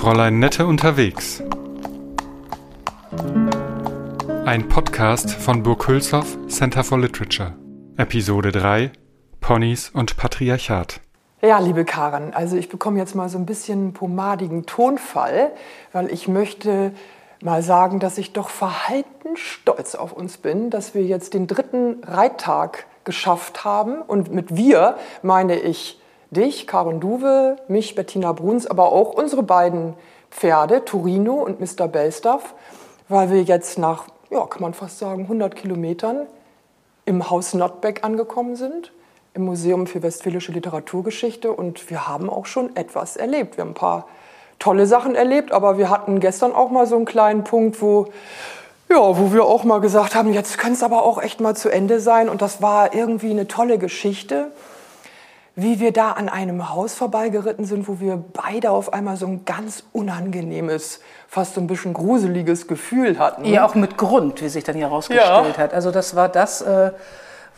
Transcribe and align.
Fräulein 0.00 0.38
Nette 0.38 0.64
unterwegs. 0.64 1.42
Ein 4.46 4.66
Podcast 4.66 5.30
von 5.30 5.62
Burg 5.62 5.86
Hülshoff 5.86 6.38
Center 6.48 6.82
for 6.82 6.98
Literature. 6.98 7.54
Episode 7.98 8.50
3 8.50 8.92
Ponys 9.42 9.90
und 9.90 10.16
Patriarchat. 10.16 11.02
Ja, 11.42 11.58
liebe 11.58 11.84
Karen, 11.84 12.32
also 12.32 12.56
ich 12.56 12.70
bekomme 12.70 12.98
jetzt 12.98 13.14
mal 13.14 13.28
so 13.28 13.36
ein 13.36 13.44
bisschen 13.44 13.92
pomadigen 13.92 14.64
Tonfall, 14.64 15.52
weil 15.92 16.10
ich 16.10 16.28
möchte 16.28 16.92
mal 17.42 17.62
sagen, 17.62 18.00
dass 18.00 18.16
ich 18.16 18.32
doch 18.32 18.48
verhalten 18.48 19.36
stolz 19.36 19.96
auf 19.96 20.14
uns 20.14 20.38
bin, 20.38 20.70
dass 20.70 20.94
wir 20.94 21.02
jetzt 21.02 21.34
den 21.34 21.46
dritten 21.46 22.02
Reittag 22.04 22.86
geschafft 23.04 23.66
haben. 23.66 24.00
Und 24.00 24.32
mit 24.32 24.56
wir 24.56 24.96
meine 25.22 25.60
ich 25.60 25.99
dich, 26.30 26.66
Karen 26.66 27.00
Duwe, 27.00 27.56
mich, 27.68 27.94
Bettina 27.94 28.32
Bruns, 28.32 28.66
aber 28.66 28.92
auch 28.92 29.14
unsere 29.14 29.42
beiden 29.42 29.94
Pferde, 30.30 30.84
Torino 30.84 31.34
und 31.34 31.60
Mr. 31.60 31.88
Belstaff, 31.88 32.54
weil 33.08 33.30
wir 33.30 33.42
jetzt 33.42 33.78
nach, 33.78 34.06
ja, 34.30 34.46
kann 34.46 34.62
man 34.62 34.74
fast 34.74 34.98
sagen, 34.98 35.22
100 35.22 35.56
Kilometern 35.56 36.26
im 37.04 37.28
Haus 37.30 37.54
Notbeck 37.54 38.04
angekommen 38.04 38.54
sind, 38.54 38.92
im 39.34 39.44
Museum 39.44 39.86
für 39.86 40.02
Westfälische 40.02 40.52
Literaturgeschichte. 40.52 41.52
Und 41.52 41.90
wir 41.90 42.06
haben 42.06 42.30
auch 42.30 42.46
schon 42.46 42.76
etwas 42.76 43.16
erlebt. 43.16 43.56
Wir 43.56 43.62
haben 43.62 43.70
ein 43.70 43.74
paar 43.74 44.06
tolle 44.60 44.86
Sachen 44.86 45.16
erlebt, 45.16 45.50
aber 45.50 45.78
wir 45.78 45.90
hatten 45.90 46.20
gestern 46.20 46.52
auch 46.52 46.70
mal 46.70 46.86
so 46.86 46.94
einen 46.96 47.06
kleinen 47.06 47.42
Punkt, 47.42 47.82
wo, 47.82 48.06
ja, 48.88 49.18
wo 49.18 49.32
wir 49.32 49.44
auch 49.44 49.64
mal 49.64 49.80
gesagt 49.80 50.14
haben, 50.14 50.32
jetzt 50.32 50.58
könnte 50.58 50.74
es 50.74 50.82
aber 50.84 51.02
auch 51.02 51.20
echt 51.20 51.40
mal 51.40 51.56
zu 51.56 51.68
Ende 51.68 51.98
sein. 51.98 52.28
Und 52.28 52.42
das 52.42 52.62
war 52.62 52.94
irgendwie 52.94 53.30
eine 53.30 53.48
tolle 53.48 53.78
Geschichte 53.78 54.52
wie 55.56 55.80
wir 55.80 55.92
da 55.92 56.12
an 56.12 56.28
einem 56.28 56.70
Haus 56.70 56.94
vorbeigeritten 56.94 57.64
sind, 57.64 57.88
wo 57.88 58.00
wir 58.00 58.22
beide 58.32 58.70
auf 58.70 58.92
einmal 58.92 59.16
so 59.16 59.26
ein 59.26 59.44
ganz 59.44 59.84
unangenehmes, 59.92 61.00
fast 61.28 61.54
so 61.54 61.60
ein 61.60 61.66
bisschen 61.66 61.92
gruseliges 61.92 62.66
Gefühl 62.66 63.18
hatten. 63.18 63.44
Ja, 63.44 63.66
auch 63.66 63.74
mit 63.74 63.96
Grund, 63.96 64.40
wie 64.42 64.48
sich 64.48 64.64
dann 64.64 64.76
hier 64.76 64.86
herausgestellt 64.86 65.56
ja. 65.56 65.62
hat. 65.62 65.74
Also 65.74 65.90
das 65.90 66.14
war 66.14 66.28
das, 66.28 66.62
äh, 66.62 66.92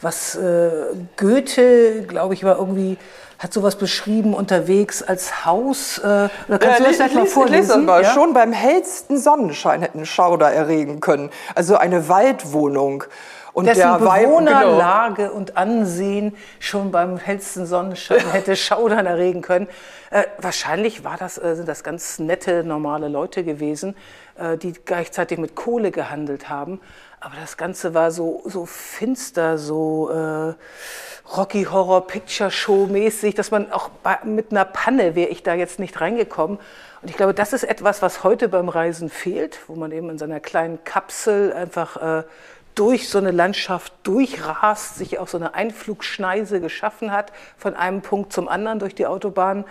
was 0.01 0.35
äh, 0.35 0.71
Goethe, 1.17 2.03
glaube 2.07 2.35
ich, 2.35 2.45
war 2.45 2.59
irgendwie 2.59 2.99
hat 3.43 3.53
sowas 3.53 3.75
beschrieben 3.77 4.35
unterwegs 4.35 5.03
als 5.03 5.45
Haus. 5.45 5.99
Äh, 5.99 6.03
oder 6.03 6.31
kannst 6.49 6.63
ja, 6.63 6.77
du 6.77 6.85
das 6.85 6.97
vielleicht 6.97 7.15
mal 7.15 7.27
vorlesen? 7.27 7.85
Mal. 7.85 8.03
Ja? 8.03 8.11
Schon 8.11 8.35
beim 8.35 8.53
hellsten 8.53 9.19
Sonnenschein 9.19 9.83
hätten 9.83 10.07
Schauder 10.07 10.53
erregen 10.53 11.01
können. 11.01 11.31
Also 11.57 11.77
eine 11.77 12.09
Waldwohnung. 12.09 13.05
Und 13.53 13.67
dessen 13.67 13.99
Bewohnerlage 13.99 15.25
genau. 15.25 15.35
und 15.35 15.59
Ansehen 15.59 16.35
schon 16.59 16.91
beim 16.91 17.19
hellsten 17.19 17.67
Sonnenschein 17.67 18.21
hätte 18.33 18.57
Schaudern 18.57 19.05
erregen 19.05 19.43
können. 19.43 19.69
Äh, 20.11 20.23
wahrscheinlich 20.39 21.05
war 21.05 21.17
das, 21.19 21.37
äh, 21.37 21.57
sind 21.57 21.69
das 21.69 21.85
ganz 21.85 22.19
nette, 22.19 22.65
normale 22.65 23.09
Leute 23.09 23.45
gewesen, 23.45 23.95
äh, 24.39 24.57
die 24.57 24.73
gleichzeitig 24.73 25.39
mit 25.39 25.55
Kohle 25.55 25.91
gehandelt 25.91 26.49
haben. 26.49 26.81
Aber 27.25 27.37
das 27.41 27.57
Ganze 27.57 27.95
war 27.95 28.11
so, 28.11 28.43
so 28.47 28.67
finster, 28.67 29.57
so 29.57 30.11
äh, 30.11 30.55
Rocky 31.37 31.63
Horror 31.65 32.09
Picture 32.09 32.51
Show 32.51 32.87
mäßig, 32.87 33.37
dass 33.37 33.53
man 33.53 33.71
auch 33.71 33.91
bei, 33.91 34.19
mit 34.25 34.51
einer 34.51 34.65
Panne 34.65 35.15
wäre 35.15 35.29
ich 35.29 35.45
da 35.45 35.55
jetzt 35.55 35.79
nicht 35.79 36.01
reingekommen. 36.01 36.59
Und 37.01 37.09
ich 37.09 37.17
glaube, 37.17 37.33
das 37.33 37.53
ist 37.53 37.63
etwas, 37.63 38.03
was 38.03 38.25
heute 38.25 38.49
beim 38.49 38.69
Reisen 38.69 39.09
fehlt, 39.09 39.61
wo 39.69 39.77
man 39.77 39.93
eben 39.93 40.11
in 40.11 40.19
seiner 40.19 40.41
kleinen 40.41 40.83
Kapsel 40.83 41.53
einfach 41.53 41.97
äh, 41.97 42.25
durch 42.75 43.09
so 43.09 43.19
eine 43.19 43.31
Landschaft 43.31 43.93
durchrast, 44.03 44.97
sich 44.97 45.21
auch 45.21 45.29
so 45.29 45.39
eine 45.39 45.55
Einflugschneise 45.55 46.61
geschaffen 46.61 47.13
hat, 47.13 47.33
von 47.57 47.75
einem 47.75 48.03
Punkt 48.03 48.33
zum 48.33 48.49
anderen 48.49 48.81
durch 48.81 48.97
die 48.97 49.07
Autobahn. 49.07 49.65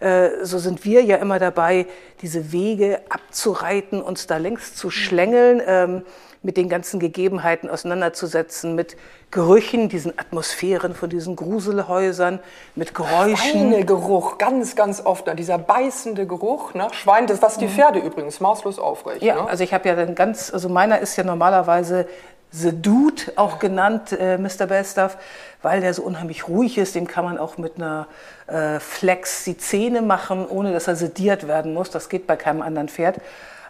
Äh, 0.00 0.44
so 0.44 0.58
sind 0.58 0.84
wir 0.84 1.02
ja 1.04 1.16
immer 1.16 1.38
dabei, 1.38 1.86
diese 2.20 2.52
Wege 2.52 3.00
abzureiten, 3.08 4.02
uns 4.02 4.26
da 4.26 4.36
längst 4.36 4.76
zu 4.76 4.90
schlängeln, 4.90 5.62
ähm, 5.64 6.02
mit 6.42 6.56
den 6.56 6.68
ganzen 6.68 7.00
Gegebenheiten 7.00 7.68
auseinanderzusetzen, 7.68 8.74
mit 8.74 8.96
Gerüchen, 9.30 9.88
diesen 9.88 10.18
Atmosphären 10.18 10.94
von 10.94 11.10
diesen 11.10 11.36
Gruselhäusern, 11.36 12.38
mit 12.74 12.94
Geräuschen. 12.94 13.36
Schweinegeruch, 13.36 14.38
ganz, 14.38 14.76
ganz 14.76 15.04
oft, 15.04 15.26
ne? 15.26 15.34
dieser 15.34 15.58
beißende 15.58 16.26
Geruch 16.26 16.74
nach 16.74 16.88
ne? 16.88 16.94
Schwein, 16.94 17.26
das 17.26 17.42
was 17.42 17.58
die 17.58 17.66
mhm. 17.66 17.70
Pferde 17.70 17.98
übrigens 17.98 18.40
maßlos 18.40 18.78
aufrecht. 18.78 19.22
Ja, 19.22 19.34
ne? 19.42 19.48
also 19.48 19.64
ich 19.64 19.74
habe 19.74 19.88
ja 19.88 19.96
dann 19.96 20.14
ganz, 20.14 20.52
also 20.52 20.68
meiner 20.68 20.98
ist 21.00 21.16
ja 21.16 21.24
normalerweise 21.24 22.06
The 22.50 22.72
Dude 22.72 23.22
auch 23.36 23.58
genannt, 23.58 24.12
äh, 24.12 24.38
Mr. 24.38 24.66
Belstaff, 24.66 25.18
weil 25.60 25.80
der 25.80 25.92
so 25.92 26.02
unheimlich 26.02 26.48
ruhig 26.48 26.78
ist. 26.78 26.94
Dem 26.94 27.06
kann 27.06 27.24
man 27.24 27.36
auch 27.36 27.58
mit 27.58 27.76
einer 27.76 28.06
äh, 28.46 28.80
Flex 28.80 29.44
die 29.44 29.58
Zähne 29.58 30.00
machen, 30.00 30.46
ohne 30.46 30.72
dass 30.72 30.88
er 30.88 30.96
sediert 30.96 31.46
werden 31.46 31.74
muss. 31.74 31.90
Das 31.90 32.08
geht 32.08 32.26
bei 32.26 32.36
keinem 32.36 32.62
anderen 32.62 32.88
Pferd. 32.88 33.16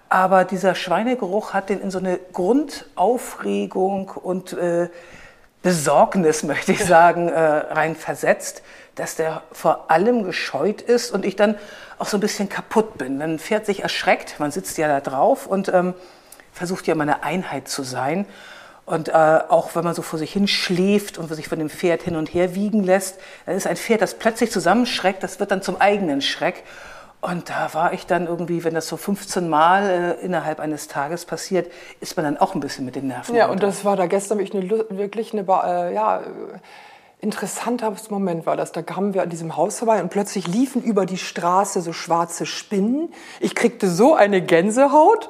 Aber 0.08 0.44
dieser 0.44 0.74
Schweinegeruch 0.74 1.52
hat 1.52 1.69
den 1.69 1.80
in 1.80 1.91
so 1.91 1.98
eine 1.98 2.19
Grundaufregung 2.32 4.10
und 4.10 4.52
äh, 4.54 4.88
Besorgnis, 5.62 6.42
möchte 6.44 6.72
ich 6.72 6.84
sagen, 6.84 7.28
äh, 7.28 7.38
rein 7.38 7.96
versetzt, 7.96 8.62
dass 8.94 9.16
der 9.16 9.42
vor 9.52 9.91
allem 9.91 10.24
gescheut 10.24 10.82
ist 10.82 11.12
und 11.12 11.24
ich 11.24 11.36
dann 11.36 11.56
auch 11.98 12.06
so 12.06 12.16
ein 12.16 12.20
bisschen 12.20 12.48
kaputt 12.48 12.98
bin. 12.98 13.20
Ein 13.22 13.38
Pferd 13.38 13.66
sich 13.66 13.82
erschreckt, 13.82 14.41
man 14.41 14.50
sitzt 14.50 14.78
ja 14.78 14.88
da 14.88 15.00
drauf 15.00 15.46
und 15.46 15.69
ähm, 15.69 15.94
versucht 16.52 16.86
ja 16.86 16.94
immer 16.94 17.02
eine 17.02 17.22
Einheit 17.22 17.69
zu 17.69 17.82
sein. 17.82 18.26
Und 18.86 19.10
äh, 19.10 19.12
auch 19.12 19.75
wenn 19.75 19.84
man 19.84 19.94
so 19.94 20.00
vor 20.00 20.19
sich 20.19 20.32
hin 20.32 20.48
schläft 20.48 21.19
und 21.19 21.32
sich 21.34 21.48
von 21.48 21.58
dem 21.58 21.69
Pferd 21.69 22.02
hin 22.02 22.16
und 22.16 22.32
her 22.32 22.54
wiegen 22.54 22.82
lässt, 22.82 23.19
dann 23.44 23.54
ist 23.54 23.66
ein 23.66 23.76
Pferd, 23.76 24.00
das 24.00 24.14
plötzlich 24.14 24.50
zusammenschreckt, 24.50 25.22
das 25.22 25.38
wird 25.38 25.50
dann 25.50 25.60
zum 25.60 25.78
eigenen 25.78 26.22
Schreck. 26.22 26.64
Und 27.20 27.50
da 27.50 27.74
war 27.74 27.92
ich 27.92 28.06
dann 28.06 28.26
irgendwie, 28.26 28.62
wenn 28.62 28.74
das 28.74 28.86
so 28.86 28.96
15 28.96 29.48
Mal 29.48 30.16
äh, 30.20 30.24
innerhalb 30.24 30.60
eines 30.60 30.86
Tages 30.86 31.24
passiert, 31.24 31.70
ist 32.00 32.16
man 32.16 32.24
dann 32.24 32.36
auch 32.36 32.54
ein 32.54 32.60
bisschen 32.60 32.84
mit 32.84 32.94
den 32.94 33.08
Nerven. 33.08 33.34
Ja, 33.34 33.46
runter. 33.46 33.52
und 33.54 33.62
das 33.62 33.84
war 33.84 33.96
da 33.96 34.06
gestern 34.06 34.38
eine, 34.38 34.84
wirklich 34.90 35.32
eine, 35.32 35.42
äh, 35.42 35.94
ja, 35.94 36.22
interessanter 37.20 37.92
Moment 38.10 38.46
war 38.46 38.56
das. 38.56 38.70
Da 38.70 38.82
kamen 38.82 39.14
wir 39.14 39.22
an 39.22 39.30
diesem 39.30 39.56
Haus 39.56 39.80
vorbei 39.80 40.00
und 40.00 40.10
plötzlich 40.10 40.46
liefen 40.46 40.82
über 40.82 41.06
die 41.06 41.18
Straße 41.18 41.80
so 41.80 41.92
schwarze 41.92 42.46
Spinnen. 42.46 43.12
Ich 43.40 43.56
kriegte 43.56 43.88
so 43.88 44.14
eine 44.14 44.40
Gänsehaut. 44.40 45.28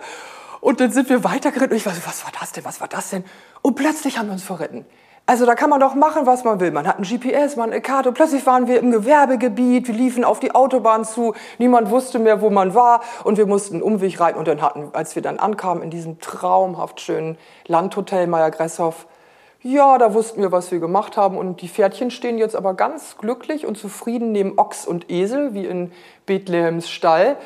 Und 0.61 0.81
dann 0.81 0.91
sind 0.91 1.09
wir 1.09 1.23
weitergeritten 1.23 1.71
und 1.71 1.77
ich 1.77 1.87
war 1.87 1.95
so, 1.95 2.01
was 2.05 2.25
war 2.25 2.33
das 2.39 2.51
denn, 2.51 2.65
was 2.65 2.81
war 2.81 2.89
das 2.89 3.11
denn? 3.11 3.25
Und 3.63 3.77
plötzlich 3.77 4.19
haben 4.19 4.27
wir 4.27 4.33
uns 4.33 4.43
verritten. 4.43 4.85
Also 5.29 5.45
da 5.45 5.55
kann 5.55 5.69
man 5.69 5.79
doch 5.79 5.95
machen, 5.95 6.25
was 6.25 6.43
man 6.45 6.59
will. 6.59 6.71
Man 6.71 6.89
hat 6.89 6.99
ein 6.99 7.03
GPS, 7.03 7.57
man 7.57 7.67
hat 7.67 7.73
eine 7.73 7.83
Karte. 7.83 8.13
Plötzlich 8.13 8.47
waren 8.47 8.67
wir 8.67 8.81
im 8.81 8.91
Gewerbegebiet, 8.91 9.87
wir 9.87 9.95
liefen 9.95 10.25
auf 10.25 10.41
die 10.41 10.55
Autobahn 10.55 11.05
zu, 11.05 11.35
niemand 11.59 11.91
wusste 11.91 12.19
mehr, 12.19 12.41
wo 12.41 12.49
man 12.49 12.75
war 12.75 13.03
und 13.25 13.37
wir 13.37 13.45
mussten 13.45 13.75
einen 13.75 13.83
Umweg 13.83 14.19
rein. 14.21 14.37
Und 14.37 14.49
dann 14.49 14.63
hatten, 14.63 14.89
als 14.95 15.17
wir 15.17 15.23
dann 15.23 15.39
ankamen 15.39 15.83
in 15.83 15.91
diesem 15.91 16.19
traumhaft 16.19 17.03
schönen 17.03 17.37
Landhotel 17.67 18.27
Meyer-Gresshoff, 18.27 19.07
ja, 19.61 19.99
da 19.99 20.15
wussten 20.15 20.41
wir, 20.41 20.51
was 20.51 20.71
wir 20.71 20.79
gemacht 20.79 21.19
haben. 21.19 21.37
Und 21.37 21.61
die 21.61 21.69
Pferdchen 21.69 22.11
stehen 22.11 22.39
jetzt 22.39 22.57
aber 22.57 22.73
ganz 22.73 23.19
glücklich 23.19 23.67
und 23.67 23.77
zufrieden 23.77 24.33
neben 24.33 24.59
Ochs 24.59 24.87
und 24.87 25.11
Esel, 25.11 25.53
wie 25.53 25.67
in 25.67 25.93
Bethlehems 26.25 26.89
Stall. 26.89 27.37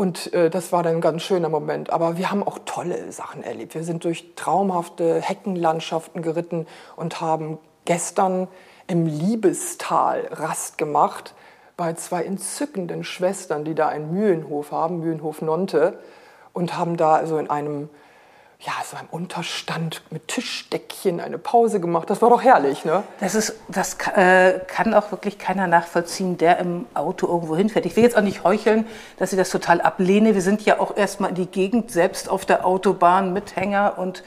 Und 0.00 0.32
äh, 0.32 0.48
das 0.48 0.72
war 0.72 0.82
dann 0.82 0.94
ein 0.94 1.00
ganz 1.02 1.20
schöner 1.20 1.50
Moment. 1.50 1.90
Aber 1.90 2.16
wir 2.16 2.30
haben 2.30 2.42
auch 2.42 2.60
tolle 2.64 3.12
Sachen 3.12 3.42
erlebt. 3.42 3.74
Wir 3.74 3.84
sind 3.84 4.02
durch 4.04 4.32
traumhafte 4.34 5.20
Heckenlandschaften 5.20 6.22
geritten 6.22 6.66
und 6.96 7.20
haben 7.20 7.58
gestern 7.84 8.48
im 8.86 9.04
Liebestal 9.04 10.26
Rast 10.30 10.78
gemacht 10.78 11.34
bei 11.76 11.92
zwei 11.92 12.24
entzückenden 12.24 13.04
Schwestern, 13.04 13.66
die 13.66 13.74
da 13.74 13.88
einen 13.88 14.10
Mühlenhof 14.10 14.72
haben, 14.72 15.00
Mühlenhof 15.00 15.42
Nonte, 15.42 15.98
und 16.54 16.78
haben 16.78 16.96
da 16.96 17.16
also 17.16 17.36
in 17.36 17.50
einem 17.50 17.90
ja, 18.62 18.72
so 18.84 18.96
einem 18.98 19.08
Unterstand 19.10 20.02
mit 20.10 20.28
Tischdeckchen 20.28 21.18
eine 21.20 21.38
Pause 21.38 21.80
gemacht. 21.80 22.10
Das 22.10 22.20
war 22.20 22.28
doch 22.28 22.42
herrlich, 22.42 22.84
ne? 22.84 23.02
Das, 23.18 23.34
ist, 23.34 23.54
das 23.68 23.96
äh, 24.14 24.60
kann 24.66 24.92
auch 24.92 25.10
wirklich 25.10 25.38
keiner 25.38 25.66
nachvollziehen, 25.66 26.36
der 26.36 26.58
im 26.58 26.84
Auto 26.92 27.26
irgendwo 27.26 27.56
hinfährt. 27.56 27.86
Ich 27.86 27.96
will 27.96 28.04
jetzt 28.04 28.18
auch 28.18 28.22
nicht 28.22 28.44
heucheln, 28.44 28.86
dass 29.18 29.32
ich 29.32 29.38
das 29.38 29.48
total 29.48 29.80
ablehne. 29.80 30.34
Wir 30.34 30.42
sind 30.42 30.62
ja 30.62 30.78
auch 30.78 30.94
erstmal 30.94 31.30
in 31.30 31.36
die 31.36 31.46
Gegend 31.46 31.90
selbst 31.90 32.28
auf 32.28 32.44
der 32.44 32.66
Autobahn 32.66 33.32
mit 33.32 33.56
Hänger 33.56 33.94
und 33.96 34.22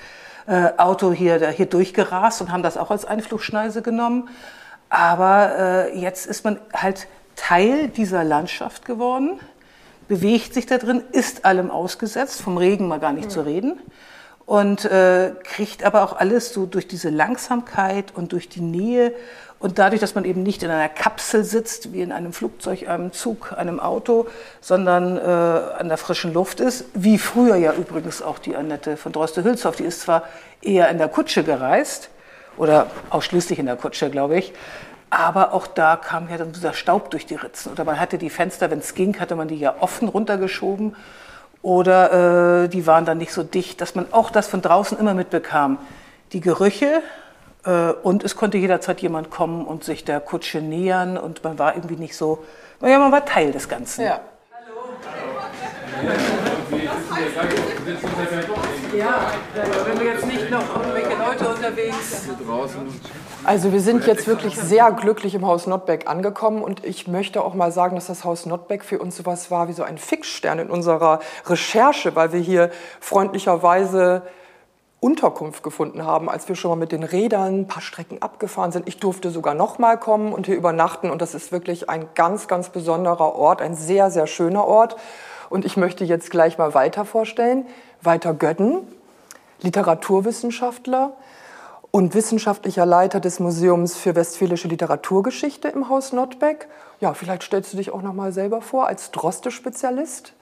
äh, 0.47 0.69
Auto 0.77 1.11
hier, 1.11 1.49
hier 1.49 1.67
durchgerast 1.67 2.41
und 2.41 2.51
haben 2.51 2.63
das 2.63 2.75
auch 2.75 2.89
als 2.89 3.05
Einflugschneise 3.05 3.83
genommen. 3.83 4.29
Aber 4.89 5.57
äh, 5.59 5.99
jetzt 5.99 6.25
ist 6.25 6.43
man 6.43 6.59
halt 6.73 7.07
Teil 7.35 7.87
dieser 7.87 8.23
Landschaft 8.23 8.85
geworden, 8.85 9.39
bewegt 10.07 10.55
sich 10.55 10.65
da 10.65 10.79
drin, 10.79 11.03
ist 11.11 11.45
allem 11.45 11.69
ausgesetzt, 11.69 12.41
vom 12.41 12.57
Regen 12.57 12.87
mal 12.87 12.99
gar 12.99 13.13
nicht 13.13 13.25
mhm. 13.25 13.31
zu 13.31 13.41
reden 13.41 13.79
und 14.45 14.85
äh, 14.85 15.31
kriegt 15.43 15.83
aber 15.83 16.03
auch 16.03 16.17
alles 16.17 16.53
so 16.53 16.65
durch 16.65 16.87
diese 16.87 17.09
Langsamkeit 17.09 18.13
und 18.15 18.31
durch 18.31 18.49
die 18.49 18.61
Nähe 18.61 19.13
und 19.59 19.79
dadurch, 19.79 20.01
dass 20.01 20.13
man 20.13 20.25
eben 20.25 20.43
nicht 20.43 20.61
in 20.63 20.69
einer 20.69 20.89
Kapsel 20.89 21.45
sitzt, 21.45 21.93
wie 21.93 22.01
in 22.01 22.11
einem 22.11 22.33
Flugzeug, 22.33 22.89
einem 22.89 23.13
Zug, 23.13 23.53
einem 23.57 23.79
Auto, 23.79 24.27
sondern 24.59 25.17
äh, 25.17 25.21
an 25.21 25.87
der 25.87 25.97
frischen 25.97 26.33
Luft 26.33 26.59
ist, 26.59 26.85
wie 26.93 27.17
früher 27.17 27.55
ja 27.55 27.71
übrigens 27.73 28.21
auch 28.21 28.39
die 28.39 28.57
Annette 28.57 28.97
von 28.97 29.13
Droste-Hülshoff, 29.13 29.77
die 29.77 29.85
ist 29.85 30.01
zwar 30.01 30.23
eher 30.61 30.89
in 30.89 30.97
der 30.97 31.07
Kutsche 31.07 31.45
gereist 31.45 32.09
oder 32.57 32.87
ausschließlich 33.09 33.57
in 33.57 33.65
der 33.65 33.77
Kutsche, 33.77 34.09
glaube 34.09 34.37
ich, 34.37 34.53
Aber 35.13 35.53
auch 35.53 35.67
da 35.67 35.95
kam 35.95 36.27
ja 36.27 36.37
dann 36.37 36.53
dieser 36.53 36.73
Staub 36.73 37.11
durch 37.11 37.27
die 37.27 37.35
Ritzen. 37.35 37.71
Oder 37.71 37.83
man 37.83 37.99
hatte 37.99 38.17
die 38.17 38.31
Fenster, 38.31 38.71
wenn 38.71 38.79
es 38.79 38.95
ging, 38.95 39.19
hatte 39.19 39.35
man 39.35 39.47
die 39.47 39.57
ja 39.59 39.75
offen 39.79 40.07
runtergeschoben. 40.07 40.95
Oder 41.63 42.65
äh, 42.65 42.69
die 42.69 42.85
waren 42.85 43.05
dann 43.05 43.17
nicht 43.17 43.31
so 43.33 43.41
dicht, 43.41 43.81
dass 43.81 43.95
man 43.95 44.11
auch 44.11 44.29
das 44.29 44.47
von 44.47 44.61
draußen 44.61 44.99
immer 44.99 45.13
mitbekam. 45.13 45.79
Die 46.33 46.41
Gerüche 46.41 47.01
äh, 47.65 47.91
und 48.03 48.23
es 48.23 48.35
konnte 48.35 48.57
jederzeit 48.57 49.01
jemand 49.01 49.31
kommen 49.31 49.65
und 49.65 49.85
sich 49.85 50.03
der 50.03 50.19
Kutsche 50.19 50.59
nähern 50.59 51.17
und 51.17 51.43
man 51.43 51.57
war 51.57 51.75
irgendwie 51.75 51.95
nicht 51.95 52.17
so, 52.17 52.43
naja, 52.81 52.99
man 52.99 53.13
war 53.13 53.25
Teil 53.25 53.53
des 53.53 53.69
Ganzen. 53.69 54.03
Ja. 54.03 54.19
Ja, 58.97 59.25
wenn 59.85 59.99
wir 59.99 60.13
jetzt 60.13 60.25
nicht 60.25 60.51
noch 60.51 60.75
irgendwelche 60.75 61.17
Leute 61.17 61.47
unterwegs. 61.47 62.27
Also 63.45 63.73
wir 63.73 63.81
sind 63.81 64.07
jetzt 64.07 64.25
wirklich 64.25 64.55
sehr 64.55 64.89
glücklich 64.93 65.35
im 65.35 65.45
Haus 65.45 65.67
Notbeck 65.67 66.07
angekommen 66.07 66.61
und 66.61 66.85
ich 66.85 67.09
möchte 67.09 67.43
auch 67.43 67.53
mal 67.55 67.73
sagen, 67.73 67.95
dass 67.95 68.07
das 68.07 68.23
Haus 68.23 68.45
Notbeck 68.45 68.85
für 68.85 68.99
uns 68.99 69.17
sowas 69.17 69.51
war 69.51 69.67
wie 69.67 69.73
so 69.73 69.83
ein 69.83 69.97
Fixstern 69.97 70.59
in 70.59 70.69
unserer 70.69 71.19
Recherche, 71.45 72.15
weil 72.15 72.31
wir 72.31 72.39
hier 72.39 72.71
freundlicherweise 73.01 74.21
Unterkunft 75.01 75.61
gefunden 75.61 76.05
haben, 76.05 76.29
als 76.29 76.47
wir 76.47 76.55
schon 76.55 76.69
mal 76.69 76.77
mit 76.77 76.93
den 76.93 77.03
Rädern 77.03 77.61
ein 77.61 77.67
paar 77.67 77.81
Strecken 77.81 78.21
abgefahren 78.21 78.71
sind. 78.71 78.87
Ich 78.87 79.01
durfte 79.01 79.29
sogar 79.29 79.55
noch 79.55 79.77
mal 79.77 79.99
kommen 79.99 80.31
und 80.31 80.45
hier 80.45 80.55
übernachten 80.55 81.09
und 81.09 81.21
das 81.21 81.35
ist 81.35 81.51
wirklich 81.51 81.89
ein 81.89 82.07
ganz, 82.15 82.47
ganz 82.47 82.69
besonderer 82.69 83.35
Ort, 83.35 83.61
ein 83.61 83.75
sehr, 83.75 84.09
sehr 84.09 84.27
schöner 84.27 84.65
Ort. 84.65 84.95
Und 85.49 85.65
ich 85.65 85.75
möchte 85.75 86.05
jetzt 86.05 86.31
gleich 86.31 86.57
mal 86.57 86.73
weiter 86.73 87.03
vorstellen. 87.03 87.65
Walter 88.01 88.33
Götten, 88.33 88.87
Literaturwissenschaftler 89.61 91.11
und 91.95 92.15
wissenschaftlicher 92.15 92.87
Leiter 92.87 93.19
des 93.19 93.39
Museums 93.39 93.95
für 93.95 94.15
westfälische 94.15 94.67
Literaturgeschichte 94.67 95.67
im 95.67 95.89
Haus 95.89 96.11
Notbeck. 96.11 96.67
Ja, 96.99 97.13
vielleicht 97.13 97.43
stellst 97.43 97.71
du 97.71 97.77
dich 97.77 97.91
auch 97.91 98.01
noch 98.01 98.15
mal 98.15 98.33
selber 98.33 98.61
vor 98.61 98.87
als 98.87 99.11
Droste-Spezialist. 99.11 100.33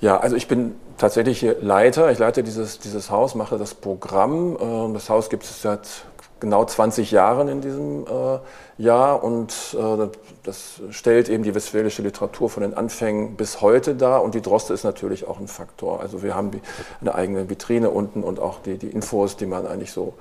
Ja, 0.00 0.16
also 0.18 0.36
ich 0.36 0.46
bin 0.46 0.76
tatsächlich 0.96 1.44
Leiter. 1.60 2.12
Ich 2.12 2.20
leite 2.20 2.44
dieses, 2.44 2.78
dieses 2.78 3.10
Haus, 3.10 3.34
mache 3.34 3.58
das 3.58 3.74
Programm. 3.74 4.56
Ähm, 4.60 4.94
das 4.94 5.10
Haus 5.10 5.28
gibt 5.28 5.42
es 5.42 5.60
seit 5.60 5.88
genau 6.38 6.64
20 6.64 7.10
Jahren 7.10 7.48
in 7.48 7.60
diesem 7.60 8.06
äh, 8.06 8.38
Jahr 8.80 9.24
und 9.24 9.52
äh, 9.76 10.08
das 10.44 10.80
stellt 10.90 11.28
eben 11.30 11.42
die 11.42 11.54
westfälische 11.54 12.02
Literatur 12.02 12.48
von 12.48 12.62
den 12.62 12.74
Anfängen 12.74 13.34
bis 13.34 13.60
heute 13.60 13.96
dar 13.96 14.22
und 14.22 14.36
die 14.36 14.42
Droste 14.42 14.72
ist 14.72 14.84
natürlich 14.84 15.26
auch 15.26 15.40
ein 15.40 15.48
Faktor. 15.48 16.00
Also 16.00 16.22
wir 16.22 16.36
haben 16.36 16.52
eine 17.00 17.14
eigene 17.14 17.50
Vitrine 17.50 17.90
unten 17.90 18.22
und 18.22 18.38
auch 18.38 18.60
die, 18.60 18.78
die 18.78 18.90
Infos, 18.90 19.36
die 19.36 19.46
man 19.46 19.66
eigentlich 19.66 19.90
so 19.90 20.14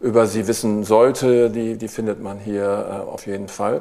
über 0.00 0.26
sie 0.26 0.46
wissen 0.46 0.84
sollte, 0.84 1.50
die, 1.50 1.76
die 1.76 1.88
findet 1.88 2.22
man 2.22 2.38
hier 2.38 3.04
äh, 3.06 3.10
auf 3.10 3.26
jeden 3.26 3.48
Fall. 3.48 3.80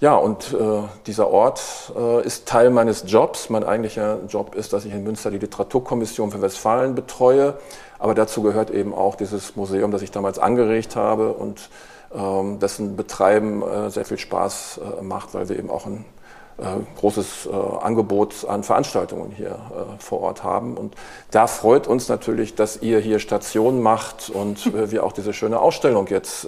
Ja, 0.00 0.16
und 0.16 0.52
äh, 0.52 0.82
dieser 1.06 1.28
Ort 1.28 1.92
äh, 1.96 2.26
ist 2.26 2.48
Teil 2.48 2.70
meines 2.70 3.04
Jobs. 3.06 3.50
Mein 3.50 3.62
eigentlicher 3.62 4.18
Job 4.28 4.56
ist, 4.56 4.72
dass 4.72 4.84
ich 4.84 4.92
in 4.92 5.04
Münster 5.04 5.30
die 5.30 5.38
Literaturkommission 5.38 6.32
für 6.32 6.42
Westfalen 6.42 6.96
betreue. 6.96 7.54
Aber 8.00 8.14
dazu 8.14 8.42
gehört 8.42 8.70
eben 8.70 8.92
auch 8.92 9.14
dieses 9.14 9.54
Museum, 9.54 9.92
das 9.92 10.02
ich 10.02 10.10
damals 10.10 10.40
angeregt 10.40 10.96
habe 10.96 11.32
und 11.32 11.70
ähm, 12.12 12.58
dessen 12.58 12.96
Betreiben 12.96 13.62
äh, 13.62 13.90
sehr 13.90 14.04
viel 14.04 14.18
Spaß 14.18 14.80
äh, 14.98 15.02
macht, 15.02 15.34
weil 15.34 15.48
wir 15.48 15.56
eben 15.56 15.70
auch 15.70 15.86
ein 15.86 16.04
großes 16.96 17.46
äh, 17.46 17.84
Angebot 17.84 18.46
an 18.48 18.62
Veranstaltungen 18.62 19.30
hier 19.30 19.50
äh, 19.50 19.98
vor 19.98 20.20
Ort 20.20 20.44
haben. 20.44 20.76
Und 20.76 20.94
da 21.30 21.46
freut 21.46 21.86
uns 21.86 22.08
natürlich, 22.08 22.54
dass 22.54 22.82
ihr 22.82 22.98
hier 23.00 23.18
Station 23.18 23.82
macht 23.82 24.30
und 24.30 24.66
äh, 24.74 24.90
wir 24.90 25.04
auch 25.04 25.12
diese 25.12 25.32
schöne 25.32 25.60
Ausstellung 25.60 26.06
jetzt 26.08 26.46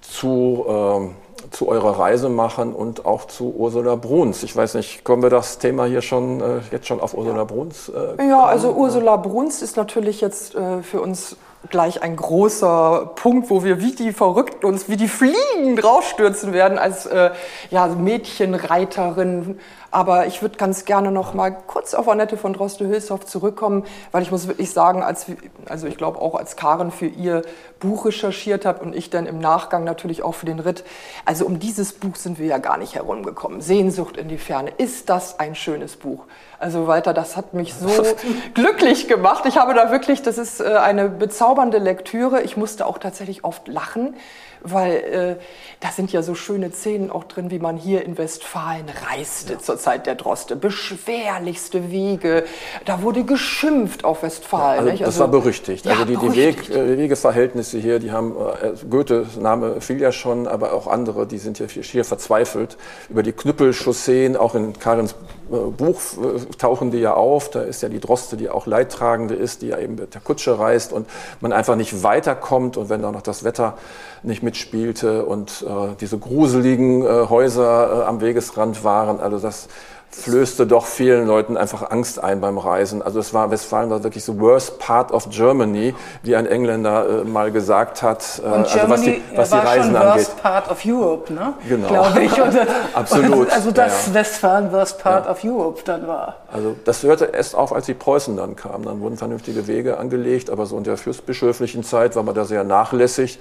zu 0.00 0.64
ähm, 0.68 1.14
zu 1.50 1.68
eurer 1.68 1.98
Reise 1.98 2.28
machen 2.28 2.72
und 2.74 3.06
auch 3.06 3.26
zu 3.26 3.54
Ursula 3.56 3.94
Bruns. 3.94 4.42
Ich 4.42 4.54
weiß 4.54 4.74
nicht, 4.74 5.04
kommen 5.04 5.22
wir 5.22 5.30
das 5.30 5.58
Thema 5.58 5.86
hier 5.86 6.02
schon 6.02 6.40
äh, 6.40 6.60
jetzt 6.70 6.86
schon 6.86 7.00
auf 7.00 7.14
Ursula 7.14 7.44
Bruns? 7.44 7.88
Äh, 7.88 8.28
ja, 8.28 8.44
also 8.44 8.72
Ursula 8.72 9.16
Bruns 9.16 9.62
ist 9.62 9.76
natürlich 9.76 10.20
jetzt 10.20 10.54
äh, 10.54 10.82
für 10.82 11.00
uns 11.00 11.36
gleich 11.68 12.02
ein 12.02 12.16
großer 12.16 13.12
Punkt, 13.16 13.50
wo 13.50 13.62
wir 13.62 13.80
wie 13.80 13.94
die 13.94 14.12
Verrückten 14.12 14.64
uns 14.66 14.88
wie 14.88 14.96
die 14.96 15.08
Fliegen 15.08 15.76
draufstürzen 15.76 16.52
werden 16.52 16.78
als 16.78 17.06
äh, 17.06 17.30
ja, 17.70 17.86
Mädchenreiterin 17.86 19.58
aber 19.90 20.26
ich 20.26 20.40
würde 20.40 20.56
ganz 20.56 20.84
gerne 20.84 21.10
noch 21.10 21.34
mal 21.34 21.50
kurz 21.50 21.94
auf 21.94 22.08
Annette 22.08 22.36
von 22.36 22.52
Droste-Hülshoff 22.52 23.26
zurückkommen, 23.26 23.84
weil 24.12 24.22
ich 24.22 24.30
muss 24.30 24.46
wirklich 24.46 24.70
sagen, 24.70 25.02
als, 25.02 25.26
also 25.68 25.86
ich 25.86 25.96
glaube 25.96 26.20
auch 26.20 26.34
als 26.34 26.56
Karen 26.56 26.92
für 26.92 27.06
ihr 27.06 27.42
Buch 27.80 28.06
recherchiert 28.06 28.64
hat 28.64 28.80
und 28.80 28.94
ich 28.94 29.10
dann 29.10 29.26
im 29.26 29.38
Nachgang 29.38 29.84
natürlich 29.84 30.22
auch 30.22 30.34
für 30.34 30.46
den 30.46 30.60
Ritt, 30.60 30.84
also 31.24 31.44
um 31.44 31.58
dieses 31.58 31.92
Buch 31.92 32.16
sind 32.16 32.38
wir 32.38 32.46
ja 32.46 32.58
gar 32.58 32.76
nicht 32.76 32.94
herumgekommen. 32.94 33.60
Sehnsucht 33.60 34.16
in 34.16 34.28
die 34.28 34.38
Ferne, 34.38 34.70
ist 34.78 35.08
das 35.08 35.40
ein 35.40 35.54
schönes 35.54 35.96
Buch? 35.96 36.24
Also 36.60 36.86
weiter, 36.86 37.14
das 37.14 37.38
hat 37.38 37.54
mich 37.54 37.72
so 37.72 37.88
glücklich 38.54 39.08
gemacht. 39.08 39.46
Ich 39.46 39.56
habe 39.56 39.72
da 39.72 39.90
wirklich, 39.90 40.20
das 40.20 40.36
ist 40.36 40.60
äh, 40.60 40.76
eine 40.76 41.08
bezaubernde 41.08 41.78
Lektüre. 41.78 42.42
Ich 42.42 42.58
musste 42.58 42.84
auch 42.84 42.98
tatsächlich 42.98 43.44
oft 43.44 43.66
lachen 43.66 44.14
weil 44.62 44.92
äh, 44.92 45.36
da 45.80 45.90
sind 45.90 46.12
ja 46.12 46.22
so 46.22 46.34
schöne 46.34 46.70
Szenen 46.70 47.10
auch 47.10 47.24
drin, 47.24 47.50
wie 47.50 47.58
man 47.58 47.76
hier 47.76 48.04
in 48.04 48.18
Westfalen 48.18 48.86
reiste 49.08 49.54
ja. 49.54 49.58
zur 49.58 49.78
Zeit 49.78 50.06
der 50.06 50.14
Droste. 50.14 50.56
Beschwerlichste 50.56 51.90
Wege, 51.90 52.44
da 52.84 53.02
wurde 53.02 53.24
geschimpft 53.24 54.04
auf 54.04 54.22
Westfalen. 54.22 54.86
Ja, 54.86 54.92
also, 54.92 55.04
das 55.04 55.18
war 55.18 55.28
berüchtigt. 55.28 55.86
Also 55.86 56.04
die, 56.04 56.16
die 56.16 56.34
Weg, 56.34 56.70
äh, 56.70 56.98
Wegeverhältnisse 56.98 57.78
hier, 57.78 57.98
die 57.98 58.12
haben, 58.12 58.34
äh, 58.36 58.72
Goethes 58.88 59.36
Name 59.36 59.80
fiel 59.80 60.00
ja 60.00 60.12
schon, 60.12 60.46
aber 60.46 60.72
auch 60.72 60.86
andere, 60.86 61.26
die 61.26 61.38
sind 61.38 61.58
ja 61.58 61.66
hier 61.66 62.04
verzweifelt 62.04 62.76
über 63.08 63.22
die 63.22 63.32
Knüppelchausseen, 63.32 64.36
auch 64.36 64.54
in 64.54 64.78
Karens 64.78 65.14
äh, 65.50 65.56
Buch 65.56 66.00
äh, 66.22 66.56
tauchen 66.56 66.90
die 66.90 66.98
ja 66.98 67.14
auf. 67.14 67.50
Da 67.50 67.62
ist 67.62 67.82
ja 67.82 67.88
die 67.88 68.00
Droste, 68.00 68.36
die 68.36 68.48
auch 68.50 68.66
Leidtragende 68.66 69.34
ist, 69.34 69.62
die 69.62 69.68
ja 69.68 69.78
eben 69.78 69.96
mit 69.96 70.14
der 70.14 70.20
Kutsche 70.20 70.58
reist 70.58 70.92
und 70.92 71.08
man 71.40 71.52
einfach 71.52 71.76
nicht 71.76 72.02
weiterkommt. 72.02 72.76
Und 72.76 72.88
wenn 72.88 73.02
dann 73.02 73.14
noch 73.14 73.22
das 73.22 73.44
Wetter 73.44 73.76
nicht 74.22 74.42
mitspielte 74.50 75.24
und 75.24 75.64
äh, 75.66 75.94
diese 76.00 76.18
gruseligen 76.18 77.04
äh, 77.04 77.28
Häuser 77.28 78.02
äh, 78.02 78.04
am 78.04 78.20
Wegesrand 78.20 78.82
waren, 78.82 79.20
also 79.20 79.38
das 79.38 79.68
flößte 80.10 80.66
doch 80.66 80.86
vielen 80.86 81.26
Leuten 81.26 81.56
einfach 81.56 81.90
Angst 81.90 82.22
ein 82.22 82.40
beim 82.40 82.58
Reisen. 82.58 83.00
Also 83.00 83.20
es 83.20 83.32
war 83.32 83.50
Westfalen 83.50 83.90
war 83.90 84.02
wirklich 84.02 84.24
the 84.24 84.38
worst 84.38 84.78
part 84.78 85.12
of 85.12 85.30
Germany, 85.30 85.94
wie 86.22 86.34
ein 86.34 86.46
Engländer 86.46 87.22
äh, 87.22 87.24
mal 87.24 87.52
gesagt 87.52 88.02
hat. 88.02 88.42
Äh, 88.44 88.46
und 88.46 88.54
also 88.54 88.78
was 88.88 89.02
die, 89.02 89.22
was 89.34 89.52
war 89.52 89.60
die 89.60 89.66
Reisen 89.66 89.92
schon 89.92 89.96
angeht. 89.96 90.26
worst 90.26 90.42
part 90.42 90.70
of 90.70 90.84
Europe, 90.84 91.32
ne? 91.32 91.54
Genau. 91.68 91.88
Glaube 91.88 92.22
ich. 92.22 92.32
Und, 92.42 92.58
Absolut. 92.94 93.50
Also 93.50 93.70
dass 93.70 94.08
ja. 94.08 94.14
Westfalen 94.14 94.72
worst 94.72 94.98
part 95.00 95.26
ja. 95.26 95.30
of 95.30 95.44
Europe 95.44 95.82
dann 95.84 96.06
war. 96.08 96.36
Also 96.52 96.74
das 96.84 97.02
hörte 97.02 97.26
erst 97.26 97.54
auf, 97.54 97.72
als 97.72 97.86
die 97.86 97.94
Preußen 97.94 98.36
dann 98.36 98.56
kamen. 98.56 98.84
Dann 98.84 99.00
wurden 99.00 99.16
vernünftige 99.16 99.68
Wege 99.68 99.98
angelegt, 99.98 100.50
aber 100.50 100.66
so 100.66 100.76
in 100.76 100.84
der 100.84 100.96
fürstbischöflichen 100.96 101.84
Zeit 101.84 102.16
war 102.16 102.24
man 102.24 102.34
da 102.34 102.44
sehr 102.44 102.64
nachlässig. 102.64 103.38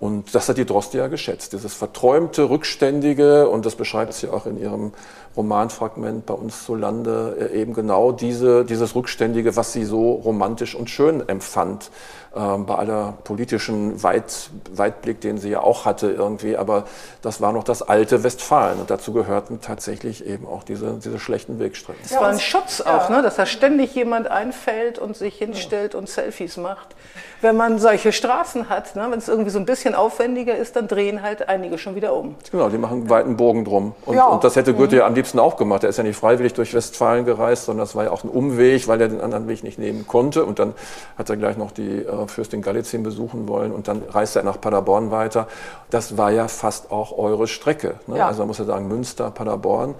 Und 0.00 0.34
das 0.34 0.48
hat 0.48 0.56
die 0.56 0.64
Droste 0.64 0.96
ja 0.96 1.08
geschätzt. 1.08 1.52
Dieses 1.52 1.74
verträumte, 1.74 2.48
rückständige, 2.48 3.50
und 3.50 3.66
das 3.66 3.76
beschreibt 3.76 4.14
sie 4.14 4.28
auch 4.28 4.46
in 4.46 4.58
ihrem 4.58 4.92
Romanfragment 5.36 6.24
bei 6.24 6.32
uns 6.32 6.64
zu 6.64 6.74
Lande, 6.74 7.36
äh, 7.52 7.60
eben 7.60 7.74
genau 7.74 8.10
diese, 8.10 8.64
dieses 8.64 8.94
Rückständige, 8.94 9.56
was 9.56 9.74
sie 9.74 9.84
so 9.84 10.12
romantisch 10.12 10.74
und 10.74 10.88
schön 10.88 11.28
empfand. 11.28 11.90
Ähm, 12.32 12.64
bei 12.64 12.76
aller 12.76 13.14
politischen 13.24 14.04
Weit, 14.04 14.50
Weitblick, 14.72 15.20
den 15.20 15.38
sie 15.38 15.50
ja 15.50 15.62
auch 15.62 15.84
hatte 15.84 16.12
irgendwie. 16.12 16.56
Aber 16.56 16.84
das 17.22 17.40
war 17.40 17.52
noch 17.52 17.64
das 17.64 17.82
alte 17.82 18.22
Westfalen. 18.22 18.78
Und 18.78 18.88
dazu 18.88 19.12
gehörten 19.12 19.60
tatsächlich 19.60 20.24
eben 20.24 20.46
auch 20.46 20.62
diese, 20.62 21.00
diese 21.02 21.18
schlechten 21.18 21.58
Wegstrecken. 21.58 22.00
Es 22.04 22.12
war 22.12 22.28
ein 22.28 22.38
Schutz 22.38 22.82
auch, 22.82 23.10
ja. 23.10 23.16
ne? 23.16 23.22
dass 23.22 23.34
da 23.34 23.46
ständig 23.46 23.96
jemand 23.96 24.28
einfällt 24.28 25.00
und 25.00 25.16
sich 25.16 25.34
hinstellt 25.38 25.96
und 25.96 26.08
Selfies 26.08 26.56
macht. 26.56 26.94
Wenn 27.40 27.56
man 27.56 27.80
solche 27.80 28.12
Straßen 28.12 28.68
hat, 28.68 28.94
ne? 28.94 29.08
wenn 29.10 29.18
es 29.18 29.26
irgendwie 29.26 29.50
so 29.50 29.58
ein 29.58 29.66
bisschen 29.66 29.96
aufwendiger 29.96 30.56
ist, 30.56 30.76
dann 30.76 30.86
drehen 30.86 31.22
halt 31.22 31.48
einige 31.48 31.78
schon 31.78 31.96
wieder 31.96 32.14
um. 32.14 32.36
Genau, 32.52 32.68
die 32.68 32.78
machen 32.78 33.00
einen 33.00 33.10
weiten 33.10 33.36
Bogen 33.36 33.64
drum. 33.64 33.94
Und, 34.06 34.14
ja. 34.14 34.26
und 34.26 34.44
das 34.44 34.54
hätte 34.54 34.74
Goethe 34.74 34.98
ja 34.98 35.06
am 35.06 35.14
liebsten 35.14 35.40
auch 35.40 35.56
gemacht. 35.56 35.82
Er 35.82 35.90
ist 35.90 35.96
ja 35.96 36.04
nicht 36.04 36.16
freiwillig 36.16 36.54
durch 36.54 36.74
Westfalen 36.74 37.24
gereist, 37.24 37.64
sondern 37.64 37.84
das 37.84 37.96
war 37.96 38.04
ja 38.04 38.10
auch 38.12 38.22
ein 38.22 38.30
Umweg, 38.30 38.86
weil 38.86 39.00
er 39.00 39.08
den 39.08 39.20
anderen 39.20 39.48
Weg 39.48 39.64
nicht 39.64 39.80
nehmen 39.80 40.06
konnte. 40.06 40.44
Und 40.44 40.60
dann 40.60 40.74
hat 41.18 41.28
er 41.28 41.36
gleich 41.36 41.56
noch 41.56 41.72
die 41.72 42.04
äh, 42.22 42.28
Fürstin 42.28 42.62
Galizien 42.62 43.02
besuchen 43.02 43.48
wollen 43.48 43.72
und 43.72 43.88
dann 43.88 44.02
reiste 44.08 44.40
er 44.40 44.44
nach 44.44 44.60
Paderborn 44.60 45.10
weiter. 45.10 45.48
Das 45.90 46.16
war 46.16 46.30
ja 46.30 46.48
fast 46.48 46.90
auch 46.90 47.16
eure 47.16 47.46
Strecke. 47.46 47.94
Ne? 48.06 48.18
Ja. 48.18 48.26
Also 48.26 48.40
man 48.40 48.48
muss 48.48 48.58
ja 48.58 48.64
sagen, 48.64 48.88
Münster, 48.88 49.30
Paderborn. 49.30 49.94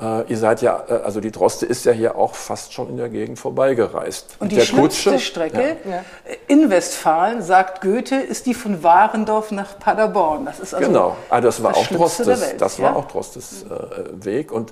Äh, 0.00 0.30
ihr 0.30 0.38
seid 0.38 0.62
ja, 0.62 0.84
äh, 0.88 0.92
also 1.04 1.20
die 1.20 1.32
Droste 1.32 1.66
ist 1.66 1.84
ja 1.84 1.92
hier 1.92 2.16
auch 2.16 2.34
fast 2.34 2.72
schon 2.72 2.88
in 2.88 2.96
der 2.96 3.08
Gegend 3.08 3.38
vorbeigereist. 3.38 4.36
Und 4.38 4.52
die 4.52 4.60
schlimmste 4.60 5.10
Kutsche, 5.10 5.18
Strecke 5.18 5.76
ja. 5.84 6.04
in 6.46 6.70
Westfalen, 6.70 7.42
sagt 7.42 7.80
Goethe, 7.80 8.14
ist 8.14 8.46
die 8.46 8.54
von 8.54 8.84
Warendorf 8.84 9.50
nach 9.50 9.78
Paderborn. 9.78 10.44
Das 10.44 10.60
ist 10.60 10.74
also 10.74 10.86
genau, 10.86 11.16
also 11.28 11.48
das 11.48 11.62
war 11.62 11.72
das 11.72 11.80
auch 11.80 11.86
Drostes, 11.88 12.56
das 12.56 12.78
ja? 12.78 12.84
war 12.84 12.96
auch 12.96 13.06
Drostes 13.06 13.64
äh, 13.64 14.24
Weg 14.24 14.52
und 14.52 14.70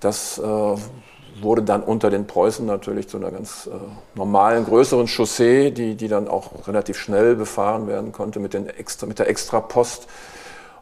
das 0.00 0.38
äh, 0.38 0.42
wurde 1.42 1.62
dann 1.62 1.82
unter 1.82 2.10
den 2.10 2.26
Preußen 2.26 2.64
natürlich 2.66 3.08
zu 3.08 3.16
einer 3.16 3.30
ganz 3.30 3.66
äh, 3.66 3.76
normalen, 4.14 4.64
größeren 4.64 5.08
Chaussee, 5.08 5.70
die, 5.70 5.94
die 5.94 6.08
dann 6.08 6.28
auch 6.28 6.66
relativ 6.66 6.98
schnell 6.98 7.36
befahren 7.36 7.86
werden 7.86 8.12
konnte 8.12 8.40
mit, 8.40 8.54
den 8.54 8.68
extra, 8.68 9.06
mit 9.06 9.18
der 9.18 9.28
Extrapost. 9.28 10.06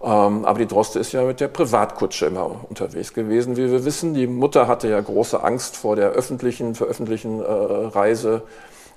Ähm, 0.03 0.45
aber 0.47 0.59
die 0.59 0.67
Droste 0.67 0.99
ist 0.99 1.13
ja 1.13 1.23
mit 1.25 1.41
der 1.41 1.49
Privatkutsche 1.49 2.27
immer 2.27 2.65
unterwegs 2.69 3.13
gewesen, 3.13 3.57
wie 3.57 3.71
wir 3.71 3.85
wissen. 3.85 4.15
Die 4.15 4.27
Mutter 4.27 4.67
hatte 4.67 4.89
ja 4.89 4.99
große 5.01 5.43
Angst 5.43 5.77
vor 5.77 5.95
der 5.95 6.11
öffentlichen, 6.11 6.75
für 6.75 6.87
öffentlichen 6.87 7.41
äh, 7.41 7.45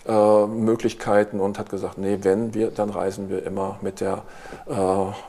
Reisemöglichkeiten 0.06 1.42
und 1.42 1.60
hat 1.60 1.70
gesagt, 1.70 1.98
nee, 1.98 2.20
wenn 2.22 2.54
wir, 2.54 2.72
dann 2.72 2.90
reisen 2.90 3.30
wir 3.30 3.46
immer 3.46 3.80
mit 3.82 4.00
der, 4.00 4.22
äh, 4.70 4.76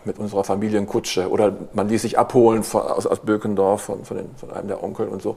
mit 0.05 0.21
unserer 0.21 0.45
Familienkutsche. 0.45 1.29
Oder 1.29 1.57
man 1.73 1.88
ließ 1.88 2.03
sich 2.03 2.21
abholen 2.21 2.62
von, 2.62 2.83
aus, 2.83 3.09
aus 3.09 3.19
Bökendorf 3.19 3.83
von, 3.83 4.05
von, 4.05 4.17
den, 4.19 4.31
von 4.37 4.53
einem 4.53 4.69
der 4.69 4.81
Onkel 4.81 5.09
und 5.09 5.23
so. 5.23 5.37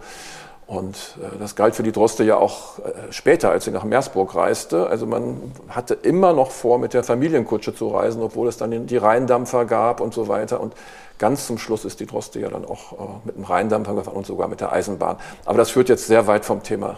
Und 0.67 1.17
äh, 1.21 1.37
das 1.39 1.55
galt 1.55 1.75
für 1.75 1.83
die 1.83 1.93
Droste 1.93 2.25
ja 2.25 2.35
auch 2.35 2.79
äh, 2.79 3.11
später, 3.11 3.49
als 3.51 3.63
sie 3.65 3.71
nach 3.71 3.85
Meersburg 3.85 4.35
reiste. 4.35 4.87
Also 4.87 5.05
man 5.05 5.53
hatte 5.69 5.93
immer 5.93 6.33
noch 6.33 6.51
vor, 6.51 6.77
mit 6.77 6.93
der 6.93 7.05
Familienkutsche 7.05 7.73
zu 7.73 7.87
reisen, 7.87 8.21
obwohl 8.21 8.49
es 8.49 8.57
dann 8.57 8.85
die 8.85 8.97
Rheindampfer 8.97 9.63
gab 9.63 10.01
und 10.01 10.13
so 10.13 10.27
weiter. 10.27 10.59
Und 10.59 10.73
ganz 11.19 11.47
zum 11.47 11.57
Schluss 11.57 11.85
ist 11.85 12.01
die 12.01 12.05
Droste 12.05 12.41
ja 12.41 12.49
dann 12.49 12.65
auch 12.65 12.91
äh, 12.91 12.95
mit 13.23 13.37
dem 13.37 13.45
Rheindampfer 13.45 13.95
gefahren 13.95 14.17
und 14.17 14.25
sogar 14.25 14.49
mit 14.49 14.59
der 14.59 14.73
Eisenbahn. 14.73 15.15
Aber 15.45 15.57
das 15.57 15.69
führt 15.69 15.87
jetzt 15.87 16.05
sehr 16.05 16.27
weit 16.27 16.43
vom 16.43 16.61
Thema 16.61 16.97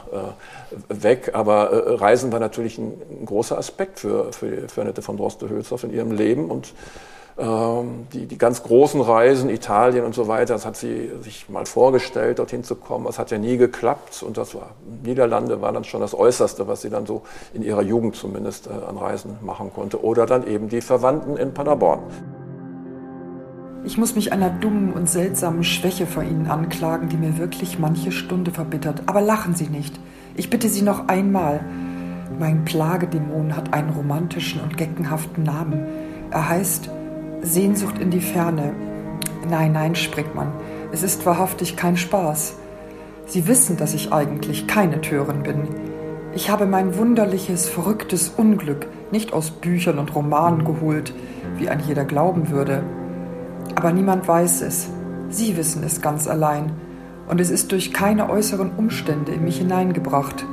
weg. 0.88 1.32
Aber 1.34 2.02
Reisen 2.02 2.32
war 2.32 2.40
natürlich 2.40 2.80
ein, 2.80 3.26
großer 3.26 3.58
Aspekt 3.58 4.00
für, 4.00 4.34
für, 4.34 4.68
für 4.68 4.82
Annette 4.82 5.04
von 5.04 5.16
Droste-Hülshoff 5.16 5.84
in 5.84 5.94
ihrem 5.94 6.12
Leben. 6.12 6.50
Und 6.50 6.74
die, 7.40 8.26
die 8.26 8.38
ganz 8.38 8.64
großen 8.64 9.00
Reisen, 9.00 9.50
Italien 9.50 10.04
und 10.04 10.14
so 10.14 10.28
weiter, 10.28 10.56
das 10.56 10.66
hat 10.66 10.76
sie 10.76 11.10
sich 11.22 11.48
mal 11.48 11.66
vorgestellt, 11.66 12.40
dorthin 12.40 12.66
zu 12.66 12.76
kommen. 12.76 13.06
Das 13.06 13.18
hat 13.18 13.32
ja 13.32 13.38
nie 13.38 13.56
geklappt 13.56 14.24
und 14.24 14.38
das 14.38 14.56
war, 14.56 14.72
Niederlande 15.04 15.62
war 15.62 15.72
dann 15.72 15.86
schon 15.86 16.02
das 16.02 16.14
Äußerste, 16.14 16.68
was 16.68 16.82
sie 16.82 16.90
dann 16.90 17.06
so 17.06 17.22
in 17.54 17.62
ihrer 17.62 17.82
Jugend 17.82 18.18
zumindest 18.18 18.68
äh, 18.68 18.72
an 18.72 18.98
Reisen 18.98 19.38
machen 19.42 19.72
konnte. 19.74 20.04
Oder 20.04 20.26
dann 20.26 20.46
eben 20.48 20.68
die 20.68 20.82
Verwandten 20.82 21.38
in 21.38 21.54
Paderborn. 21.54 22.02
Ich 23.86 23.98
muss 23.98 24.16
mich 24.16 24.34
einer 24.34 24.50
dummen 24.50 24.92
und 24.92 25.10
seltsamen 25.10 25.64
Schwäche 25.64 26.06
vor 26.06 26.24
Ihnen 26.24 26.48
anklagen, 26.48 27.08
die 27.08 27.16
mir 27.16 27.38
wirklich 27.38 27.80
manche 27.80 28.12
Stunde 28.12 28.52
verbittert. 28.52 29.04
Aber 29.06 29.22
lachen 29.22 29.56
Sie 29.56 29.70
nicht. 29.70 29.98
Ich 30.36 30.50
bitte 30.50 30.68
Sie 30.68 30.82
noch 30.82 31.08
einmal. 31.08 31.62
Mein 32.38 32.66
Plagedämon 32.66 33.56
hat 33.56 33.74
einen 33.74 33.92
romantischen 33.92 34.60
und 34.62 34.76
geckenhaften 34.76 35.44
Namen. 35.44 35.86
Er 36.32 36.50
heißt 36.50 36.90
Sehnsucht 37.42 38.00
in 38.00 38.12
die 38.12 38.22
Ferne. 38.22 38.74
Nein, 39.50 39.72
nein, 39.72 39.96
springt 39.96 40.36
man. 40.36 40.52
Es 40.92 41.04
ist 41.04 41.26
wahrhaftig 41.26 41.76
kein 41.76 41.98
Spaß. 41.98 42.56
Sie 43.26 43.48
wissen, 43.48 43.78
dass 43.78 43.94
ich 43.94 44.12
eigentlich 44.12 44.68
keine 44.68 45.02
Törin 45.02 45.44
bin. 45.44 45.68
Ich 46.34 46.50
habe 46.50 46.66
mein 46.66 46.98
wunderliches, 46.98 47.70
verrücktes 47.70 48.30
Unglück 48.30 48.88
nicht 49.12 49.34
aus 49.34 49.52
Büchern 49.52 50.00
und 50.00 50.14
Romanen 50.14 50.66
geholt, 50.66 51.14
wie 51.58 51.70
ein 51.70 51.82
jeder 51.88 52.06
glauben 52.06 52.50
würde. 52.50 52.84
Aber 53.76 53.92
niemand 53.92 54.28
weiß 54.28 54.62
es. 54.62 54.90
Sie 55.30 55.58
wissen 55.58 55.84
es 55.84 56.02
ganz 56.02 56.28
allein. 56.28 56.72
Und 57.28 57.40
es 57.40 57.50
ist 57.50 57.72
durch 57.72 57.94
keine 57.94 58.30
äußeren 58.30 58.72
Umstände 58.76 59.32
in 59.32 59.44
mich 59.44 59.60
hineingebracht. 59.60 60.46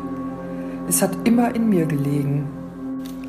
Es 0.88 1.02
hat 1.02 1.16
immer 1.24 1.54
in 1.54 1.68
mir 1.68 1.86
gelegen. 1.86 2.48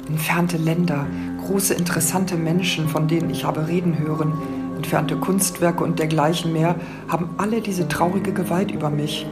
Entfernte 0.09 0.57
Länder, 0.57 1.05
große 1.47 1.73
interessante 1.73 2.35
Menschen, 2.35 2.89
von 2.89 3.07
denen 3.07 3.29
ich 3.29 3.45
habe 3.45 3.67
reden 3.67 3.97
hören, 3.99 4.33
entfernte 4.75 5.15
Kunstwerke 5.15 5.83
und 5.83 5.97
dergleichen 5.97 6.51
mehr, 6.53 6.75
haben 7.07 7.29
alle 7.37 7.61
diese 7.61 7.87
traurige 7.87 8.33
Gewalt 8.33 8.71
über 8.71 8.89
mich. 8.89 9.25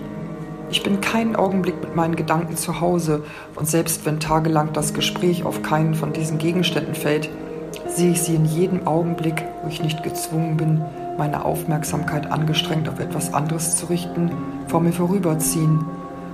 Ich 0.71 0.81
bin 0.81 1.01
keinen 1.01 1.35
Augenblick 1.35 1.79
mit 1.81 1.95
meinen 1.95 2.15
Gedanken 2.15 2.55
zu 2.55 2.81
Hause. 2.81 3.23
Und 3.55 3.67
selbst 3.67 4.05
wenn 4.05 4.19
tagelang 4.19 4.73
das 4.73 4.93
Gespräch 4.93 5.43
auf 5.43 5.61
keinen 5.61 5.93
von 5.93 6.13
diesen 6.13 6.37
Gegenständen 6.37 6.95
fällt, 6.95 7.29
sehe 7.87 8.11
ich 8.11 8.21
sie 8.21 8.35
in 8.35 8.45
jedem 8.45 8.87
Augenblick, 8.87 9.43
wo 9.61 9.69
ich 9.69 9.83
nicht 9.83 10.01
gezwungen 10.01 10.57
bin, 10.57 10.81
meine 11.17 11.45
Aufmerksamkeit 11.45 12.31
angestrengt 12.31 12.89
auf 12.89 12.99
etwas 12.99 13.33
anderes 13.33 13.75
zu 13.75 13.85
richten, 13.87 14.31
vor 14.67 14.81
mir 14.81 14.91
vorüberziehen. 14.91 15.85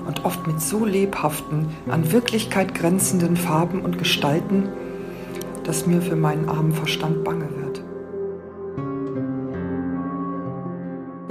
Und 0.07 0.25
oft 0.25 0.47
mit 0.47 0.61
so 0.61 0.85
lebhaften, 0.85 1.67
an 1.89 2.11
Wirklichkeit 2.11 2.73
grenzenden 2.73 3.35
Farben 3.35 3.81
und 3.81 3.97
Gestalten, 3.99 4.69
dass 5.63 5.85
mir 5.85 6.01
für 6.01 6.15
meinen 6.15 6.49
armen 6.49 6.71
Verstand 6.71 7.23
bange 7.23 7.49
wird. 7.55 7.60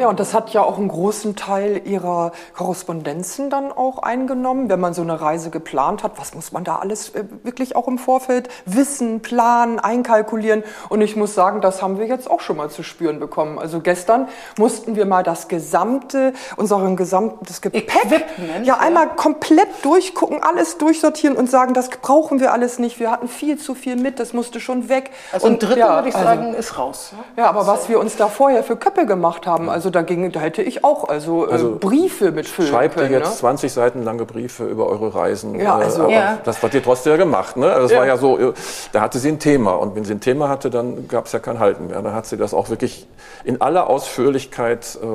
Ja, 0.01 0.09
und 0.09 0.19
das 0.19 0.33
hat 0.33 0.55
ja 0.55 0.63
auch 0.63 0.79
einen 0.79 0.89
großen 0.89 1.37
Teil 1.37 1.83
ihrer 1.85 2.33
Korrespondenzen 2.57 3.51
dann 3.51 3.71
auch 3.71 3.99
eingenommen, 3.99 4.71
wenn 4.71 4.81
man 4.81 4.95
so 4.95 5.03
eine 5.03 5.21
Reise 5.21 5.51
geplant 5.51 6.03
hat. 6.03 6.13
Was 6.17 6.35
muss 6.35 6.53
man 6.53 6.65
da 6.65 6.77
alles 6.77 7.11
äh, 7.11 7.25
wirklich 7.43 7.77
auch 7.77 7.87
im 7.87 7.99
Vorfeld 7.99 8.49
wissen, 8.65 9.21
planen, 9.21 9.79
einkalkulieren? 9.79 10.65
Und 10.89 11.03
ich 11.03 11.17
muss 11.17 11.35
sagen, 11.35 11.61
das 11.61 11.83
haben 11.83 11.99
wir 11.99 12.07
jetzt 12.07 12.31
auch 12.31 12.41
schon 12.41 12.57
mal 12.57 12.71
zu 12.71 12.83
spüren 12.83 13.21
bekommen. 13.21 13.59
Also 13.59 13.81
gestern 13.81 14.29
mussten 14.57 14.97
wir 14.97 15.05
mal 15.05 15.23
das 15.23 15.49
gesamte, 15.49 16.33
unseren 16.57 16.97
gesamtes 16.97 17.61
Gepäck, 17.61 17.93
Equipment, 17.93 18.67
ja, 18.67 18.79
einmal 18.79 19.09
ja. 19.09 19.13
komplett 19.13 19.69
durchgucken, 19.83 20.43
alles 20.43 20.79
durchsortieren 20.79 21.37
und 21.37 21.51
sagen, 21.51 21.75
das 21.75 21.91
brauchen 21.91 22.41
wir 22.41 22.55
alles 22.55 22.79
nicht. 22.79 23.01
Wir 23.01 23.11
hatten 23.11 23.29
viel 23.29 23.59
zu 23.59 23.75
viel 23.75 23.97
mit, 23.97 24.19
das 24.19 24.33
musste 24.33 24.61
schon 24.61 24.89
weg. 24.89 25.11
Also 25.31 25.47
und 25.47 25.53
ein 25.53 25.59
Drittel, 25.59 25.79
ja, 25.81 25.97
würde 25.97 26.09
ich 26.09 26.15
also 26.15 26.27
sagen, 26.27 26.47
also, 26.47 26.59
ist 26.59 26.79
raus. 26.79 27.13
Ja, 27.37 27.51
aber 27.51 27.67
was 27.67 27.91
wir 27.91 28.01
uns 28.01 28.17
da 28.17 28.29
vorher 28.29 28.65
für 28.65 28.77
Köppe 28.77 29.05
gemacht 29.05 29.47
haben, 29.47 29.69
also 29.69 29.90
da 29.93 30.03
ging, 30.03 30.31
da 30.33 30.41
hätte 30.41 30.63
ich 30.63 30.85
auch 30.85 31.09
also, 31.09 31.49
äh, 31.49 31.53
also 31.53 31.77
Briefe 31.79 32.33
mitfüllen 32.33 32.71
schreibt 32.71 32.95
können. 32.95 33.09
Schreibt 33.09 33.13
ihr 33.13 33.19
jetzt 33.19 33.31
ne? 33.31 33.51
20 33.51 33.73
Seiten 33.73 34.03
lange 34.05 34.25
Briefe 34.25 34.65
über 34.67 34.87
eure 34.89 35.15
Reisen. 35.15 35.59
Ja, 35.59 35.81
äh, 35.81 35.85
also, 35.85 36.09
ja. 36.09 36.39
Das 36.45 36.63
hat 36.63 36.75
ihr 36.75 36.83
trotzdem 36.83 37.13
ja 37.13 37.17
gemacht. 37.17 37.57
Ne? 37.57 37.67
Also 37.67 37.83
das 37.83 37.93
ja. 37.93 37.99
war 37.99 38.07
ja 38.07 38.17
so, 38.17 38.39
äh, 38.39 38.53
da 38.93 39.01
hatte 39.01 39.19
sie 39.19 39.29
ein 39.29 39.39
Thema 39.39 39.73
und 39.73 39.95
wenn 39.97 40.05
sie 40.05 40.15
ein 40.15 40.21
Thema 40.21 40.49
hatte, 40.49 40.71
dann 40.71 41.09
gab 41.09 41.27
es 41.27 41.33
ja 41.33 41.39
kein 41.39 41.59
Halten 41.59 41.89
mehr. 41.89 42.03
Dann 42.03 42.15
hat 42.15 42.27
sie 42.27 42.37
das 42.37 42.55
auch 42.55 42.71
wirklich 42.71 43.07
in 43.45 43.61
aller 43.61 43.89
Ausführlichkeit 43.89 44.99
äh, 45.03 45.07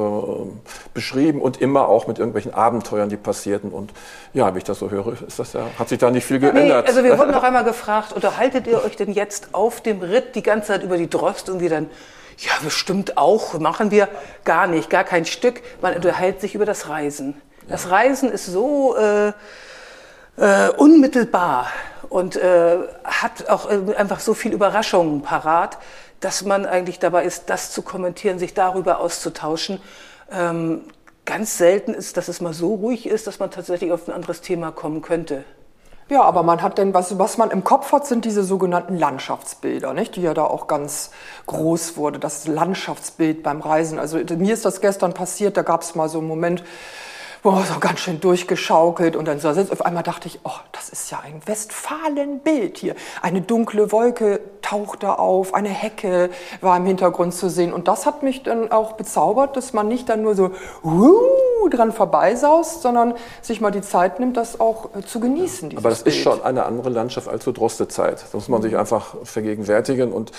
beschrieben 0.94 1.42
und 1.42 1.62
immer 1.62 1.88
auch 1.88 2.08
mit 2.08 2.20
irgendwelchen 2.20 2.54
Abenteuern, 2.54 3.10
die 3.10 3.18
passierten. 3.18 3.72
Und 3.72 3.92
ja, 4.34 4.54
wie 4.54 4.60
ich 4.60 4.64
das 4.64 4.80
so 4.80 4.90
höre, 4.90 5.14
ist 5.28 5.40
das 5.40 5.54
ja, 5.54 5.68
hat 5.78 5.90
sich 5.90 6.00
da 6.00 6.12
nicht 6.12 6.26
viel 6.26 6.40
geändert. 6.40 6.66
Nee, 6.66 6.88
also 6.88 7.04
wir 7.04 7.18
wurden 7.18 7.32
noch 7.32 7.44
einmal 7.44 7.64
gefragt, 7.64 8.14
unterhaltet 8.14 8.68
ihr 8.68 8.84
euch 8.84 8.96
denn 8.96 9.12
jetzt 9.12 9.50
auf 9.54 9.82
dem 9.82 10.02
Ritt 10.02 10.36
die 10.36 10.44
ganze 10.44 10.68
Zeit 10.68 10.84
über 10.84 10.98
die 10.98 11.10
Drost 11.10 11.50
und 11.50 11.60
wie 11.60 11.70
dann 11.70 11.90
ja, 12.38 12.52
bestimmt 12.64 13.18
auch, 13.18 13.60
machen 13.60 13.92
wir 13.92 14.08
gar 14.44 14.68
nicht, 14.68 14.90
gar 14.90 15.04
kein 15.04 15.26
Stück. 15.26 15.62
Man 15.82 15.96
unterhält 15.96 16.42
sich 16.42 16.56
über 16.56 16.66
das 16.66 16.90
Reisen. 16.90 17.42
Das 17.68 17.90
Reisen 17.90 18.32
ist 18.32 18.46
so 18.46 18.96
äh, 18.96 19.32
äh, 20.38 20.70
unmittelbar 20.78 21.72
und 22.10 22.36
äh, 22.36 22.78
hat 23.04 23.50
auch 23.50 23.70
äh, 23.70 23.96
einfach 23.96 24.20
so 24.20 24.34
viel 24.34 24.54
Überraschungen 24.54 25.22
parat, 25.22 25.78
dass 26.20 26.44
man 26.44 26.66
eigentlich 26.66 27.00
dabei 27.00 27.24
ist, 27.24 27.50
das 27.50 27.72
zu 27.72 27.82
kommentieren, 27.82 28.40
sich 28.40 28.54
darüber 28.54 29.00
auszutauschen. 29.00 29.82
Ähm, 30.32 30.82
ganz 31.26 31.58
selten 31.58 31.94
ist, 31.94 32.18
dass 32.18 32.28
es 32.28 32.42
mal 32.42 32.54
so 32.54 32.76
ruhig 32.76 33.08
ist, 33.08 33.28
dass 33.28 33.40
man 33.40 33.52
tatsächlich 33.52 33.92
auf 33.92 34.08
ein 34.08 34.14
anderes 34.14 34.42
Thema 34.42 34.72
kommen 34.72 35.02
könnte. 35.02 35.44
Ja, 36.08 36.22
aber 36.22 36.44
man 36.44 36.62
hat 36.62 36.78
denn, 36.78 36.94
was, 36.94 37.18
was 37.18 37.40
man 37.40 37.50
im 37.50 37.64
Kopf 37.64 37.92
hat, 37.92 38.06
sind 38.06 38.26
diese 38.26 38.44
sogenannten 38.44 38.96
Landschaftsbilder, 38.96 39.94
nicht? 39.96 40.16
die 40.16 40.22
ja 40.22 40.36
da 40.36 40.44
auch 40.44 40.68
ganz 40.68 41.10
groß 41.48 41.98
wurde, 41.98 42.20
das 42.20 42.46
Landschaftsbild 42.46 43.42
beim 43.42 43.60
Reisen. 43.60 43.98
Also 43.98 44.18
mir 44.18 44.54
ist 44.54 44.66
das 44.66 44.82
gestern 44.82 45.14
passiert, 45.14 45.58
da 45.58 45.64
gab 45.64 45.82
es 45.82 45.96
mal 45.96 46.08
so 46.08 46.20
einen 46.20 46.28
Moment, 46.28 46.64
boah, 47.46 47.64
so 47.64 47.80
ganz 47.80 48.00
schön 48.00 48.20
durchgeschaukelt 48.20 49.16
und 49.16 49.28
dann 49.28 49.40
so 49.40 49.50
auf 49.50 49.86
einmal 49.86 50.02
dachte 50.02 50.28
ich, 50.28 50.40
oh, 50.46 50.60
das 50.72 50.90
ist 50.90 51.12
ja 51.12 51.20
ein 51.24 51.44
Westfalenbild 51.46 52.80
hier. 52.80 52.96
Eine 53.22 53.42
dunkle 53.42 53.92
Wolke 53.92 54.40
tauchte 54.64 55.20
auf, 55.20 55.54
eine 55.54 55.70
Hecke 55.70 56.32
war 56.62 56.76
im 56.76 56.88
Hintergrund 56.88 57.36
zu 57.36 57.48
sehen 57.48 57.72
und 57.72 57.88
das 57.88 58.08
hat 58.08 58.24
mich 58.24 58.42
dann 58.42 58.72
auch 58.72 58.94
bezaubert, 58.94 59.56
dass 59.58 59.74
man 59.74 59.88
nicht 59.88 60.10
dann 60.10 60.24
nur 60.24 60.34
so 60.34 60.54
uh, 60.84 61.70
dran 61.70 61.92
vorbeisaust, 61.92 62.82
sondern 62.82 63.14
sich 63.44 63.62
mal 63.62 63.70
die 63.70 63.82
Zeit 63.82 64.20
nimmt, 64.20 64.38
das 64.38 64.60
auch 64.60 64.96
äh, 64.96 65.04
zu 65.04 65.20
genießen. 65.20 65.78
Aber 65.78 65.92
das 65.92 66.02
Bild. 66.02 66.16
ist 66.16 66.24
schon 66.24 66.42
eine 66.42 66.66
andere 66.66 66.90
Landschaft 66.90 67.28
als 67.28 67.44
zur 67.44 67.54
Drostezeit. 67.54 68.24
Das 68.24 68.34
muss 68.34 68.50
man 68.50 68.64
sich 68.64 68.76
einfach 68.76 69.18
vergegenwärtigen 69.24 70.12
und 70.12 70.32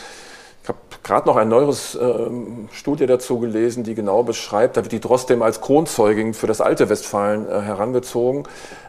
ich 0.67 0.69
habe 0.69 0.79
gerade 1.05 1.29
noch 1.29 1.37
ein 1.37 1.49
neues 1.49 1.95
äh, 1.95 2.27
Studie 2.73 3.07
dazu 3.07 3.39
gelesen, 3.39 3.85
die 3.85 3.95
genau 3.95 4.25
beschreibt, 4.25 4.77
da 4.77 4.83
wird 4.83 4.91
die 4.91 4.99
trotzdem 4.99 5.41
als 5.41 5.61
Kronzeugin 5.61 6.35
für 6.35 6.49
das 6.49 6.61
alte 6.61 6.89
Westfalen 6.89 7.49
äh, 7.49 7.61
herangezogen. 7.61 8.43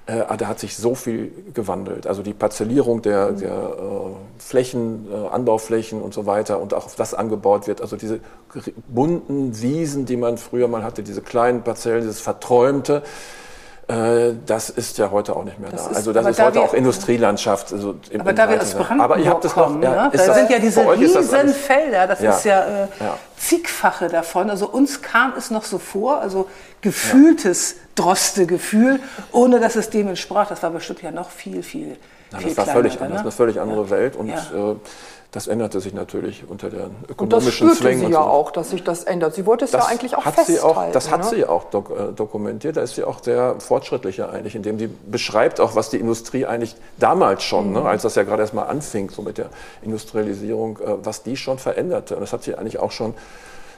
Äh, 0.08 0.24
da 0.38 0.48
hat 0.48 0.60
sich 0.60 0.76
so 0.76 0.96
viel 0.96 1.32
gewandelt. 1.54 2.08
Also 2.08 2.24
die 2.24 2.34
Parzellierung 2.34 3.04
der, 3.04 3.32
der 3.32 3.52
äh, 3.52 4.40
Flächen, 4.40 5.08
äh, 5.12 5.28
Anbauflächen 5.28 6.02
und 6.02 6.16
so 6.16 6.26
weiter 6.26 6.60
und 6.60 6.74
auch 6.74 6.88
auf 6.88 6.96
das 6.96 7.14
angebaut 7.14 7.68
wird. 7.68 7.80
Also 7.82 7.96
diese 7.96 8.22
bunten 8.88 9.62
Wiesen, 9.62 10.08
die 10.08 10.18
man 10.18 10.40
früher 10.40 10.68
mal 10.68 10.84
hatte, 10.84 11.04
diese 11.04 11.22
kleinen 11.22 11.62
Parzellen, 11.62 12.02
dieses 12.02 12.22
Verträumte. 12.22 13.04
Äh, 13.88 14.34
das 14.46 14.70
ist 14.70 14.98
ja 14.98 15.12
heute 15.12 15.34
auch 15.34 15.46
nicht 15.46 15.60
mehr 15.60 15.72
das 15.72 15.86
da. 15.86 15.92
Ist, 15.92 15.98
also 15.98 16.14
das 16.14 16.28
ist 16.28 16.42
heute 16.42 16.60
auch 16.60 16.74
Industrielandschaft. 16.74 17.72
Also 17.72 17.96
aber 18.20 18.34
da 18.34 18.50
wir 18.50 18.62
aus 18.62 18.74
Brandenburg 18.74 19.02
aber 19.02 19.18
ihr 19.18 19.30
habt 19.30 19.46
das 19.46 19.54
kommen, 19.54 19.80
noch, 19.80 19.84
ja, 19.84 20.04
ne? 20.04 20.10
da 20.12 20.26
das, 20.26 20.36
sind 20.36 20.50
ja 20.50 20.60
diese 20.60 20.82
riesen 20.92 21.54
Felder, 21.54 22.06
das 22.06 22.22
ja, 22.22 22.32
ist 22.32 22.44
ja, 22.44 22.60
äh, 22.66 22.88
ja, 23.00 23.18
zigfache 23.38 24.10
davon. 24.10 24.50
Also 24.50 24.68
uns 24.68 25.02
kam 25.02 25.34
es 25.38 25.52
noch 25.52 25.64
so 25.64 25.78
vor, 25.78 26.20
also 26.20 26.50
gefühltes 26.82 27.78
ja. 27.98 28.04
Droste-Gefühl, 28.04 29.00
ohne 29.32 29.60
dass 29.60 29.76
es 29.76 29.90
dem 29.90 30.08
entsprach. 30.08 30.48
Das 30.50 30.64
war 30.64 30.70
bestimmt 30.72 31.02
ja 31.02 31.12
noch 31.12 31.30
viel, 31.30 31.64
viel, 31.64 31.98
ja, 32.32 32.38
viel 32.40 32.50
das 32.50 32.58
war 32.58 32.64
kleiner. 32.66 32.80
völlig 32.80 32.96
ne? 33.00 33.06
anders, 33.06 33.22
eine 33.22 33.32
völlig 33.32 33.60
andere 33.60 33.84
ja. 33.84 33.90
Welt 33.90 34.16
und 34.16 34.28
Ja. 34.30 34.36
äh, 34.38 34.76
das 35.34 35.48
änderte 35.48 35.82
sich 35.82 35.94
natürlich 35.94 36.46
unter 36.48 36.70
den 36.70 36.80
Und 36.80 36.94
das 37.04 37.12
ökonomischen 37.12 37.52
spürte 37.68 37.82
Zwängen. 37.82 38.00
sie 38.00 38.06
und 38.06 38.12
ja 38.14 38.20
so. 38.24 38.28
auch, 38.30 38.50
dass 38.50 38.70
sich 38.70 38.82
das 38.84 39.04
ändert. 39.04 39.36
Sie 39.36 39.46
wollte 39.46 39.66
es 39.66 39.74
ja 39.74 39.86
eigentlich 39.86 40.16
auch 40.16 40.24
hat 40.24 40.36
festhalten. 40.36 40.54
sie 40.62 40.66
auch, 40.66 40.92
Das 40.94 41.12
hat 41.12 41.20
ne? 41.26 41.30
sie 41.30 41.46
auch 41.46 41.66
dok 41.66 41.90
äh, 41.92 42.14
dokumentiert. 42.16 42.78
Da 42.78 42.82
ist 42.82 42.96
sie 42.96 43.04
auch 43.04 43.22
sehr 43.22 43.56
fortschrittlicher 43.60 44.32
eigentlich, 44.32 44.56
indem 44.56 44.80
sie 44.80 44.88
beschreibt 44.88 45.60
auch, 45.60 45.76
was 45.76 45.90
die 45.90 45.98
Industrie 45.98 46.46
eigentlich 46.46 46.78
damals 46.98 47.44
schon, 47.44 47.68
Mhm. 47.68 47.74
ne, 47.74 47.82
als 47.84 48.04
das 48.04 48.16
ja 48.16 48.24
gerade 48.24 48.42
erst 48.44 48.54
mal 48.54 48.64
anfing, 48.64 49.10
so 49.10 49.22
mit 49.22 49.38
der 49.38 49.48
Industrialisierung, 49.82 50.80
äh, 50.80 50.96
was 51.04 51.24
die 51.24 51.36
schon 51.36 51.60
veränderte. 51.60 52.16
Und 52.16 52.22
das 52.22 52.32
hat 52.32 52.44
sie 52.44 52.56
eigentlich 52.56 52.80
auch 52.80 52.92
schon 52.92 53.14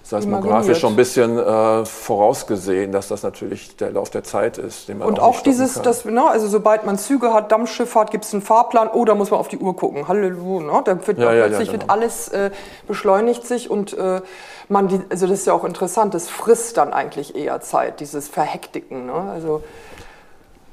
seismografisch 0.04 0.80
schon 0.80 0.94
ein 0.94 0.96
bisschen 0.96 1.38
äh, 1.38 1.86
vorausgesehen, 1.86 2.92
dass 2.92 3.08
das 3.10 3.24
natürlich 3.24 3.76
der 3.78 3.92
Lauf 3.92 4.10
der 4.10 4.24
Zeit 4.24 4.58
ist, 4.58 4.88
den 4.88 5.00
man 5.00 5.08
Und 5.08 5.20
auch, 5.20 5.38
auch 5.38 5.42
dieses, 5.42 5.82
das, 5.82 6.06
ne, 6.06 6.28
also 6.28 6.48
sobald 6.48 6.86
man 6.86 6.98
Züge 6.98 7.34
hat, 7.34 7.52
Dampfschifffahrt, 7.52 8.12
gibt 8.12 8.26
es 8.26 8.34
einen 8.34 8.42
Fahrplan, 8.42 8.90
oh, 8.92 9.06
da 9.06 9.16
muss 9.16 9.32
man 9.32 9.40
auf 9.40 9.48
die 9.48 9.58
Uhr 9.58 9.76
gucken. 9.76 10.08
Halleluja, 10.08 10.66
ne? 10.66 10.82
Da 10.84 11.08
wird 11.08 11.18
Ja, 11.20 11.26
ja, 11.26 11.34
ja, 11.34 11.46
plötzlich 11.48 11.70
genau. 11.70 11.82
wird 11.82 11.92
alles 11.92 12.28
äh, 12.30 12.52
beschleunigt 12.88 13.46
sich 13.46 13.70
und 13.70 13.98
äh, 13.98 14.22
man, 14.68 14.88
die, 14.88 15.02
also 15.10 15.28
das 15.28 15.40
ist 15.40 15.48
ja 15.48 15.54
auch 15.54 15.66
interessant, 15.66 16.14
das 16.14 16.30
frisst 16.30 16.78
dann 16.78 16.94
eigentlich 16.94 17.36
eher 17.36 17.60
Zeit, 17.62 18.00
dieses 18.00 18.28
Verhektiken. 18.28 19.08
Ne? 19.08 19.14
Also 19.14 19.64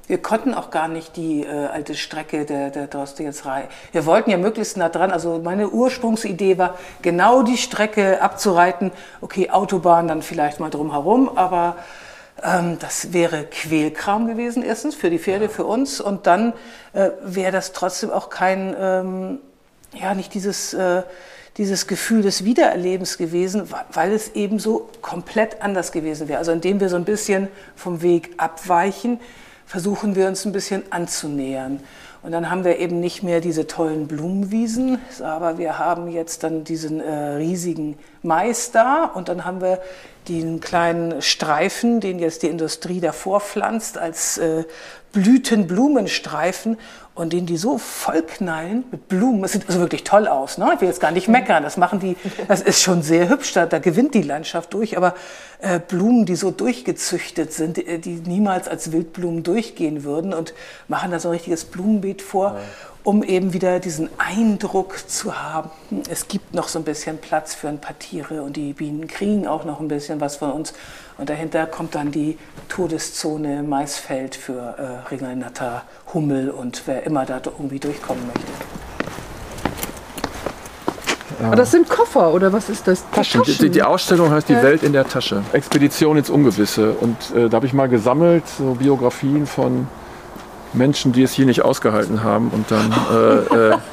Wir 0.07 0.19
konnten 0.19 0.55
auch 0.55 0.71
gar 0.71 0.87
nicht 0.87 1.17
die 1.17 1.43
äh, 1.43 1.67
alte 1.67 1.95
Strecke 1.97 2.45
der, 2.45 2.71
der 2.71 2.87
Drostigenserei. 2.87 3.69
Wir 3.91 4.07
wollten 4.07 4.31
ja 4.31 4.37
möglichst 4.37 4.77
nah 4.77 4.89
dran. 4.89 5.11
Also 5.11 5.41
meine 5.43 5.69
Ursprungsidee 5.71 6.59
war, 6.59 6.79
genau 7.03 7.43
die 7.43 7.57
Strecke 7.57 8.23
abzureiten. 8.23 8.93
Okay, 9.21 9.51
Autobahn 9.51 10.07
dann 10.07 10.23
vielleicht 10.23 10.61
mal 10.61 10.71
drumherum, 10.71 11.37
aber 11.37 11.77
ähm, 12.43 12.79
das 12.79 13.13
wäre 13.13 13.45
Quälkram 13.45 14.29
gewesen, 14.29 14.63
erstens 14.63 14.95
für 14.95 15.11
die 15.11 15.19
Pferde, 15.19 15.49
für 15.49 15.65
uns. 15.65 16.01
Und 16.01 16.29
dann 16.29 16.53
äh, 16.93 17.11
wäre 17.23 17.51
das 17.51 17.73
trotzdem 17.73 18.11
auch 18.11 18.31
kein, 18.31 18.77
ähm, 18.79 19.39
ja, 19.93 20.15
nicht 20.15 20.35
dieses, 20.35 20.73
äh, 20.73 21.03
dieses 21.57 21.89
Gefühl 21.89 22.23
des 22.23 22.45
Wiedererlebens 22.45 23.19
gewesen, 23.19 23.69
weil 23.91 24.13
es 24.13 24.35
eben 24.35 24.61
so 24.61 24.89
komplett 25.01 25.63
anders 25.63 25.91
gewesen 25.91 26.29
wäre. 26.29 26.39
Also 26.39 26.53
indem 26.53 26.79
wir 26.79 26.91
so 26.91 26.97
ein 26.97 27.05
bisschen 27.05 27.49
vom 27.75 28.03
Weg 28.03 28.35
abweichen, 28.37 29.19
versuchen 29.67 30.15
wir 30.15 30.29
uns 30.29 30.45
ein 30.45 30.53
bisschen 30.53 30.85
anzunähern. 30.91 31.81
Und 32.23 32.33
dann 32.33 32.51
haben 32.51 32.65
wir 32.65 32.79
eben 32.79 32.99
nicht 32.99 33.23
mehr 33.23 33.41
diese 33.41 33.67
tollen 33.67 34.09
Blumenwiesen, 34.09 34.99
aber 35.23 35.59
wir 35.59 35.79
haben 35.79 36.09
jetzt 36.09 36.43
dann 36.43 36.65
diesen 36.65 37.01
äh, 37.01 37.35
riesigen 37.35 37.99
Mais 38.23 38.73
da 38.73 39.05
und 39.05 39.29
dann 39.29 39.45
haben 39.45 39.61
wir 39.61 39.81
den 40.29 40.61
kleinen 40.61 41.23
Streifen, 41.23 42.01
den 42.01 42.19
jetzt 42.19 42.43
die 42.43 42.49
Industrie 42.49 43.01
davor 43.01 43.41
pflanzt, 43.41 43.99
als 43.99 44.39
äh, 44.39 44.65
Blütenblumenstreifen 45.13 46.77
und 47.15 47.33
den 47.33 47.47
die 47.47 47.57
so 47.57 47.79
vollknallen 47.79 48.85
mit 48.91 49.09
Blumen. 49.09 49.43
Es 49.43 49.53
sieht 49.53 49.67
also 49.67 49.81
wirklich 49.81 50.05
toll 50.05 50.29
aus. 50.29 50.59
Ne? 50.59 50.71
Ich 50.75 50.81
will 50.83 50.89
jetzt 50.89 51.01
gar 51.01 51.11
nicht 51.11 51.29
meckern. 51.29 51.63
Das 51.63 51.79
machen 51.79 51.99
die, 51.99 52.17
das 52.47 52.61
ist 52.61 52.83
schon 52.83 53.01
sehr 53.03 53.31
hübsch. 53.31 53.55
Da, 53.55 53.65
da 53.65 53.79
gewinnt 53.79 54.15
die 54.15 54.21
Landschaft 54.23 54.75
durch. 54.75 54.99
Aber 54.99 55.15
äh, 55.61 55.81
Blumen, 55.81 56.27
die 56.27 56.37
so 56.37 56.51
durchgezüchtet 56.51 57.55
sind, 57.55 57.79
die, 57.79 57.99
die 57.99 58.17
niemals 58.17 58.69
als 58.69 58.93
Wildblumen 58.93 59.43
durchgehen 59.43 60.05
würden 60.05 60.35
und 60.35 60.53
machen 60.89 61.11
da 61.11 61.19
so 61.19 61.29
ein 61.29 61.33
richtiges 61.33 61.65
Blumenbeet 61.65 62.21
vor. 62.21 62.59
Um 63.07 63.23
eben 63.23 63.53
wieder 63.53 63.79
diesen 63.79 64.09
Eindruck 64.19 65.09
zu 65.09 65.41
haben, 65.41 65.71
es 66.11 66.27
gibt 66.27 66.55
noch 66.55 66.67
so 66.67 66.81
ein 66.81 66.85
bisschen 66.85 67.19
Platz 67.19 67.55
für 67.55 67.69
ein 67.69 67.79
paar 67.79 67.97
Tiere 67.97 68.43
und 68.43 68.57
die 68.57 68.73
Bienen 68.73 69.07
kriegen 69.07 69.47
auch 69.47 69.65
noch 69.65 69.79
ein 69.79 69.87
bisschen 69.87 70.21
was 70.21 70.35
von 70.35 70.51
uns. 70.51 70.75
Und 71.17 71.31
dahinter 71.31 71.67
kommt 71.67 71.95
dann 71.95 72.11
die 72.11 72.37
Todeszone 72.69 73.63
Maisfeld 73.63 74.35
für 74.35 75.05
äh, 75.07 75.09
Ringelnatter, 75.09 75.85
Hummel 76.15 76.51
und 76.51 76.83
wer 76.87 77.07
immer 77.07 77.25
da 77.25 77.41
irgendwie 77.45 77.79
durchkommen 77.79 78.27
möchte. 78.27 78.41
Aber 81.45 81.55
das 81.55 81.71
sind 81.71 81.89
Koffer 81.89 82.35
oder 82.35 82.53
was 82.53 82.69
ist 82.69 82.89
das? 82.89 83.05
Taschen. 83.13 83.45
Die, 83.45 83.57
die, 83.57 83.71
die 83.71 83.83
Ausstellung 83.85 84.33
heißt 84.33 84.49
Die 84.49 84.57
Welt 84.57 84.83
in 84.83 84.93
der 84.93 85.07
Tasche. 85.07 85.45
Expedition 85.53 86.17
ins 86.17 86.29
Ungewisse. 86.29 86.91
Und 86.95 87.17
äh, 87.37 87.49
da 87.49 87.55
habe 87.55 87.67
ich 87.67 87.73
mal 87.73 87.89
gesammelt, 87.89 88.43
so 88.49 88.75
Biografien 88.75 89.47
von 89.47 89.87
Menschen, 90.77 91.13
die 91.13 91.23
es 91.23 91.33
hier 91.33 91.47
nicht 91.47 91.63
ausgehalten 91.63 92.23
haben. 92.23 92.49
Und 92.51 92.71
dann. 92.71 92.93
Äh, 93.13 93.73
äh, 93.73 93.77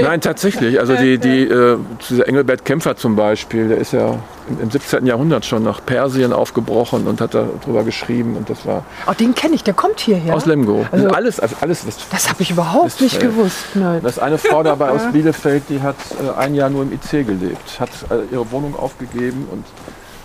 Nein, 0.00 0.20
tatsächlich. 0.20 0.78
Also 0.78 0.94
die, 0.94 1.18
die, 1.18 1.42
äh, 1.42 1.76
dieser 2.08 2.26
Engelbert 2.28 2.64
Kämpfer 2.64 2.96
zum 2.96 3.16
Beispiel, 3.16 3.68
der 3.68 3.78
ist 3.78 3.92
ja 3.92 4.14
im, 4.48 4.60
im 4.62 4.70
17. 4.70 5.04
Jahrhundert 5.04 5.44
schon 5.44 5.64
nach 5.64 5.84
Persien 5.84 6.32
aufgebrochen 6.32 7.06
und 7.08 7.20
hat 7.20 7.34
darüber 7.34 7.82
geschrieben. 7.82 8.36
Und 8.36 8.48
das 8.48 8.64
war 8.64 8.84
Oh, 9.08 9.12
den 9.18 9.34
kenne 9.34 9.56
ich, 9.56 9.64
der 9.64 9.74
kommt 9.74 9.98
hierher. 10.00 10.34
aus 10.34 10.46
Lemgo. 10.46 10.86
Also- 10.92 11.08
alles, 11.08 11.40
also 11.40 11.56
alles 11.60 11.86
was 11.86 11.96
das 12.08 12.28
habe 12.30 12.40
ich 12.42 12.52
überhaupt 12.52 13.00
nicht 13.00 13.16
äh, 13.16 13.26
gewusst. 13.26 13.64
Nein. 13.74 14.00
Da 14.02 14.08
ist 14.08 14.20
eine 14.20 14.38
Frau 14.38 14.62
dabei 14.62 14.90
aus 14.90 15.02
Bielefeld, 15.12 15.64
die 15.68 15.82
hat 15.82 15.96
äh, 16.24 16.38
ein 16.38 16.54
Jahr 16.54 16.70
nur 16.70 16.82
im 16.82 16.92
IC 16.92 17.26
gelebt, 17.26 17.80
hat 17.80 17.90
äh, 18.10 18.32
ihre 18.32 18.50
Wohnung 18.52 18.78
aufgegeben 18.78 19.48
und 19.50 19.64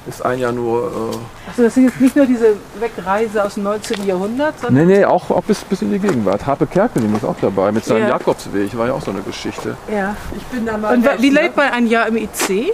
ist 0.08 0.24
ein 0.26 0.40
Jahr 0.40 0.52
nur. 0.52 0.84
Äh, 0.84 1.18
Also 1.50 1.64
das 1.64 1.74
sind 1.74 1.86
jetzt 1.86 2.00
nicht 2.02 2.16
nur 2.16 2.26
diese 2.26 2.56
Wegreise 2.80 3.44
aus 3.44 3.56
dem 3.56 3.64
19. 3.64 4.06
Jahrhundert, 4.06 4.60
sondern 4.60 4.88
nee, 4.88 4.98
nee, 5.00 5.06
auch, 5.06 5.30
auch 5.32 5.44
bis, 5.44 5.62
bis 5.64 5.82
in 5.82 5.92
die 5.92 6.00
Gegenwart. 6.00 6.46
Harpe 6.46 6.68
Kerkeling 6.68 7.16
ist 7.16 7.24
auch 7.26 7.36
dabei 7.42 7.72
mit 7.72 7.84
seinem 7.86 8.04
Ja. 8.04 8.10
Jakobsweg, 8.10 8.78
war 8.78 8.88
ja 8.88 8.94
auch 8.94 9.02
so 9.02 9.12
eine 9.12 9.22
Geschichte. 9.22 9.76
ja. 9.92 10.16
Ich 10.36 10.44
bin 10.46 10.66
da 10.66 10.78
mal. 10.78 10.94
Und 10.96 11.08
wie 11.20 11.30
lebt 11.30 11.58
man 11.58 11.70
ein 11.72 11.88
Jahr 11.88 12.08
im 12.08 12.18
IC? 12.18 12.74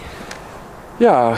Ja, 0.99 1.35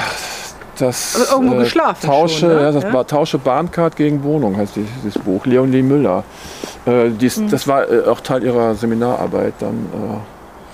das. 0.78 1.16
Also 1.16 1.36
irgendwo 1.36 1.58
geschlafen 1.58 2.06
Tausche, 2.08 2.40
schon, 2.40 2.50
ne? 2.50 2.62
ja, 2.62 2.72
das 2.72 2.84
Ja. 2.84 2.94
war 2.94 3.06
Tausche 3.08 3.38
Bahncard 3.38 3.96
gegen 3.96 4.24
Wohnung, 4.24 4.58
heißt 4.58 4.76
dieses, 4.76 4.90
dieses 5.04 5.22
Buch. 5.24 5.46
Leonie 5.46 5.82
Müller. 5.84 6.24
Äh, 6.86 7.10
dies, 7.12 7.38
Hm. 7.38 7.50
Das 7.50 7.68
war 7.68 7.90
äh, 7.90 8.06
auch 8.08 8.20
Teil 8.22 8.44
ihrer 8.44 8.74
Seminararbeit 8.76 9.54
dann 9.60 9.76
äh, 9.94 10.18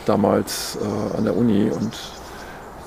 damals 0.05 0.77
äh, 0.81 1.17
an 1.17 1.25
der 1.25 1.35
Uni 1.35 1.69
und 1.69 1.91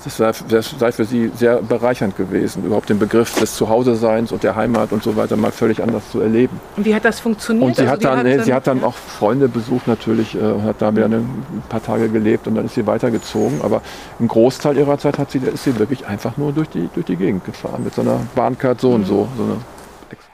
das 0.03 0.17
sei, 0.17 0.31
das 0.49 0.75
sei 0.77 0.91
für 0.91 1.05
sie 1.05 1.31
sehr 1.35 1.61
bereichernd 1.61 2.17
gewesen, 2.17 2.65
überhaupt 2.65 2.89
den 2.89 2.99
Begriff 2.99 3.39
des 3.39 3.55
Zuhause-Seins 3.55 4.31
und 4.31 4.43
der 4.43 4.55
Heimat 4.55 4.91
und 4.91 5.03
so 5.03 5.15
weiter 5.15 5.35
mal 5.37 5.51
völlig 5.51 5.81
anders 5.81 6.09
zu 6.11 6.19
erleben. 6.19 6.59
Und 6.75 6.85
wie 6.85 6.93
hat 6.93 7.05
das 7.05 7.19
funktioniert? 7.19 7.65
Und 7.65 7.75
sie, 7.75 7.81
Also 7.83 7.93
hat 7.93 8.03
dann, 8.03 8.23
nee, 8.25 8.39
sie 8.39 8.53
hat 8.53 8.67
dann 8.67 8.81
ja. 8.81 8.87
auch 8.87 8.95
Freunde 8.95 9.47
besucht 9.47 9.87
natürlich 9.87 10.35
äh, 10.35 10.39
und 10.39 10.63
hat 10.63 10.81
da 10.81 10.95
wieder 10.95 11.05
eine, 11.05 11.17
ein 11.17 11.63
paar 11.69 11.83
Tage 11.83 12.09
gelebt 12.09 12.47
und 12.47 12.55
dann 12.55 12.65
ist 12.65 12.75
sie 12.75 12.85
weitergezogen. 12.87 13.61
Aber 13.61 13.81
einen 14.19 14.27
Großteil 14.27 14.77
ihrer 14.77 14.97
Zeit 14.97 15.17
hat 15.17 15.31
sie, 15.31 15.39
da 15.39 15.51
ist 15.51 15.63
sie 15.63 15.77
wirklich 15.79 16.07
einfach 16.07 16.37
nur 16.37 16.51
durch 16.51 16.69
die, 16.69 16.89
durch 16.93 17.05
die 17.05 17.15
Gegend 17.15 17.45
gefahren 17.45 17.83
mit 17.83 17.93
so 17.93 18.01
einer 18.01 18.19
Bahncard 18.35 18.81
so 18.81 18.91
und 18.91 19.05
so. 19.05 19.27
so 19.37 19.43
eine, 19.43 19.57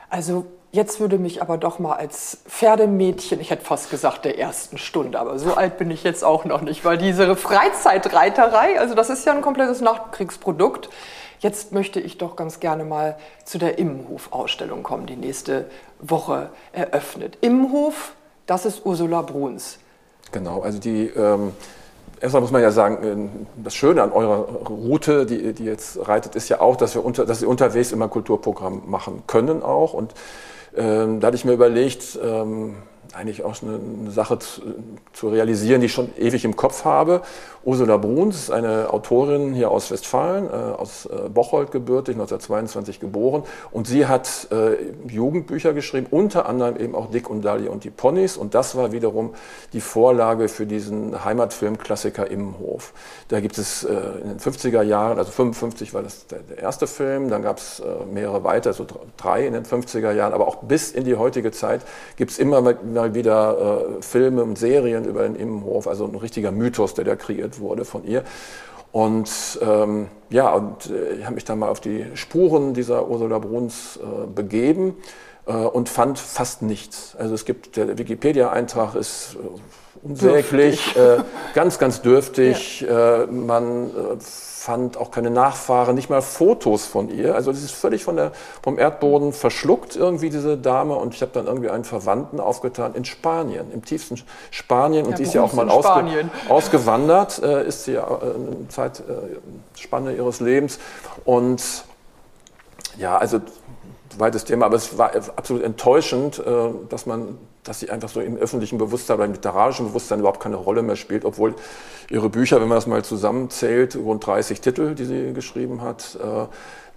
Also 0.10 0.46
jetzt 0.72 1.00
würde 1.00 1.18
mich 1.18 1.42
aber 1.42 1.58
doch 1.58 1.80
mal 1.80 1.96
als 1.96 2.40
Pferdemädchen, 2.48 3.40
ich 3.40 3.50
hätte 3.50 3.66
fast 3.66 3.90
gesagt 3.90 4.26
der 4.26 4.38
ersten 4.38 4.78
Stunde, 4.78 5.20
aber 5.20 5.40
so 5.40 5.54
alt 5.54 5.78
bin 5.78 5.90
ich 5.92 6.04
jetzt 6.04 6.24
auch 6.24 6.46
noch 6.46 6.62
nicht, 6.62 6.86
weil 6.86 6.98
diese 6.98 7.36
Freizeitreiterei, 7.36 8.80
also 8.80 8.96
das 8.96 9.10
ist 9.10 9.26
ja 9.26 9.34
ein 9.34 9.42
komplettes 9.42 9.82
Nachkriegsprodukt. 9.82 10.90
Jetzt 11.40 11.72
möchte 11.72 12.02
ich 12.02 12.18
doch 12.18 12.36
ganz 12.36 12.60
gerne 12.60 12.84
mal 12.84 13.18
zu 13.46 13.58
der 13.58 13.78
Immenhof-Ausstellung 13.78 14.84
kommen, 14.84 15.06
die 15.06 15.16
nächste 15.16 15.66
Woche 16.00 16.50
eröffnet. 16.74 17.38
Immenhof, 17.40 18.14
das 18.46 18.66
ist 18.66 18.86
Ursula 18.86 19.22
Bruns. 19.22 19.80
Genau, 20.34 20.62
also 20.62 20.80
die, 20.80 21.08
ähm, 21.08 21.54
erstmal 22.20 22.42
muss 22.42 22.52
man 22.52 22.62
ja 22.62 22.72
sagen, 22.72 22.98
ähm, 23.04 23.48
das 23.64 23.74
Schöne 23.74 24.04
an 24.04 24.12
eurer 24.12 24.40
Route, 24.68 25.26
die, 25.26 25.54
die 25.54 25.64
jetzt 25.64 26.08
reitet, 26.08 26.36
ist 26.36 26.50
ja 26.50 26.60
auch, 26.60 26.76
dass 26.76 26.94
wir 26.94 27.06
unter, 27.06 27.26
dass 27.26 27.40
sie 27.40 27.46
unterwegs 27.46 27.94
immer 27.94 28.10
Kulturprogramm 28.10 28.84
machen 28.88 29.24
können 29.26 29.64
auch. 29.64 29.94
Und 29.94 30.14
ähm, 30.76 31.20
da 31.20 31.28
hatte 31.28 31.38
ich 31.38 31.46
mir 31.46 31.54
überlegt, 31.54 32.20
ähm, 32.22 32.76
eigentlich 33.16 33.44
auch 33.44 33.62
eine, 33.62 33.80
eine 34.02 34.12
Sache 34.12 34.40
zu, 34.40 34.62
zu 35.14 35.30
realisieren, 35.30 35.82
die 35.82 35.88
ich 35.88 35.94
schon 35.94 36.10
ewig 36.18 36.46
im 36.46 36.56
Kopf 36.56 36.86
habe. 36.86 37.22
Ursula 37.64 37.98
Bruns 37.98 38.36
ist 38.36 38.52
eine 38.52 38.92
Autorin 38.94 39.54
hier 39.54 39.70
aus 39.70 39.92
Westfalen, 39.92 40.48
äh, 40.48 40.52
aus 40.52 41.06
äh, 41.06 41.30
Bocholt 41.30 41.72
gebürtig, 41.72 42.16
1922 42.16 43.00
geboren. 43.00 43.44
Und 43.72 43.86
sie 43.88 44.08
hat 44.08 44.48
äh, 44.52 44.78
Jugendbücher 45.08 45.74
geschrieben, 45.74 46.08
unter 46.10 46.48
anderem 46.48 46.78
eben 46.78 46.96
auch 46.96 47.12
Dick 47.12 47.30
und 47.30 47.44
Dali 47.44 47.68
und 47.68 47.84
die 47.84 47.90
Ponys. 47.90 48.38
Und 48.38 48.56
das 48.56 48.76
war 48.76 48.92
wiederum 48.92 49.34
die 49.74 49.82
Vorlage 49.82 50.48
für 50.48 50.66
diesen 50.66 51.24
Heimatfilm-Klassiker 51.26 52.30
Immenhof. 52.32 52.94
Da 53.28 53.40
gibt 53.42 53.58
es 53.58 53.84
äh, 53.84 53.94
in 54.24 54.30
den 54.30 54.40
50er 54.40 54.82
Jahren, 54.82 55.18
also 55.18 55.32
55 55.32 55.94
war 55.94 56.02
das 56.02 56.28
der, 56.28 56.40
der 56.40 56.60
erste 56.60 56.88
Film, 56.88 57.30
dann 57.30 57.44
gab 57.44 57.58
es 57.58 57.82
äh, 57.82 58.06
mehrere 58.12 58.44
weitere, 58.44 58.74
so 58.74 58.86
drei 59.18 59.46
in 59.46 59.54
den 59.54 59.66
50er 59.66 60.14
Jahren, 60.14 60.34
aber 60.34 60.48
auch 60.48 60.58
bis 60.64 60.92
in 60.92 61.04
die 61.04 61.16
heutige 61.16 61.52
Zeit 61.52 61.82
gibt 62.16 62.32
es 62.32 62.40
immer 62.40 62.62
mal 63.00 63.16
wieder 63.16 63.98
äh, 64.00 64.02
Filme 64.02 64.44
und 64.44 64.58
Serien 64.58 65.06
über 65.06 65.24
den 65.24 65.36
Immenhof, 65.36 65.88
also 65.88 66.06
ein 66.06 66.16
richtiger 66.16 66.52
Mythos, 66.52 66.94
der 66.94 67.06
da 67.06 67.16
kreiert 67.16 67.60
wurde 67.60 67.86
von 67.86 68.06
ihr. 68.06 68.24
Und 68.92 69.60
ähm, 69.62 70.08
ja, 70.30 70.52
und 70.54 70.90
äh, 70.90 71.14
ich 71.14 71.26
habe 71.26 71.36
mich 71.36 71.46
dann 71.46 71.60
mal 71.60 71.70
auf 71.70 71.80
die 71.80 72.06
Spuren 72.16 72.74
dieser 72.74 73.08
Ursula 73.08 73.38
Bruns 73.40 73.98
äh, 73.98 74.28
begeben 74.28 74.98
äh, 75.46 75.54
und 75.54 75.90
fand 75.90 76.18
fast 76.18 76.62
nichts. 76.62 77.16
Also 77.18 77.36
es 77.36 77.46
gibt, 77.46 77.78
der 77.78 77.98
Wikipedia-Eintrag 77.98 78.96
ist 78.96 79.36
äh, 79.36 80.08
unsäglich, 80.08 80.96
äh, 80.98 81.18
ganz, 81.54 81.80
ganz 81.80 82.02
dürftig. 82.02 82.82
Ja. 82.90 83.24
Äh, 83.24 83.28
man 83.28 83.92
fand 84.60 84.98
auch 84.98 85.10
keine 85.10 85.30
Nachfahren, 85.30 85.96
nicht 85.96 86.10
mal 86.10 86.22
Fotos 86.22 86.86
von 86.86 87.10
ihr. 87.10 87.34
Also 87.34 87.52
das 87.52 87.64
ist 87.64 87.72
völlig 87.72 88.04
von 88.04 88.18
der, 88.18 88.34
vom 88.62 88.78
Erdboden 88.78 89.32
verschluckt 89.32 89.96
irgendwie 89.96 90.30
diese 90.30 90.58
Dame. 90.58 90.96
Und 90.96 91.16
ich 91.16 91.22
habe 91.22 91.32
dann 91.34 91.48
irgendwie 91.48 91.70
einen 91.70 91.86
Verwandten 91.86 92.42
aufgetan 92.42 92.94
in 92.94 93.06
Spanien, 93.06 93.72
im 93.72 93.86
tiefsten 93.86 94.22
Spanien. 94.52 95.06
Und 95.06 95.12
ja, 95.12 95.18
die 95.18 95.24
ist 95.24 95.34
ja 95.34 95.44
auch 95.44 95.54
mal 95.54 95.70
ausge, 95.70 96.30
ausgewandert, 96.50 97.42
äh, 97.42 97.66
ist 97.66 97.86
sie 97.86 97.94
ja 97.94 98.06
äh, 98.06 98.36
eine 98.36 98.68
Zeitspanne 98.68 100.12
äh, 100.12 100.18
ihres 100.18 100.42
Lebens. 100.42 100.80
Und 101.24 101.86
ja, 102.98 103.18
also 103.18 103.40
weites 104.18 104.44
Thema, 104.44 104.66
aber 104.66 104.76
es 104.76 104.98
war 104.98 105.16
absolut 105.38 105.64
enttäuschend, 105.64 106.40
äh, 106.40 106.70
dass 106.90 107.06
man, 107.06 107.38
dass 107.64 107.80
sie 107.80 107.90
einfach 107.90 108.10
so 108.10 108.20
im 108.20 108.36
öffentlichen 108.36 108.78
Bewusstsein 108.78 109.16
oder 109.16 109.26
im 109.26 109.32
literarischen 109.32 109.88
Bewusstsein 109.88 110.20
überhaupt 110.20 110.42
keine 110.42 110.58
Rolle 110.58 110.82
mehr 110.82 110.98
spielt, 110.98 111.24
obwohl 111.24 111.56
ihre 112.10 112.30
Bücher, 112.30 112.60
wenn 112.62 112.68
man 112.68 112.78
das 112.78 112.88
mal 112.88 113.04
zusammenzählt, 113.04 113.96
rund 113.96 114.26
30 114.26 114.62
Titel, 114.62 114.96
die 114.96 115.06
sie 115.06 115.34
geschrieben 115.34 115.82
hat, 115.82 116.18
äh, 116.22 116.46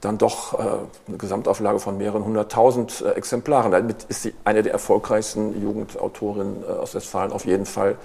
dann 0.01 0.19
doch 0.19 0.55
äh, 0.55 0.63
eine 1.09 1.17
Gesamtauflage 1.17 1.79
von 1.79 1.97
mehreren 1.97 2.25
hunderttausend 2.25 3.05
Exemplaren. 3.15 3.73
Damit 3.73 4.05
ist 4.09 4.23
sie 4.23 4.35
eine 4.45 4.63
der 4.63 4.73
erfolgreichsten 4.73 5.63
Jugendautorinnen 5.63 6.65
aus 6.65 6.95
Westfalen 6.95 7.33
auf 7.33 7.45
jeden 7.45 7.67
Fall 7.67 7.97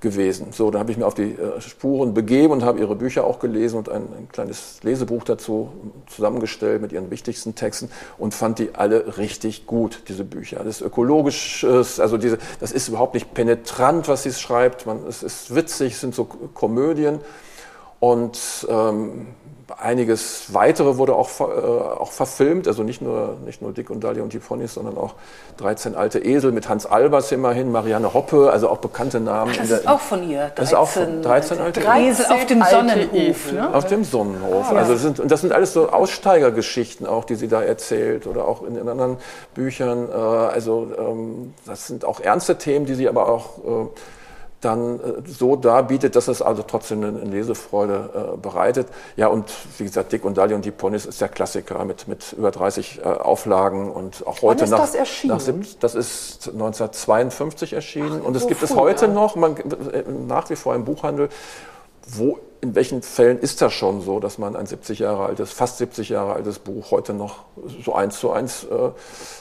gewesen. 0.00 0.48
So, 0.52 0.70
dann 0.70 0.80
habe 0.80 0.90
ich 0.90 0.98
mir 0.98 1.06
auf 1.06 1.14
die 1.14 1.32
äh, 1.32 1.60
Spuren 1.60 2.14
begeben 2.14 2.52
und 2.52 2.64
habe 2.64 2.78
ihre 2.78 2.94
Bücher 2.94 3.24
auch 3.24 3.38
gelesen 3.38 3.78
und 3.78 3.88
ein, 3.88 4.02
ein, 4.02 4.28
kleines 4.30 4.82
Lesebuch 4.82 5.24
dazu 5.24 5.70
zusammengestellt 6.06 6.82
mit 6.82 6.92
ihren 6.92 7.10
wichtigsten 7.10 7.54
Texten 7.54 7.90
und 8.18 8.34
fand 8.34 8.58
die 8.58 8.74
alle 8.74 9.18
richtig 9.18 9.66
gut, 9.66 10.02
diese 10.08 10.24
Bücher. 10.24 10.58
Das 10.58 10.80
ist 10.80 10.82
ökologisch, 10.82 11.64
also 11.64 12.18
diese, 12.18 12.38
das 12.60 12.72
ist 12.72 12.88
überhaupt 12.88 13.14
nicht 13.14 13.34
penetrant, 13.34 14.08
was 14.08 14.22
sie 14.22 14.32
schreibt. 14.32 14.86
Man, 14.86 15.06
es 15.08 15.22
ist 15.22 15.54
witzig, 15.54 15.94
es 15.94 16.00
sind 16.00 16.14
so 16.14 16.24
Komödien 16.24 17.20
und 18.00 18.66
ähm, 18.68 19.28
Einiges 19.78 20.54
weitere 20.54 20.96
wurde 20.96 21.14
auch, 21.14 21.40
äh, 21.40 21.44
auch 21.44 22.12
verfilmt, 22.12 22.68
also 22.68 22.84
nicht 22.84 23.02
nur, 23.02 23.36
nicht 23.44 23.62
nur 23.62 23.72
Dick 23.72 23.90
und 23.90 24.04
Dali 24.04 24.20
und 24.20 24.32
die 24.32 24.38
Ponys, 24.38 24.74
sondern 24.74 24.96
auch 24.96 25.14
13 25.56 25.96
alte 25.96 26.20
Esel 26.20 26.52
mit 26.52 26.68
Hans 26.68 26.86
Albers 26.86 27.32
immerhin, 27.32 27.72
Marianne 27.72 28.14
Hoppe, 28.14 28.50
also 28.52 28.68
auch 28.68 28.78
bekannte 28.78 29.18
Namen. 29.18 29.52
Ach, 29.54 29.58
das 29.58 29.70
ist 29.70 29.88
auch 29.88 30.00
von 30.00 30.28
ihr. 30.28 30.38
13, 30.38 30.52
das 30.54 30.68
ist 30.68 30.74
auch 30.74 30.88
von 30.88 31.22
13 31.22 31.60
alte 31.60 31.80
Esel 31.80 32.26
auf 32.26 32.46
dem 32.46 32.62
Sonnenhof. 32.62 33.52
Ne? 33.52 33.74
Auf 33.74 33.86
dem 33.86 34.04
Sonnenhof. 34.04 34.66
Ah, 34.70 34.76
also 34.76 34.92
das 34.92 35.02
sind, 35.02 35.18
und 35.18 35.30
das 35.30 35.40
sind 35.40 35.52
alles 35.52 35.72
so 35.72 35.88
Aussteigergeschichten 35.88 37.06
auch, 37.06 37.24
die 37.24 37.34
sie 37.34 37.48
da 37.48 37.60
erzählt 37.62 38.28
oder 38.28 38.46
auch 38.46 38.62
in, 38.62 38.76
in 38.76 38.88
anderen 38.88 39.16
Büchern. 39.54 40.08
Äh, 40.08 40.14
also 40.14 40.86
ähm, 40.96 41.54
das 41.66 41.88
sind 41.88 42.04
auch 42.04 42.20
ernste 42.20 42.56
Themen, 42.56 42.86
die 42.86 42.94
sie 42.94 43.08
aber 43.08 43.28
auch 43.28 43.58
äh, 43.58 43.86
dann 44.60 45.00
äh, 45.00 45.02
so 45.26 45.56
darbietet, 45.56 46.16
dass 46.16 46.28
es 46.28 46.42
also 46.42 46.62
trotzdem 46.62 47.04
eine 47.04 47.18
Lesefreude 47.20 48.34
äh, 48.34 48.36
bereitet. 48.36 48.88
Ja, 49.16 49.28
und 49.28 49.50
wie 49.78 49.84
gesagt, 49.84 50.12
Dick 50.12 50.24
und 50.24 50.36
Dali 50.36 50.54
und 50.54 50.64
die 50.64 50.70
Ponys 50.70 51.06
ist 51.06 51.20
der 51.20 51.28
Klassiker 51.28 51.84
mit, 51.84 52.08
mit 52.08 52.32
über 52.32 52.50
30 52.50 53.00
äh, 53.00 53.02
Auflagen 53.04 53.90
und 53.90 54.26
auch 54.26 54.42
heute 54.42 54.60
Wann 54.60 54.64
ist 54.64 54.70
nach, 54.70 54.80
das 54.80 54.94
erschienen? 54.94 55.36
Nach, 55.36 55.66
das 55.80 55.94
ist 55.94 56.48
1952 56.48 57.72
erschienen 57.72 58.20
Ach, 58.22 58.26
und 58.26 58.36
es 58.36 58.42
so 58.42 58.48
gibt 58.48 58.60
früh, 58.60 58.66
es 58.66 58.76
heute 58.76 59.06
ja. 59.06 59.12
noch, 59.12 59.36
man, 59.36 59.56
nach 60.26 60.48
wie 60.50 60.56
vor 60.56 60.74
im 60.74 60.84
Buchhandel, 60.84 61.28
wo 62.06 62.38
in 62.60 62.74
welchen 62.74 63.02
Fällen 63.02 63.38
ist 63.38 63.60
das 63.60 63.72
schon 63.72 64.00
so, 64.00 64.18
dass 64.20 64.38
man 64.38 64.56
ein 64.56 64.66
70 64.66 65.00
Jahre 65.00 65.26
altes, 65.26 65.52
fast 65.52 65.78
70 65.78 66.08
Jahre 66.08 66.32
altes 66.32 66.58
Buch 66.58 66.90
heute 66.90 67.12
noch 67.12 67.44
so 67.84 67.94
eins 67.94 68.18
zu 68.18 68.30
eins 68.30 68.64
äh, 68.64 68.90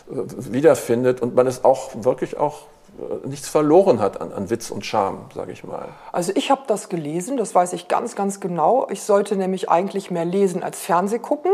wiederfindet 0.09 1.21
und 1.21 1.35
man 1.35 1.47
es 1.47 1.63
auch 1.63 1.91
wirklich 1.95 2.37
auch 2.37 2.63
nichts 3.25 3.47
verloren 3.47 3.99
hat 3.99 4.21
an, 4.21 4.31
an 4.31 4.49
Witz 4.49 4.71
und 4.71 4.85
Charme, 4.85 5.25
sage 5.33 5.51
ich 5.51 5.63
mal. 5.63 5.89
Also 6.11 6.31
ich 6.35 6.51
habe 6.51 6.61
das 6.67 6.89
gelesen, 6.89 7.37
das 7.37 7.53
weiß 7.53 7.73
ich 7.73 7.87
ganz, 7.87 8.15
ganz 8.15 8.39
genau. 8.39 8.87
Ich 8.89 9.01
sollte 9.01 9.35
nämlich 9.35 9.69
eigentlich 9.69 10.11
mehr 10.11 10.25
lesen 10.25 10.63
als 10.63 10.79
Fernseh 10.79 11.19
gucken, 11.19 11.51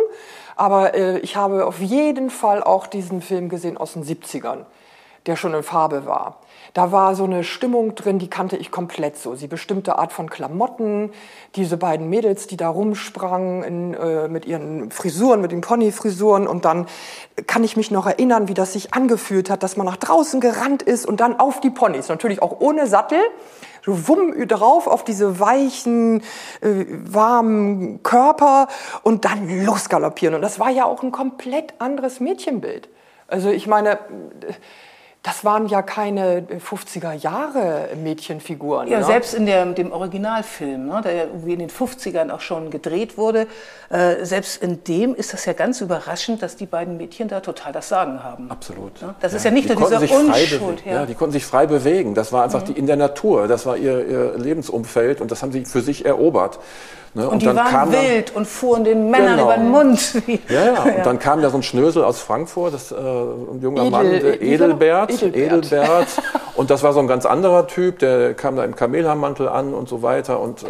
aber 0.56 0.93
äh, 0.93 1.19
ich 1.19 1.36
habe 1.36 1.65
auf 1.65 1.80
jeden 1.80 2.30
Fall 2.30 2.63
auch 2.63 2.88
diesen 2.88 3.21
Film 3.21 3.49
gesehen 3.49 3.77
aus 3.77 3.93
den 3.93 4.04
70ern, 4.04 4.65
der 5.25 5.36
schon 5.36 5.54
in 5.54 5.63
Farbe 5.63 6.06
war. 6.06 6.40
Da 6.73 6.93
war 6.93 7.15
so 7.15 7.25
eine 7.25 7.43
Stimmung 7.43 7.95
drin, 7.95 8.17
die 8.17 8.29
kannte 8.29 8.55
ich 8.55 8.71
komplett 8.71 9.17
so. 9.17 9.36
Sie 9.36 9.47
bestimmte 9.47 9.99
Art 9.99 10.13
von 10.13 10.29
Klamotten, 10.29 11.12
diese 11.55 11.75
beiden 11.75 12.10
Mädels, 12.10 12.47
die 12.47 12.55
da 12.55 12.69
rumsprangen 12.69 13.63
in, 13.63 13.93
äh, 13.93 14.29
mit 14.29 14.45
ihren 14.45 14.89
Frisuren, 14.89 15.41
mit 15.41 15.51
den 15.51 15.60
Ponyfrisuren. 15.60 16.47
Und 16.47 16.63
dann 16.63 16.88
kann 17.45 17.65
ich 17.65 17.75
mich 17.75 17.91
noch 17.91 18.07
erinnern, 18.07 18.47
wie 18.47 18.53
das 18.53 18.73
sich 18.73 18.93
angefühlt 18.93 19.49
hat, 19.49 19.63
dass 19.63 19.75
man 19.75 19.86
nach 19.86 19.97
draußen 19.97 20.39
gerannt 20.39 20.81
ist 20.81 21.05
und 21.05 21.19
dann 21.19 21.39
auf 21.39 21.60
die 21.60 21.69
Ponys. 21.71 22.07
Natürlich 22.07 22.41
auch 22.41 22.62
ohne 22.62 22.88
Sattel 22.88 23.19
so 23.86 24.07
wumm 24.07 24.47
drauf 24.47 24.88
auf 24.88 25.03
diese 25.03 25.39
weichen, 25.39 26.21
äh, 26.62 26.86
warmen 26.88 28.03
Körper 28.03 28.67
und 29.03 29.25
dann 29.25 29.65
losgaloppieren. 29.65 30.36
Und 30.36 30.41
das 30.41 30.60
war 30.60 30.69
ja 30.69 30.86
auch 30.86 31.03
ein 31.03 31.12
komplett 31.12 31.73
anderes 31.79 32.19
Mädchenbild. 32.19 32.89
Also 33.27 33.49
ich 33.49 33.65
meine, 33.65 33.97
das 35.23 35.45
waren 35.45 35.67
ja 35.67 35.84
keine 35.84 36.41
50er 36.41 37.13
Jahre 37.13 37.89
Mädchenfiguren. 37.95 38.88
Ja, 38.88 38.99
ne? 38.99 39.05
selbst 39.05 39.36
in 39.36 39.45
der, 39.45 39.67
dem 39.67 39.91
Originalfilm, 39.91 40.88
ne, 40.88 41.01
der 41.03 41.27
irgendwie 41.27 41.53
in 41.53 41.60
den 41.60 41.69
50ern 41.69 42.31
auch 42.31 42.39
schon 42.41 42.71
gedreht 42.71 43.19
wurde, 43.19 43.45
äh, 43.89 44.25
selbst 44.25 44.63
in 44.63 44.84
dem 44.84 45.13
ist 45.13 45.31
das 45.34 45.45
ja 45.45 45.53
ganz 45.53 45.79
überraschend, 45.79 46.41
dass 46.41 46.55
die 46.55 46.65
beiden 46.65 46.97
Mädchen 46.97 47.27
da 47.27 47.39
total 47.39 47.71
das 47.71 47.88
Sagen 47.88 48.23
haben. 48.23 48.49
Absolut. 48.49 48.99
Ne? 48.99 49.13
Das 49.19 49.34
ja. 49.34 49.38
ist 49.38 49.43
ja 49.43 49.51
nicht 49.51 49.69
die 49.69 49.75
nur 49.75 49.89
dieser 49.89 50.01
Unschuld. 50.01 50.84
Ja. 50.86 50.91
ja. 50.93 51.05
die 51.05 51.13
konnten 51.13 51.34
sich 51.34 51.45
frei 51.45 51.67
bewegen. 51.67 52.15
Das 52.15 52.34
war 52.34 52.43
einfach 52.43 52.62
mhm. 52.62 52.73
die, 52.73 52.79
in 52.79 52.88
der 52.88 52.97
Natur. 52.97 53.47
Das 53.47 53.67
war 53.67 53.77
ihr, 53.77 54.07
ihr 54.07 54.38
Lebensumfeld 54.39 55.21
und 55.21 55.29
das 55.29 55.43
haben 55.43 55.51
sie 55.51 55.65
für 55.65 55.81
sich 55.81 56.03
erobert. 56.03 56.57
Ne? 57.13 57.28
Und, 57.28 57.34
und, 57.34 57.41
die 57.41 57.47
waren 57.47 57.91
wild 57.91 58.34
und 58.36 58.47
fuhren 58.47 58.86
den 58.86 59.10
Männern 59.10 59.38
genau. 59.38 59.43
über 59.43 59.56
den 59.56 59.69
Mund. 59.69 60.13
ja, 60.50 60.65
ja, 60.65 60.84
und 60.84 61.06
dann 61.06 61.19
kam 61.19 61.41
da 61.41 61.50
so 61.50 61.58
ein 61.58 61.63
Schnösel 61.63 62.04
aus 62.06 62.21
Frankfurt, 62.21 62.74
das, 62.74 62.91
äh, 62.91 62.95
ein 62.95 63.60
junger 63.62 63.82
Edel, 63.82 63.91
Mann, 63.91 64.10
der 64.12 64.41
Edelbert, 64.41 65.12
Edelbert. 65.12 65.36
Edelbert. 65.36 66.08
und 66.56 66.69
das 66.69 66.84
war 66.84 66.93
so 66.93 67.00
ein 67.00 67.08
ganz 67.08 67.26
anderer 67.26 67.67
Typ, 67.67 68.00
der 68.00 68.34
kam 68.34 68.56
da 68.56 68.63
im 68.63 68.76
Kamelhaarmantel 68.76 69.50
an 69.50 69.74
und 69.74 69.89
so 69.89 70.02
weiter. 70.02 70.39
Und, 70.39 70.63
äh, 70.63 70.67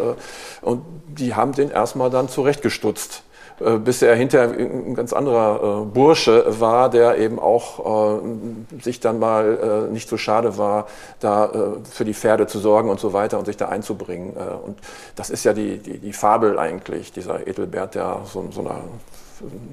und 0.62 0.82
die 1.06 1.34
haben 1.34 1.52
den 1.52 1.70
erstmal 1.70 2.10
dann 2.10 2.28
zurechtgestutzt. 2.28 3.22
Äh, 3.64 3.78
bis 3.78 4.02
er 4.02 4.14
hinterher 4.16 4.48
ein 4.50 4.94
ganz 4.94 5.12
anderer 5.12 5.82
äh, 5.82 5.84
Bursche 5.84 6.44
war, 6.60 6.90
der 6.90 7.18
eben 7.18 7.38
auch 7.38 8.20
äh, 8.20 8.82
sich 8.82 9.00
dann 9.00 9.18
mal 9.18 9.88
nicht 9.90 10.08
so 10.08 10.16
schade 10.16 10.58
war, 10.58 10.86
da 11.20 11.50
für 11.90 12.04
die 12.04 12.14
Pferde 12.14 12.46
zu 12.46 12.58
sorgen 12.58 12.90
und 12.90 13.00
so 13.00 13.12
weiter 13.12 13.38
und 13.38 13.46
sich 13.46 13.56
da 13.56 13.68
einzubringen. 13.68 14.32
Und 14.32 14.78
das 15.16 15.30
ist 15.30 15.44
ja 15.44 15.52
die, 15.52 15.78
die, 15.78 15.98
die 15.98 16.12
Fabel 16.12 16.58
eigentlich, 16.58 17.12
dieser 17.12 17.46
Edelbert, 17.46 17.94
der 17.94 18.20
so, 18.24 18.44
so 18.50 18.60
einer 18.60 18.80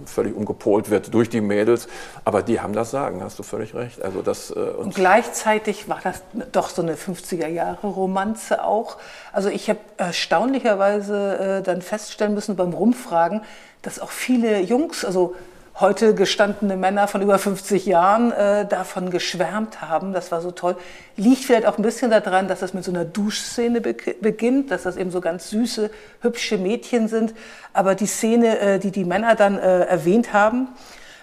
völlig 0.05 0.35
umgepolt 0.35 0.89
wird 0.89 1.13
durch 1.13 1.29
die 1.29 1.41
Mädels. 1.41 1.87
Aber 2.25 2.41
die 2.41 2.59
haben 2.59 2.73
das 2.73 2.91
Sagen, 2.91 3.23
hast 3.23 3.39
du 3.39 3.43
völlig 3.43 3.75
recht. 3.75 4.01
Also 4.01 4.21
das, 4.21 4.51
äh, 4.51 4.59
und, 4.59 4.95
gleichzeitig 4.95 5.89
war 5.89 5.99
das 6.03 6.21
doch 6.51 6.69
so 6.69 6.81
eine 6.81 6.95
50er 6.95 7.47
Jahre 7.47 7.87
Romanze 7.87 8.63
auch. 8.63 8.97
Also 9.31 9.49
ich 9.49 9.69
habe 9.69 9.79
erstaunlicherweise 9.97 11.59
äh, 11.59 11.63
dann 11.63 11.81
feststellen 11.81 12.33
müssen 12.33 12.55
beim 12.55 12.73
Rumfragen, 12.73 13.41
dass 13.81 13.99
auch 13.99 14.11
viele 14.11 14.59
Jungs, 14.59 15.05
also 15.05 15.35
heute 15.79 16.13
gestandene 16.13 16.75
Männer 16.75 17.07
von 17.07 17.21
über 17.21 17.39
50 17.39 17.85
Jahren 17.85 18.31
äh, 18.31 18.67
davon 18.67 19.11
geschwärmt 19.11 19.81
haben. 19.81 20.11
Das 20.11 20.31
war 20.31 20.41
so 20.41 20.51
toll. 20.51 20.75
Liegt 21.15 21.45
vielleicht 21.45 21.65
auch 21.65 21.77
ein 21.77 21.83
bisschen 21.83 22.11
daran, 22.11 22.47
dass 22.47 22.59
das 22.59 22.73
mit 22.73 22.83
so 22.83 22.91
einer 22.91 23.05
Duschszene 23.05 23.79
be 23.79 23.95
beginnt, 24.19 24.71
dass 24.71 24.83
das 24.83 24.97
eben 24.97 25.11
so 25.11 25.21
ganz 25.21 25.49
süße, 25.49 25.89
hübsche 26.21 26.57
Mädchen 26.57 27.07
sind. 27.07 27.33
Aber 27.71 27.95
die 27.95 28.07
Szene, 28.07 28.59
äh, 28.59 28.79
die 28.79 28.91
die 28.91 29.05
Männer 29.05 29.35
dann 29.35 29.57
äh, 29.57 29.85
erwähnt 29.85 30.33
haben, 30.33 30.67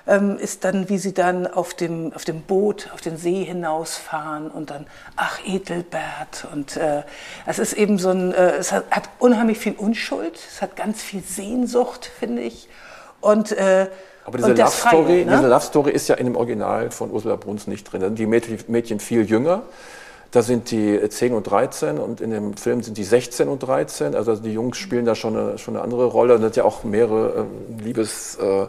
ähm, 0.06 0.38
ist 0.38 0.64
dann, 0.64 0.88
wie 0.88 0.98
sie 0.98 1.12
dann 1.12 1.46
auf 1.46 1.74
dem, 1.74 2.12
auf 2.14 2.24
dem 2.24 2.40
Boot 2.42 2.90
auf 2.94 3.00
den 3.00 3.18
See 3.18 3.44
hinausfahren 3.44 4.50
und 4.50 4.70
dann, 4.70 4.86
ach 5.16 5.38
Edelbert. 5.44 6.46
Und 6.52 6.76
äh, 6.76 7.02
es 7.44 7.58
ist 7.58 7.74
eben 7.74 7.98
so 7.98 8.10
ein, 8.10 8.32
äh, 8.32 8.52
es 8.52 8.72
hat, 8.72 8.84
hat, 8.90 9.08
unheimlich 9.18 9.58
viel 9.58 9.74
Unschuld, 9.74 10.36
es 10.36 10.62
hat 10.62 10.76
ganz 10.76 11.02
viel 11.02 11.22
Sehnsucht, 11.22 12.10
finde 12.18 12.42
ich. 12.42 12.68
Und, 13.20 13.52
äh, 13.52 13.88
aber 14.26 14.38
diese 14.38 14.52
Love, 14.52 14.70
Story, 14.70 15.24
ne? 15.24 15.32
diese 15.32 15.48
Love 15.48 15.60
Story 15.60 15.90
ist 15.92 16.08
ja 16.08 16.16
in 16.16 16.26
dem 16.26 16.36
Original 16.36 16.90
von 16.90 17.10
Ursula 17.12 17.36
Bruns 17.36 17.66
nicht 17.66 17.84
drin. 17.84 18.00
Da 18.00 18.08
sind 18.08 18.18
die 18.18 18.26
Mädchen 18.26 19.00
viel 19.00 19.24
jünger. 19.24 19.62
Da 20.30 20.42
sind 20.42 20.70
die 20.70 21.08
10 21.08 21.32
und 21.34 21.44
13 21.44 21.98
und 21.98 22.20
in 22.20 22.30
dem 22.30 22.56
Film 22.56 22.82
sind 22.82 22.98
die 22.98 23.04
16 23.04 23.48
und 23.48 23.60
13. 23.60 24.14
Also 24.14 24.36
die 24.36 24.52
Jungs 24.52 24.76
spielen 24.76 25.04
da 25.04 25.14
schon 25.14 25.36
eine, 25.36 25.58
schon 25.58 25.76
eine 25.76 25.84
andere 25.84 26.06
Rolle. 26.06 26.34
Da 26.34 26.40
sind 26.40 26.56
ja 26.56 26.64
auch 26.64 26.84
mehrere 26.84 27.46
äh, 27.78 27.82
Liebes... 27.82 28.36
Äh, 28.36 28.66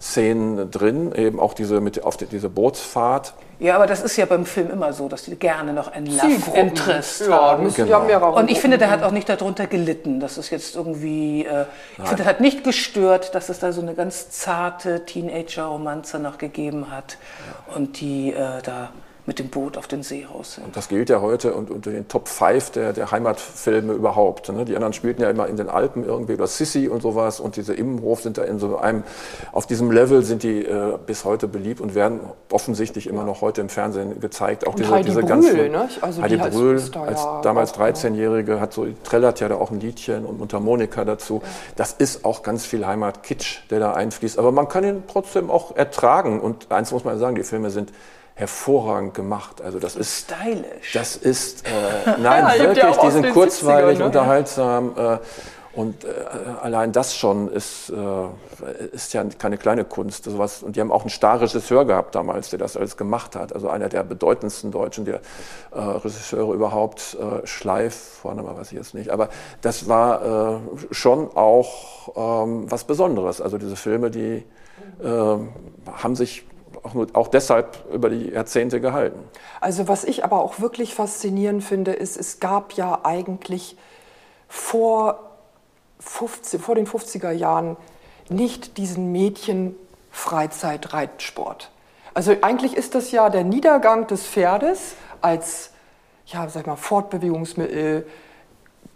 drin, 0.00 1.12
eben 1.14 1.38
auch 1.38 1.52
diese, 1.52 1.80
mit, 1.80 2.02
auf 2.02 2.16
die, 2.16 2.26
diese 2.26 2.48
Bootsfahrt. 2.48 3.34
Ja, 3.58 3.76
aber 3.76 3.86
das 3.86 4.00
ist 4.00 4.16
ja 4.16 4.24
beim 4.24 4.46
Film 4.46 4.70
immer 4.70 4.94
so, 4.94 5.08
dass 5.08 5.24
die 5.24 5.36
gerne 5.36 5.74
noch 5.74 5.92
ein 5.92 6.06
Love 6.06 6.56
Interest 6.58 7.26
ja, 7.26 7.32
haben. 7.32 7.72
Genau. 7.74 7.88
Ja 7.88 7.98
mehrere 7.98 8.32
und 8.32 8.50
ich 8.50 8.58
finde, 8.58 8.78
der 8.78 8.90
hat 8.90 9.02
auch 9.02 9.10
nicht 9.10 9.28
darunter 9.28 9.66
gelitten. 9.66 10.18
Das 10.18 10.38
ist 10.38 10.48
jetzt 10.48 10.74
irgendwie, 10.74 11.44
äh, 11.44 11.66
ich 11.98 12.08
finde, 12.08 12.22
der 12.22 12.26
hat 12.26 12.40
nicht 12.40 12.64
gestört, 12.64 13.34
dass 13.34 13.50
es 13.50 13.58
da 13.58 13.72
so 13.72 13.82
eine 13.82 13.94
ganz 13.94 14.30
zarte 14.30 15.04
Teenager-Romanze 15.04 16.18
noch 16.18 16.38
gegeben 16.38 16.90
hat. 16.90 17.18
Ja. 17.68 17.76
Und 17.76 18.00
die 18.00 18.32
äh, 18.32 18.62
da 18.62 18.90
mit 19.30 19.38
dem 19.38 19.48
Boot 19.48 19.78
auf 19.78 19.86
den 19.86 20.02
See 20.02 20.26
raus 20.28 20.54
sind. 20.54 20.64
Und 20.64 20.76
das 20.76 20.88
gilt 20.88 21.08
ja 21.08 21.20
heute 21.20 21.54
und 21.54 21.70
unter 21.70 21.92
den 21.92 22.08
Top 22.08 22.26
5 22.26 22.70
der, 22.70 22.92
der 22.92 23.12
Heimatfilme 23.12 23.92
überhaupt. 23.92 24.48
Ne? 24.52 24.64
Die 24.64 24.74
anderen 24.74 24.92
spielten 24.92 25.22
ja 25.22 25.30
immer 25.30 25.46
in 25.46 25.56
den 25.56 25.68
Alpen 25.68 26.04
irgendwie 26.04 26.34
oder 26.34 26.48
Sissi 26.48 26.88
und 26.88 27.00
sowas 27.00 27.38
und 27.38 27.54
diese 27.54 27.72
Immenhof 27.72 28.22
sind 28.22 28.38
da 28.38 28.42
in 28.42 28.58
so 28.58 28.78
einem, 28.78 29.04
auf 29.52 29.68
diesem 29.68 29.92
Level 29.92 30.24
sind 30.24 30.42
die 30.42 30.64
äh, 30.64 30.98
bis 31.06 31.24
heute 31.24 31.46
beliebt 31.46 31.80
und 31.80 31.94
werden 31.94 32.18
offensichtlich 32.50 33.06
immer 33.06 33.22
noch 33.22 33.40
heute 33.40 33.60
im 33.60 33.68
Fernsehen 33.68 34.18
gezeigt. 34.18 34.66
Auch 34.66 34.72
und 34.72 34.80
diese, 34.80 34.90
Heidi 34.90 35.10
diese 35.10 35.20
Brühl, 35.20 35.28
ganzen, 35.28 35.70
ne? 35.70 35.88
also 36.00 36.22
Heidi 36.22 36.36
Brühl, 36.36 36.82
da 36.90 37.02
als 37.04 37.22
ja 37.22 37.40
damals 37.42 37.74
13-Jährige, 37.76 38.60
hat 38.60 38.72
so, 38.72 38.84
trällert 39.04 39.38
ja 39.38 39.48
da 39.48 39.54
auch 39.54 39.70
ein 39.70 39.78
Liedchen 39.78 40.26
und 40.26 40.40
Mundharmonika 40.40 41.04
dazu. 41.04 41.40
Das 41.76 41.92
ist 41.92 42.24
auch 42.24 42.42
ganz 42.42 42.66
viel 42.66 42.84
Heimatkitsch, 42.84 43.60
der 43.70 43.78
da 43.78 43.92
einfließt. 43.92 44.40
Aber 44.40 44.50
man 44.50 44.68
kann 44.68 44.82
ihn 44.82 45.04
trotzdem 45.06 45.52
auch 45.52 45.76
ertragen 45.76 46.40
und 46.40 46.72
eins 46.72 46.90
muss 46.90 47.04
man 47.04 47.16
sagen, 47.20 47.36
die 47.36 47.44
Filme 47.44 47.70
sind 47.70 47.92
hervorragend 48.40 49.14
gemacht. 49.14 49.60
Also 49.60 49.78
das 49.78 49.96
ist 49.96 50.24
stylisch. 50.24 50.92
Das 50.92 51.14
ist 51.16 51.66
äh, 51.66 51.70
nein 52.18 52.58
ja, 52.58 52.64
wirklich, 52.64 52.96
die 52.96 53.10
sind 53.10 53.32
kurzweilig, 53.32 53.98
ne? 53.98 54.06
unterhaltsam 54.06 54.94
äh, 54.96 55.18
und 55.72 56.04
äh, 56.04 56.08
allein 56.62 56.90
das 56.90 57.14
schon 57.16 57.48
ist, 57.48 57.90
äh, 57.90 58.86
ist 58.92 59.12
ja 59.12 59.22
keine 59.38 59.56
kleine 59.56 59.84
Kunst. 59.84 60.24
Sowas. 60.24 60.64
Und 60.64 60.74
die 60.74 60.80
haben 60.80 60.90
auch 60.90 61.02
einen 61.02 61.10
Star-Regisseur 61.10 61.84
gehabt 61.84 62.16
damals, 62.16 62.50
der 62.50 62.58
das 62.58 62.76
alles 62.76 62.96
gemacht 62.96 63.36
hat. 63.36 63.52
Also 63.52 63.68
einer 63.68 63.88
der 63.88 64.02
bedeutendsten 64.02 64.72
deutschen 64.72 65.04
der, 65.04 65.20
äh, 65.70 65.78
Regisseure 65.78 66.54
überhaupt. 66.54 67.16
Äh, 67.20 67.46
Schleif, 67.46 67.94
vorne 67.94 68.44
weiß 68.44 68.72
ich 68.72 68.78
jetzt 68.78 68.94
nicht. 68.94 69.10
Aber 69.10 69.28
das 69.60 69.88
war 69.88 70.56
äh, 70.56 70.60
schon 70.90 71.30
auch 71.36 72.44
ähm, 72.44 72.68
was 72.68 72.82
Besonderes. 72.84 73.40
Also 73.40 73.56
diese 73.56 73.76
Filme, 73.76 74.10
die 74.10 74.42
äh, 75.02 75.04
haben 75.06 76.16
sich 76.16 76.44
auch, 76.90 76.94
nur, 76.94 77.06
auch 77.14 77.28
deshalb 77.28 77.78
über 77.92 78.08
die 78.10 78.30
Jahrzehnte 78.30 78.80
gehalten. 78.80 79.20
Also 79.60 79.86
was 79.88 80.04
ich 80.04 80.24
aber 80.24 80.42
auch 80.42 80.60
wirklich 80.60 80.94
faszinierend 80.94 81.64
finde, 81.64 81.92
ist, 81.92 82.16
es 82.16 82.38
gab 82.40 82.72
ja 82.74 83.00
eigentlich 83.04 83.76
vor, 84.48 85.30
50, 86.00 86.60
vor 86.60 86.74
den 86.74 86.86
50er 86.86 87.30
Jahren 87.30 87.78
nicht 88.28 88.76
diesen 88.76 89.12
Mädchen-Freizeitreitsport. 89.12 91.70
Also 92.14 92.34
eigentlich 92.42 92.76
ist 92.76 92.94
das 92.94 93.12
ja 93.12 93.30
der 93.30 93.44
Niedergang 93.44 94.06
des 94.06 94.26
Pferdes 94.26 94.94
als 95.20 95.70
ja, 96.26 96.48
sag 96.48 96.66
mal, 96.66 96.76
Fortbewegungsmittel, 96.76 98.06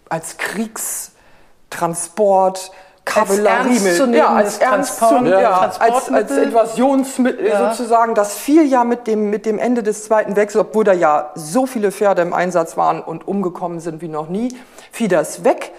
als 0.09 0.39
Kriegstransport, 0.39 2.71
Kavallerie, 3.05 4.17
ja, 4.17 4.29
als 4.29 4.59
Transport, 4.59 5.27
ja, 5.27 5.41
ja, 5.41 5.59
als, 5.59 6.11
als 6.11 6.31
Invasionsmittel 6.31 7.47
ja. 7.47 7.71
sozusagen. 7.71 8.15
Das 8.15 8.35
fiel 8.35 8.67
ja 8.67 8.85
mit 8.85 9.07
dem, 9.07 9.31
mit 9.31 9.47
dem 9.47 9.59
Ende 9.59 9.83
des 9.83 10.05
Zweiten 10.05 10.37
Weltkriegs, 10.37 10.57
obwohl 10.57 10.85
da 10.85 10.93
ja 10.93 11.31
so 11.35 11.67
viele 11.67 11.93
Pferde 11.93 12.23
im 12.23 12.33
Einsatz 12.33 12.77
waren 12.77 13.03
und 13.03 13.29
umgekommen 13.29 13.81
sind 13.81 14.01
wie 14.01 14.09
noch 14.09 14.29
nie, 14.29 14.57
fiel 14.91 15.09
das 15.09 15.45
weg. 15.45 15.73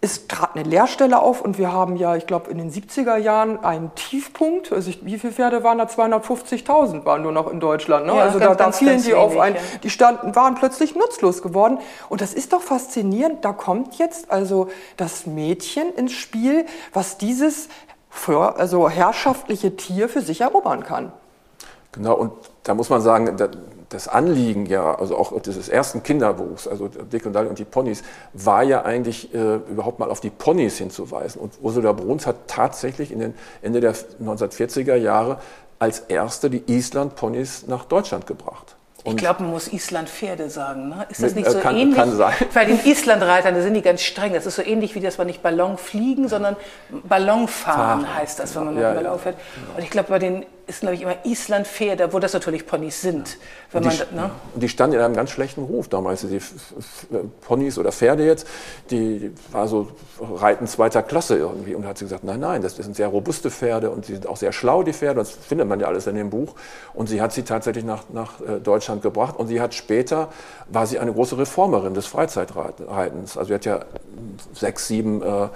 Es 0.00 0.28
trat 0.28 0.54
eine 0.54 0.62
Leerstelle 0.62 1.20
auf 1.20 1.40
und 1.40 1.58
wir 1.58 1.72
haben 1.72 1.96
ja, 1.96 2.14
ich 2.14 2.28
glaube, 2.28 2.50
in 2.50 2.58
den 2.58 2.70
70er 2.70 3.16
Jahren 3.16 3.64
einen 3.64 3.92
Tiefpunkt. 3.96 4.72
Also 4.72 4.90
ich, 4.90 5.04
wie 5.04 5.18
viele 5.18 5.32
Pferde 5.32 5.64
waren 5.64 5.78
da? 5.78 5.84
250.000 5.86 7.04
waren 7.04 7.22
nur 7.22 7.32
noch 7.32 7.50
in 7.50 7.58
Deutschland. 7.58 8.06
Ne? 8.06 8.14
Ja, 8.14 8.22
also 8.22 8.38
ganz, 8.38 8.56
da, 8.58 8.66
da 8.66 8.72
fielen 8.72 9.02
die 9.02 9.14
auf 9.14 9.36
ein, 9.36 9.56
die 9.82 9.90
standen, 9.90 10.36
waren 10.36 10.54
plötzlich 10.54 10.94
nutzlos 10.94 11.42
geworden. 11.42 11.78
Und 12.08 12.20
das 12.20 12.32
ist 12.32 12.52
doch 12.52 12.62
faszinierend. 12.62 13.44
Da 13.44 13.52
kommt 13.52 13.98
jetzt 13.98 14.30
also 14.30 14.68
das 14.96 15.26
Mädchen 15.26 15.92
ins 15.94 16.12
Spiel, 16.12 16.64
was 16.92 17.18
dieses 17.18 17.68
für, 18.08 18.56
also 18.56 18.88
herrschaftliche 18.88 19.76
Tier 19.76 20.08
für 20.08 20.20
sich 20.20 20.42
erobern 20.42 20.84
kann. 20.84 21.12
Genau, 21.90 22.14
und 22.14 22.32
da 22.62 22.74
muss 22.74 22.88
man 22.88 23.00
sagen, 23.00 23.36
das 23.88 24.08
Anliegen 24.08 24.66
ja, 24.66 24.94
also 24.94 25.16
auch 25.16 25.40
dieses 25.40 25.68
ersten 25.68 26.02
Kinderbuchs, 26.02 26.68
also 26.68 26.88
Dick 26.88 27.24
und 27.26 27.32
Dolly 27.32 27.48
und 27.48 27.58
die 27.58 27.64
Ponys, 27.64 28.02
war 28.32 28.62
ja 28.62 28.82
eigentlich 28.82 29.34
äh, 29.34 29.56
überhaupt 29.70 29.98
mal 29.98 30.10
auf 30.10 30.20
die 30.20 30.30
Ponys 30.30 30.78
hinzuweisen. 30.78 31.40
Und 31.40 31.54
Ursula 31.62 31.92
Bruns 31.92 32.26
hat 32.26 32.48
tatsächlich 32.48 33.12
in 33.12 33.20
den 33.20 33.34
Ende 33.62 33.80
der 33.80 33.94
1940er 33.94 34.96
Jahre 34.96 35.38
als 35.78 36.00
erste 36.00 36.50
die 36.50 36.62
Island-Ponys 36.66 37.66
nach 37.68 37.84
Deutschland 37.84 38.26
gebracht. 38.26 38.76
Und 39.04 39.14
ich 39.14 39.18
glaube, 39.18 39.42
man 39.42 39.52
muss 39.52 39.72
Island-Pferde 39.72 40.50
sagen. 40.50 40.88
Ne? 40.88 41.06
Ist 41.08 41.22
das 41.22 41.34
nicht 41.34 41.46
äh, 41.46 41.52
so 41.52 41.60
kann, 41.60 41.76
ähnlich? 41.76 41.96
Kann 41.96 42.14
sein. 42.14 42.34
Bei 42.52 42.64
den 42.64 42.84
Island-Reitern, 42.84 43.54
da 43.54 43.62
sind 43.62 43.74
die 43.74 43.82
ganz 43.82 44.02
streng. 44.02 44.34
Das 44.34 44.44
ist 44.44 44.56
so 44.56 44.62
ähnlich 44.62 44.94
wie 44.94 45.00
das 45.00 45.16
man 45.18 45.28
nicht 45.28 45.42
Ballon 45.42 45.78
fliegen, 45.78 46.28
sondern 46.28 46.56
Ballon 46.90 47.48
fahren 47.48 48.02
Fahren. 48.02 48.14
heißt 48.16 48.40
das, 48.40 48.56
wenn 48.56 48.64
man 48.64 48.76
ja, 48.76 48.90
mit 48.90 48.98
dem 48.98 49.04
Ballon 49.04 49.18
fährt. 49.20 49.36
Und 49.76 49.82
ich 49.82 49.90
glaube, 49.90 50.08
bei 50.08 50.18
den 50.18 50.44
ist, 50.68 50.80
glaube 50.80 50.94
ich, 50.94 51.02
immer 51.02 51.16
Island-Pferde, 51.24 52.12
wo 52.12 52.18
das 52.18 52.34
natürlich 52.34 52.66
Ponys 52.66 53.00
sind. 53.00 53.38
Wenn 53.72 53.82
die, 53.82 53.88
man, 53.88 53.96
ne? 54.14 54.30
die 54.54 54.68
standen 54.68 54.96
in 54.96 55.02
einem 55.02 55.16
ganz 55.16 55.30
schlechten 55.30 55.62
Ruf 55.62 55.88
damals. 55.88 56.26
Die 56.28 56.40
Ponys 57.40 57.78
oder 57.78 57.90
Pferde 57.90 58.24
jetzt, 58.24 58.46
die 58.90 59.32
war 59.50 59.66
so 59.66 59.88
Reiten 60.20 60.66
zweiter 60.66 61.02
Klasse 61.02 61.38
irgendwie. 61.38 61.74
Und 61.74 61.86
hat 61.86 61.98
sie 61.98 62.04
gesagt, 62.04 62.22
nein, 62.24 62.40
nein, 62.40 62.60
das 62.62 62.76
sind 62.76 62.94
sehr 62.94 63.08
robuste 63.08 63.50
Pferde 63.50 63.90
und 63.90 64.04
sie 64.04 64.12
sind 64.14 64.26
auch 64.26 64.36
sehr 64.36 64.52
schlau, 64.52 64.82
die 64.82 64.92
Pferde. 64.92 65.20
Das 65.20 65.30
findet 65.30 65.66
man 65.66 65.80
ja 65.80 65.86
alles 65.86 66.06
in 66.06 66.14
dem 66.14 66.30
Buch. 66.30 66.54
Und 66.92 67.08
sie 67.08 67.22
hat 67.22 67.32
sie 67.32 67.42
tatsächlich 67.42 67.84
nach, 67.84 68.04
nach 68.12 68.40
äh, 68.40 68.60
Deutschland 68.60 69.02
gebracht. 69.02 69.36
Und 69.36 69.48
sie 69.48 69.60
hat 69.60 69.74
später, 69.74 70.28
war 70.68 70.86
sie 70.86 70.98
eine 70.98 71.12
große 71.12 71.38
Reformerin 71.38 71.94
des 71.94 72.06
Freizeitreitens. 72.06 73.38
Also 73.38 73.48
sie 73.48 73.54
hat 73.54 73.64
ja 73.64 73.80
sechs, 74.52 74.86
sieben 74.86 75.22
äh, 75.22 75.48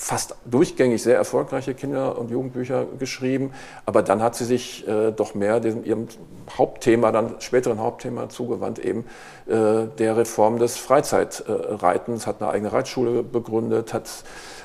fast 0.00 0.34
durchgängig 0.46 1.02
sehr 1.02 1.16
erfolgreiche 1.16 1.74
Kinder- 1.74 2.18
und 2.18 2.30
Jugendbücher 2.30 2.86
geschrieben. 2.98 3.52
Aber 3.84 4.02
dann 4.02 4.22
hat 4.22 4.34
sie 4.34 4.46
sich 4.46 4.88
äh, 4.88 5.12
doch 5.12 5.34
mehr 5.34 5.60
dem, 5.60 5.84
ihrem 5.84 6.08
Hauptthema, 6.56 7.12
dann 7.12 7.34
späteren 7.40 7.80
Hauptthema 7.80 8.30
zugewandt, 8.30 8.78
eben 8.78 9.04
äh, 9.46 9.88
der 9.98 10.16
Reform 10.16 10.58
des 10.58 10.78
Freizeitreitens, 10.78 12.26
hat 12.26 12.40
eine 12.40 12.50
eigene 12.50 12.72
Reitschule 12.72 13.22
begründet, 13.22 13.92
hat 13.92 14.08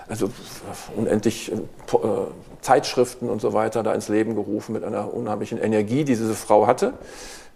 also 0.07 0.29
unendlich 0.95 1.51
äh, 1.51 1.57
Zeitschriften 2.61 3.29
und 3.29 3.41
so 3.41 3.51
weiter 3.51 3.83
da 3.83 3.93
ins 3.93 4.07
Leben 4.07 4.35
gerufen 4.35 4.71
mit 4.71 4.85
einer 4.85 5.13
unheimlichen 5.13 5.57
Energie, 5.57 6.05
die 6.05 6.15
diese 6.15 6.33
Frau 6.33 6.65
hatte 6.65 6.93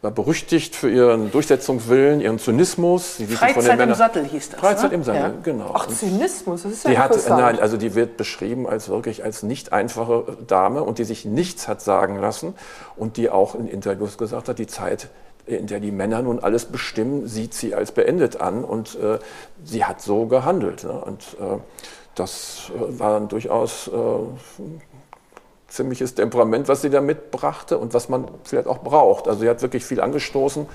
war 0.01 0.11
berüchtigt 0.11 0.75
für 0.75 0.89
ihren 0.89 1.29
Durchsetzungswillen, 1.31 2.21
ihren 2.21 2.39
Zynismus. 2.39 3.17
Sie 3.17 3.27
Freizeit 3.27 3.79
im 3.79 3.93
Sattel 3.93 4.25
hieß 4.25 4.51
das. 4.51 4.59
Freizeit 4.59 4.91
ne? 4.91 4.95
im 4.95 5.03
Sattel, 5.03 5.21
ja. 5.21 5.33
genau. 5.43 5.71
Ach, 5.73 5.87
Zynismus, 5.87 6.63
das 6.63 6.71
ist 6.71 6.83
ja 6.85 6.91
die 6.91 6.97
hat, 6.97 7.29
Nein, 7.29 7.59
also 7.59 7.75
die 7.75 7.95
wird 7.95 8.15
beschrieben 8.15 8.65
als 8.65 8.87
wirklich 8.87 9.23
als 9.25 9.43
nicht 9.43 9.73
einfache 9.73 10.37
Dame 10.47 10.83
und 10.83 10.99
die 10.99 11.03
sich 11.03 11.25
nichts 11.25 11.67
hat 11.67 11.81
sagen 11.81 12.17
lassen 12.17 12.53
und 12.95 13.17
die 13.17 13.29
auch 13.29 13.55
in 13.55 13.67
Interviews 13.67 14.17
gesagt 14.17 14.47
hat, 14.47 14.57
die 14.57 14.67
Zeit 14.67 15.09
in 15.45 15.67
der 15.67 15.79
die 15.79 15.91
Männer 15.91 16.21
nun 16.21 16.39
alles 16.39 16.65
bestimmen, 16.65 17.27
sieht 17.27 17.53
sie 17.53 17.73
als 17.73 17.91
beendet 17.91 18.39
an 18.39 18.63
und 18.63 18.97
äh, 18.99 19.19
sie 19.63 19.83
hat 19.83 19.99
so 20.01 20.27
gehandelt. 20.27 20.83
Ne? 20.83 20.91
Und 20.91 21.23
äh, 21.39 21.57
das 22.15 22.71
äh, 22.75 22.99
war 22.99 23.13
dann 23.13 23.27
durchaus 23.27 23.87
äh, 23.87 23.91
ziemliches 25.69 26.15
Temperament, 26.15 26.67
was 26.67 26.81
sie 26.81 26.89
da 26.89 27.01
mitbrachte 27.01 27.77
und 27.77 27.93
was 27.93 28.09
man 28.09 28.27
vielleicht 28.43 28.67
auch 28.67 28.79
braucht. 28.79 29.27
Also 29.27 29.41
sie 29.41 29.49
hat 29.49 29.61
wirklich 29.61 29.85
viel 29.85 30.01
angestoßen. 30.01 30.67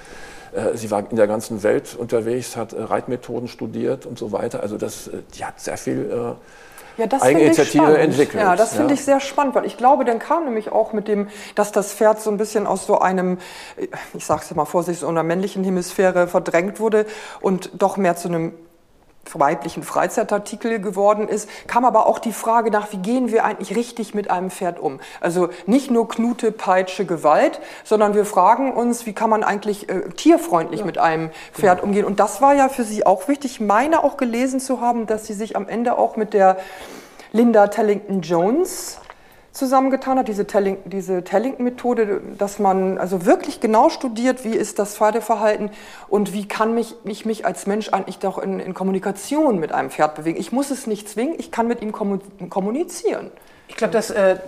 Äh, 0.54 0.76
sie 0.76 0.90
war 0.90 1.04
in 1.10 1.16
der 1.16 1.26
ganzen 1.26 1.62
Welt 1.62 1.96
unterwegs, 1.98 2.56
hat 2.56 2.72
äh, 2.72 2.82
Reitmethoden 2.82 3.48
studiert 3.48 4.06
und 4.06 4.18
so 4.18 4.32
weiter. 4.32 4.62
Also 4.62 4.76
das, 4.76 5.08
äh, 5.08 5.22
die 5.36 5.44
hat 5.44 5.60
sehr 5.60 5.76
viel 5.76 6.36
ja, 6.96 7.08
das 7.08 7.22
Eigeninitiative 7.22 7.98
entwickelt. 7.98 8.40
Ja, 8.42 8.54
das 8.54 8.74
finde 8.74 8.90
ja. 8.90 8.94
ich 8.94 9.04
sehr 9.04 9.18
spannend, 9.18 9.56
weil 9.56 9.64
ich 9.64 9.76
glaube, 9.76 10.04
dann 10.04 10.20
kam 10.20 10.44
nämlich 10.44 10.70
auch 10.70 10.92
mit 10.92 11.08
dem, 11.08 11.28
dass 11.56 11.72
das 11.72 11.92
Pferd 11.92 12.20
so 12.20 12.30
ein 12.30 12.36
bisschen 12.36 12.68
aus 12.68 12.86
so 12.86 13.00
einem, 13.00 13.38
ich 14.14 14.24
sage 14.24 14.42
es 14.44 14.54
mal 14.54 14.64
vorsichtig, 14.64 15.00
so 15.00 15.08
einer 15.08 15.24
männlichen 15.24 15.64
Hemisphäre 15.64 16.28
verdrängt 16.28 16.78
wurde 16.78 17.06
und 17.40 17.70
doch 17.82 17.96
mehr 17.96 18.14
zu 18.14 18.28
einem 18.28 18.52
weiblichen 19.32 19.82
Freizeitartikel 19.82 20.80
geworden 20.80 21.28
ist, 21.28 21.48
kam 21.66 21.84
aber 21.84 22.06
auch 22.06 22.18
die 22.18 22.32
Frage 22.32 22.70
nach, 22.70 22.92
wie 22.92 22.98
gehen 22.98 23.30
wir 23.32 23.44
eigentlich 23.44 23.76
richtig 23.76 24.14
mit 24.14 24.30
einem 24.30 24.50
Pferd 24.50 24.78
um? 24.78 25.00
Also 25.20 25.48
nicht 25.66 25.90
nur 25.90 26.08
Knute, 26.08 26.52
Peitsche, 26.52 27.04
Gewalt, 27.04 27.60
sondern 27.84 28.14
wir 28.14 28.24
fragen 28.24 28.72
uns, 28.72 29.06
wie 29.06 29.12
kann 29.12 29.30
man 29.30 29.42
eigentlich 29.44 29.88
äh, 29.88 30.08
tierfreundlich 30.10 30.80
ja. 30.80 30.86
mit 30.86 30.98
einem 30.98 31.30
Pferd 31.52 31.78
genau. 31.78 31.88
umgehen? 31.88 32.04
Und 32.04 32.20
das 32.20 32.40
war 32.40 32.54
ja 32.54 32.68
für 32.68 32.84
Sie 32.84 33.06
auch 33.06 33.28
wichtig. 33.28 33.52
Ich 33.52 33.60
meine 33.60 34.04
auch 34.04 34.16
gelesen 34.16 34.60
zu 34.60 34.80
haben, 34.80 35.06
dass 35.06 35.26
Sie 35.26 35.34
sich 35.34 35.56
am 35.56 35.68
Ende 35.68 35.98
auch 35.98 36.16
mit 36.16 36.34
der 36.34 36.56
Linda 37.32 37.66
Tellington 37.68 38.20
Jones 38.20 39.00
zusammengetan 39.54 40.18
hat, 40.18 40.28
diese, 40.28 40.46
Telling, 40.46 40.78
diese 40.84 41.22
Tellington-Methode, 41.22 42.20
dass 42.36 42.58
man 42.58 42.98
also 42.98 43.24
wirklich 43.24 43.60
genau 43.60 43.88
studiert, 43.88 44.44
wie 44.44 44.54
ist 44.54 44.80
das 44.80 44.96
Pferdeverhalten 44.96 45.70
und 46.08 46.32
wie 46.32 46.46
kann 46.46 46.74
mich, 46.74 46.96
ich 47.04 47.24
mich 47.24 47.46
als 47.46 47.66
Mensch 47.66 47.88
eigentlich 47.90 48.18
doch 48.18 48.38
in, 48.38 48.58
in 48.58 48.74
Kommunikation 48.74 49.60
mit 49.60 49.70
einem 49.72 49.90
Pferd 49.90 50.16
bewegen. 50.16 50.38
Ich 50.38 50.50
muss 50.50 50.72
es 50.72 50.88
nicht 50.88 51.08
zwingen, 51.08 51.36
ich 51.38 51.52
kann 51.52 51.68
mit 51.68 51.82
ihm 51.82 51.92
kommunizieren. 51.92 53.30
Ich 53.68 53.76
glaube, 53.76 53.92
dass, 53.92 54.10
äh, 54.10 54.38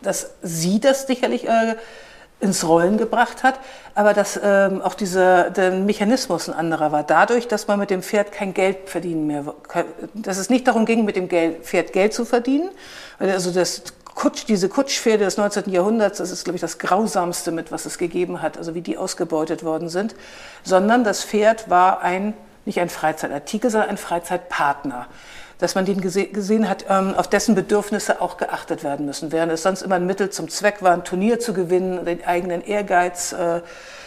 dass 0.00 0.30
sie 0.42 0.78
das 0.78 1.08
sicherlich 1.08 1.48
äh, 1.48 1.74
ins 2.38 2.68
Rollen 2.68 2.98
gebracht 2.98 3.42
hat, 3.42 3.58
aber 3.96 4.14
dass 4.14 4.38
ähm, 4.40 4.80
auch 4.80 4.94
dieser 4.94 5.50
Mechanismus 5.72 6.48
ein 6.48 6.54
anderer 6.54 6.92
war. 6.92 7.02
Dadurch, 7.02 7.48
dass 7.48 7.66
man 7.66 7.80
mit 7.80 7.90
dem 7.90 8.02
Pferd 8.02 8.30
kein 8.30 8.54
Geld 8.54 8.90
verdienen 8.90 9.26
mehr, 9.26 9.54
dass 10.14 10.36
es 10.36 10.50
nicht 10.50 10.68
darum 10.68 10.84
ging, 10.84 11.04
mit 11.04 11.16
dem 11.16 11.28
Geld, 11.28 11.64
Pferd 11.64 11.92
Geld 11.92 12.12
zu 12.12 12.24
verdienen, 12.26 12.68
also 13.18 13.50
das 13.50 13.82
Kutsch, 14.16 14.46
diese 14.48 14.68
Kutschpferde 14.68 15.24
des 15.24 15.36
19. 15.36 15.70
Jahrhunderts, 15.70 16.18
das 16.18 16.32
ist, 16.32 16.42
glaube 16.42 16.56
ich, 16.56 16.60
das 16.60 16.78
Grausamste 16.78 17.52
mit, 17.52 17.70
was 17.70 17.86
es 17.86 17.98
gegeben 17.98 18.42
hat, 18.42 18.58
also 18.58 18.74
wie 18.74 18.80
die 18.80 18.96
ausgebeutet 18.96 19.62
worden 19.62 19.88
sind, 19.88 20.16
sondern 20.64 21.04
das 21.04 21.22
Pferd 21.22 21.70
war 21.70 22.00
ein, 22.00 22.34
nicht 22.64 22.80
ein 22.80 22.88
Freizeitartikel, 22.88 23.70
sondern 23.70 23.90
ein 23.90 23.98
Freizeitpartner 23.98 25.06
dass 25.58 25.74
man 25.74 25.86
den 25.86 26.00
gesehen 26.02 26.68
hat, 26.68 26.84
ähm, 26.88 27.14
auf 27.14 27.28
dessen 27.28 27.54
Bedürfnisse 27.54 28.20
auch 28.20 28.36
geachtet 28.36 28.84
werden 28.84 29.06
müssen. 29.06 29.32
Während 29.32 29.50
es 29.52 29.62
sonst 29.62 29.82
immer 29.82 29.94
ein 29.94 30.06
Mittel 30.06 30.30
zum 30.30 30.50
Zweck 30.50 30.82
war, 30.82 30.92
ein 30.92 31.04
Turnier 31.04 31.40
zu 31.40 31.54
gewinnen, 31.54 32.04
den 32.04 32.24
eigenen 32.24 32.62
Ehrgeiz 32.62 33.32
äh, 33.32 33.62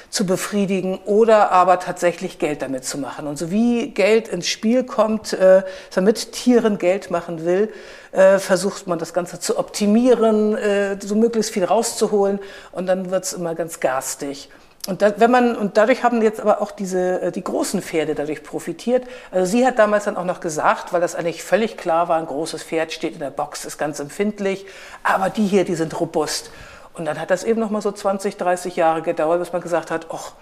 zu 0.10 0.26
befriedigen 0.26 1.00
oder 1.06 1.52
aber 1.52 1.80
tatsächlich 1.80 2.40
Geld 2.40 2.62
damit 2.62 2.86
zu 2.86 2.98
machen. 2.98 3.28
Und 3.28 3.38
so 3.38 3.52
wie 3.52 3.90
Geld 3.90 4.28
ins 4.28 4.48
Spiel 4.48 4.84
kommt, 4.84 5.34
äh, 5.34 5.64
damit 5.94 6.32
Tieren 6.32 6.78
Geld 6.78 7.12
machen 7.12 7.46
will, 7.46 7.72
äh, 8.12 8.40
versucht 8.40 8.88
man 8.88 9.00
das 9.00 9.14
Ganze 9.14 9.40
zu 9.40 9.58
optimieren, 9.58 10.56
äh, 10.56 10.98
so 11.00 11.16
möglichst 11.16 11.52
viel 11.52 11.66
rauszuholen 11.66 12.40
und 12.72 12.88
dann 12.88 13.12
wird's 13.12 13.34
immer 13.34 13.56
ganz 13.56 13.80
garstig. 13.80 14.50
Und, 14.88 15.02
da, 15.02 15.14
wenn 15.20 15.30
man, 15.30 15.56
und 15.56 15.78
dadurch 15.78 16.04
haben 16.04 16.22
jetzt 16.22 16.40
aber 16.40 16.62
auch 16.62 16.72
diese, 16.72 17.22
äh, 17.22 17.32
die 17.32 17.44
großen 17.44 17.82
Pferde 17.82 18.16
dadurch 18.16 18.44
profitiert. 18.44 19.04
Also 19.30 19.52
sie 19.52 19.66
hat 19.66 19.78
damals 19.78 20.06
dann 20.06 20.18
auch 20.18 20.24
noch 20.24 20.40
gesagt, 20.40 20.94
weil 20.94 21.02
das 21.02 21.16
eigentlich 21.16 21.44
völlig 21.44 21.78
klar 21.78 22.08
war, 22.08 22.18
ein 22.18 22.26
großes 22.26 22.64
Pferd 22.64 22.92
steht 22.92 23.14
in 23.14 23.20
der 23.20 23.30
Box, 23.30 23.66
ist 23.66 23.78
ganz 23.78 24.00
empfindlich, 24.00 24.66
aber 25.04 25.30
die 25.30 25.46
hier, 25.46 25.66
die 25.66 25.76
sind 25.76 26.00
robust. 26.00 26.50
Und 26.94 27.06
dann 27.06 27.20
hat 27.20 27.32
das 27.32 27.44
eben 27.44 27.60
noch 27.60 27.70
mal 27.70 27.82
so 27.82 27.92
20, 27.92 28.38
30 28.38 28.76
Jahre 28.76 29.02
gedauert, 29.02 29.40
bis 29.40 29.54
man 29.54 29.62
gesagt 29.62 29.92
hat, 29.92 30.08
ach, 30.12 30.34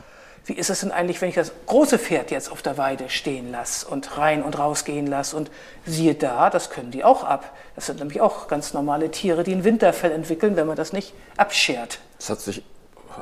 wie 0.45 0.53
ist 0.53 0.69
es 0.69 0.79
denn 0.79 0.91
eigentlich, 0.91 1.21
wenn 1.21 1.27
ich 1.27 1.35
das 1.35 1.51
große 1.65 1.99
Pferd 1.99 2.31
jetzt 2.31 2.49
auf 2.49 2.61
der 2.61 2.77
Weide 2.77 3.09
stehen 3.09 3.51
lasse 3.51 3.85
und 3.85 4.17
rein 4.17 4.41
und 4.43 4.57
rausgehen 4.57 5.05
lasse? 5.05 5.35
Und 5.35 5.51
siehe 5.85 6.15
da, 6.15 6.49
das 6.49 6.69
können 6.69 6.89
die 6.89 7.03
auch 7.03 7.25
ab. 7.25 7.53
Das 7.75 7.87
sind 7.87 7.99
nämlich 7.99 8.21
auch 8.21 8.47
ganz 8.47 8.73
normale 8.73 9.11
Tiere, 9.11 9.43
die 9.43 9.53
ein 9.53 9.65
Winterfell 9.65 10.11
entwickeln, 10.11 10.55
wenn 10.55 10.65
man 10.65 10.77
das 10.77 10.93
nicht 10.93 11.13
abschert. 11.35 11.99
Das 12.17 12.29
hat 12.29 12.39
sich 12.39 12.63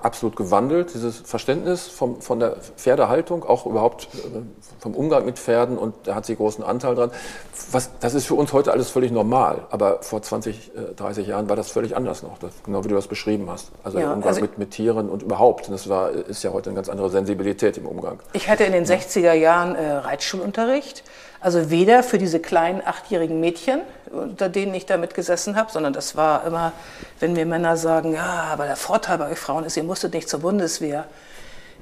absolut 0.04 0.36
gewandelt, 0.36 0.94
dieses 0.94 1.18
Verständnis 1.18 1.88
vom, 1.88 2.22
von 2.22 2.40
der 2.40 2.58
Pferdehaltung, 2.78 3.44
auch 3.44 3.66
überhaupt 3.66 4.08
äh, 4.14 4.42
vom 4.80 4.94
Umgang 4.94 5.26
mit 5.26 5.40
Pferden 5.40 5.78
und 5.78 5.96
da 6.04 6.16
hat 6.16 6.26
sie 6.26 6.36
großen 6.36 6.64
Anteil 6.64 6.96
dran. 6.96 7.12
Was, 7.72 7.92
das 8.00 8.14
ist 8.14 8.26
für 8.26 8.36
uns 8.36 8.54
heute 8.54 8.72
alles 8.72 8.90
völlig 8.90 9.12
normal, 9.12 9.66
aber 9.70 10.02
vor 10.02 10.22
20, 10.22 10.72
30 10.96 11.26
äh, 11.26 11.30
Jahren 11.30 11.50
war 11.50 11.56
das 11.56 11.72
völlig 11.72 11.96
anders 11.96 12.24
noch, 12.24 12.38
das, 12.40 12.52
genau 12.64 12.84
wie 12.84 12.90
du 12.90 12.96
das 12.96 13.08
beschrieben 13.08 13.50
hast. 13.50 13.72
Also 13.84 13.98
ja, 13.98 14.06
der 14.06 14.16
Umgang 14.16 14.30
also 14.30 14.42
mit, 14.42 14.58
mit 14.58 14.72
Tieren 14.72 15.10
und 15.10 15.24
überhaupt, 15.24 15.70
das 15.70 15.90
war, 15.90 16.12
ist 16.12 16.44
ja 16.44 16.52
heute 16.54 16.70
eine 16.70 16.76
ganz 16.76 16.90
andere 16.90 17.10
Sensibilität 17.10 17.78
im 17.78 17.86
Umgang. 17.86 18.20
Ich 18.34 18.50
hatte 18.50 18.64
in 18.64 18.74
den 18.74 18.86
60er 18.86 19.34
Jahren 19.34 19.76
äh, 19.76 19.92
Reitschulunterricht 19.92 21.04
also 21.46 21.70
weder 21.70 22.02
für 22.02 22.18
diese 22.18 22.40
kleinen 22.40 22.82
achtjährigen 22.84 23.40
Mädchen, 23.40 23.82
unter 24.12 24.50
denen 24.50 24.74
ich 24.74 24.88
da 24.88 24.98
mitgesessen 24.98 25.56
habe, 25.56 25.72
sondern 25.72 25.94
das 25.94 26.16
war 26.16 26.44
immer, 26.44 26.72
wenn 27.20 27.34
mir 27.34 27.46
Männer 27.46 27.78
sagen, 27.78 28.16
ja, 28.16 28.48
aber 28.52 28.66
der 28.66 28.76
Vorteil 28.76 29.20
bei 29.20 29.30
euch 29.30 29.38
Frauen 29.38 29.64
ist, 29.64 29.78
ihr 29.78 29.84
musstet 29.84 30.16
nicht 30.16 30.28
zur 30.28 30.40
Bundeswehr. 30.40 31.06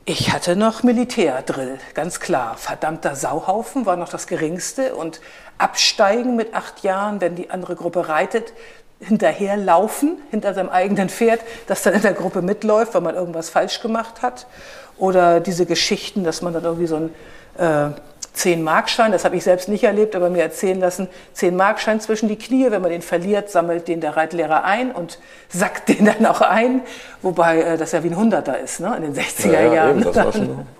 Ich 0.04 0.34
hatte 0.34 0.58
noch 0.58 0.84
Militärdrill, 0.84 1.78
ganz 1.94 2.20
klar. 2.20 2.58
Verdammter 2.58 3.16
Sauhaufen 3.16 3.86
war 3.86 3.96
noch 3.96 4.10
das 4.10 4.28
Geringste 4.28 4.96
und 4.96 5.22
absteigen 5.58 6.36
mit 6.36 6.54
acht 6.54 6.84
Jahren, 6.84 7.22
wenn 7.22 7.36
die 7.36 7.50
andere 7.50 7.78
Gruppe 7.78 8.10
reitet, 8.10 8.52
hinterherlaufen 9.00 10.18
hinter 10.30 10.54
seinem 10.54 10.72
eigenen 10.72 11.08
Pferd, 11.08 11.40
das 11.68 11.84
dann 11.84 11.94
in 11.94 12.02
der 12.02 12.12
Gruppe 12.12 12.42
mitläuft, 12.42 12.96
weil 12.96 13.02
man 13.02 13.16
irgendwas 13.16 13.50
falsch 13.50 13.80
gemacht 13.80 14.24
hat. 14.24 14.46
Oder 14.98 15.40
diese 15.40 15.66
Geschichten, 15.66 16.26
dass 16.26 16.42
man 16.42 16.52
dann 16.52 16.66
irgendwie 16.66 16.88
so 16.88 16.98
ein 16.98 17.16
äh, 17.58 17.94
10-Markschein, 18.36 19.12
das 19.12 19.26
habe 19.26 19.36
ich 19.36 19.44
selbst 19.44 19.70
nicht 19.70 19.84
erlebt, 19.84 20.16
aber 20.16 20.30
mir 20.30 20.42
erzählen 20.42 20.80
lassen, 20.80 21.08
10-Markschein 21.38 22.00
zwischen 22.00 22.28
die 22.28 22.38
Knie, 22.38 22.72
wenn 22.72 22.82
man 22.82 22.92
den 22.92 23.02
verliert, 23.02 23.52
sammelt 23.52 23.88
den 23.88 24.02
der 24.02 24.18
Reitlehrer 24.18 24.64
ein 24.64 24.92
und 24.92 25.20
sackt 25.50 25.90
den 25.90 26.06
dann 26.06 26.26
auch 26.26 26.42
ein, 26.42 26.82
wobei 27.22 27.62
äh, 27.62 27.78
das 27.78 27.92
ja 27.92 28.04
wie 28.04 28.10
ein 28.10 28.18
Hunderter 28.18 28.60
ist, 28.60 28.80
ne, 28.80 28.96
in 28.98 29.04
den 29.04 29.16
60er 29.16 29.52
ja, 29.52 29.62
ja, 29.62 29.74
Jahren. 29.74 30.02
Eben, 30.02 30.14
das 30.14 30.36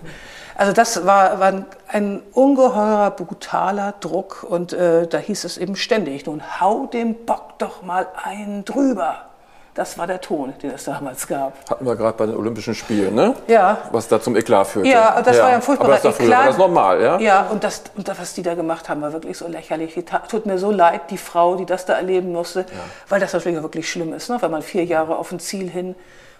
also 0.56 0.72
das 0.72 1.06
war, 1.06 1.38
war 1.38 1.64
ein 1.88 2.22
ungeheurer, 2.32 3.10
brutaler 3.12 3.94
Druck 4.00 4.44
und 4.48 4.72
äh, 4.72 5.06
da 5.06 5.18
hieß 5.18 5.44
es 5.44 5.56
eben 5.56 5.76
ständig, 5.76 6.26
nun 6.26 6.42
hau 6.60 6.86
dem 6.86 7.14
Bock 7.24 7.58
doch 7.58 7.82
mal 7.82 8.08
einen 8.24 8.64
drüber. 8.64 9.26
Das 9.74 9.98
war 9.98 10.06
der 10.06 10.20
Ton, 10.20 10.54
den 10.62 10.70
es 10.70 10.84
damals 10.84 11.26
gab. 11.26 11.68
Hatten 11.68 11.84
wir 11.84 11.96
gerade 11.96 12.16
bei 12.16 12.26
den 12.26 12.36
Olympischen 12.36 12.76
Spielen, 12.76 13.14
ne? 13.14 13.34
Ja. 13.48 13.78
Was 13.90 14.06
da 14.06 14.20
zum 14.20 14.36
Eklat 14.36 14.68
führte. 14.68 14.88
Ja, 14.88 15.20
das 15.20 15.36
ja. 15.36 15.42
war 15.42 15.50
ja 15.50 15.56
ein 15.56 15.62
furchtbarer 15.62 15.94
Aber 15.94 16.00
das 16.00 16.20
Eklat. 16.20 16.38
war 16.38 16.46
das 16.46 16.58
normal, 16.58 17.02
ja? 17.02 17.18
Ja, 17.18 17.46
und 17.50 17.64
das, 17.64 17.82
und 17.96 18.06
das, 18.06 18.20
was 18.20 18.34
die 18.34 18.42
da 18.42 18.54
gemacht 18.54 18.88
haben, 18.88 19.02
war 19.02 19.12
wirklich 19.12 19.36
so 19.36 19.48
lächerlich. 19.48 19.94
Die 19.94 20.04
tut 20.04 20.46
mir 20.46 20.58
so 20.58 20.70
leid, 20.70 21.10
die 21.10 21.18
Frau, 21.18 21.56
die 21.56 21.66
das 21.66 21.86
da 21.86 21.94
erleben 21.94 22.30
musste, 22.30 22.60
ja. 22.60 22.66
weil 23.08 23.18
das 23.18 23.32
natürlich 23.32 23.60
wirklich 23.62 23.90
schlimm 23.90 24.12
ist, 24.12 24.30
ne? 24.30 24.36
Wenn 24.40 24.52
man 24.52 24.62
vier 24.62 24.84
Jahre 24.84 25.16
auf 25.18 25.32
ein 25.32 25.40
Ziel 25.40 25.68
hin 25.68 25.96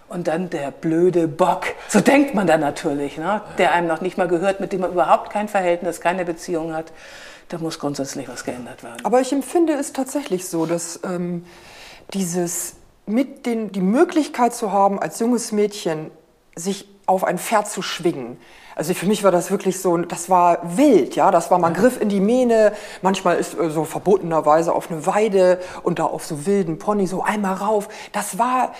und 0.07 0.27
dann 0.27 0.49
der 0.49 0.71
blöde 0.71 1.27
Bock, 1.27 1.65
so 1.89 1.99
denkt 1.99 2.35
man 2.35 2.47
da 2.47 2.57
natürlich, 2.57 3.17
ne? 3.17 3.41
der 3.57 3.73
einem 3.73 3.87
noch 3.87 4.01
nicht 4.01 4.17
mal 4.17 4.27
gehört, 4.27 4.59
mit 4.59 4.71
dem 4.71 4.81
man 4.81 4.91
überhaupt 4.91 5.31
kein 5.31 5.47
Verhältnis, 5.47 5.99
keine 5.99 6.25
Beziehung 6.25 6.73
hat. 6.73 6.91
Da 7.49 7.57
muss 7.57 7.79
grundsätzlich 7.79 8.27
was 8.27 8.43
geändert 8.43 8.83
werden. 8.83 9.03
Aber 9.03 9.21
ich 9.21 9.31
empfinde 9.31 9.73
es 9.73 9.93
tatsächlich 9.93 10.47
so, 10.47 10.65
dass 10.65 10.99
ähm, 11.03 11.45
dieses 12.13 12.73
mit 13.05 13.45
den, 13.45 13.71
die 13.71 13.81
Möglichkeit 13.81 14.53
zu 14.53 14.71
haben, 14.71 14.99
als 14.99 15.19
junges 15.19 15.51
Mädchen 15.51 16.11
sich 16.55 16.87
auf 17.05 17.23
ein 17.23 17.37
Pferd 17.37 17.67
zu 17.67 17.81
schwingen. 17.81 18.37
Also 18.75 18.93
für 18.93 19.05
mich 19.05 19.23
war 19.23 19.31
das 19.31 19.51
wirklich 19.51 19.79
so, 19.79 19.95
das 19.97 20.29
war 20.29 20.59
wild, 20.77 21.15
ja, 21.15 21.31
das 21.31 21.49
war, 21.49 21.59
man 21.59 21.73
griff 21.73 21.99
in 22.01 22.09
die 22.09 22.19
Mähne, 22.19 22.73
manchmal 23.01 23.37
ist 23.37 23.57
äh, 23.57 23.69
so 23.69 23.85
verbotenerweise 23.85 24.73
auf 24.73 24.91
eine 24.91 25.05
Weide 25.05 25.59
und 25.83 25.99
da 25.99 26.05
auf 26.05 26.25
so 26.25 26.45
wilden 26.45 26.77
Pony 26.77 27.07
so 27.07 27.23
einmal 27.23 27.55
rauf. 27.55 27.87
Das 28.11 28.37
war, 28.37 28.73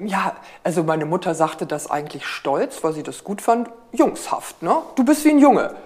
ja, 0.00 0.34
also 0.64 0.82
meine 0.82 1.06
Mutter 1.06 1.34
sagte 1.34 1.66
das 1.66 1.88
eigentlich 1.88 2.26
stolz, 2.26 2.82
weil 2.82 2.94
sie 2.94 3.04
das 3.04 3.22
gut 3.22 3.40
fand, 3.40 3.70
jungshaft, 3.92 4.60
ne? 4.62 4.78
Du 4.96 5.04
bist 5.04 5.24
wie 5.24 5.30
ein 5.30 5.38
Junge. 5.38 5.76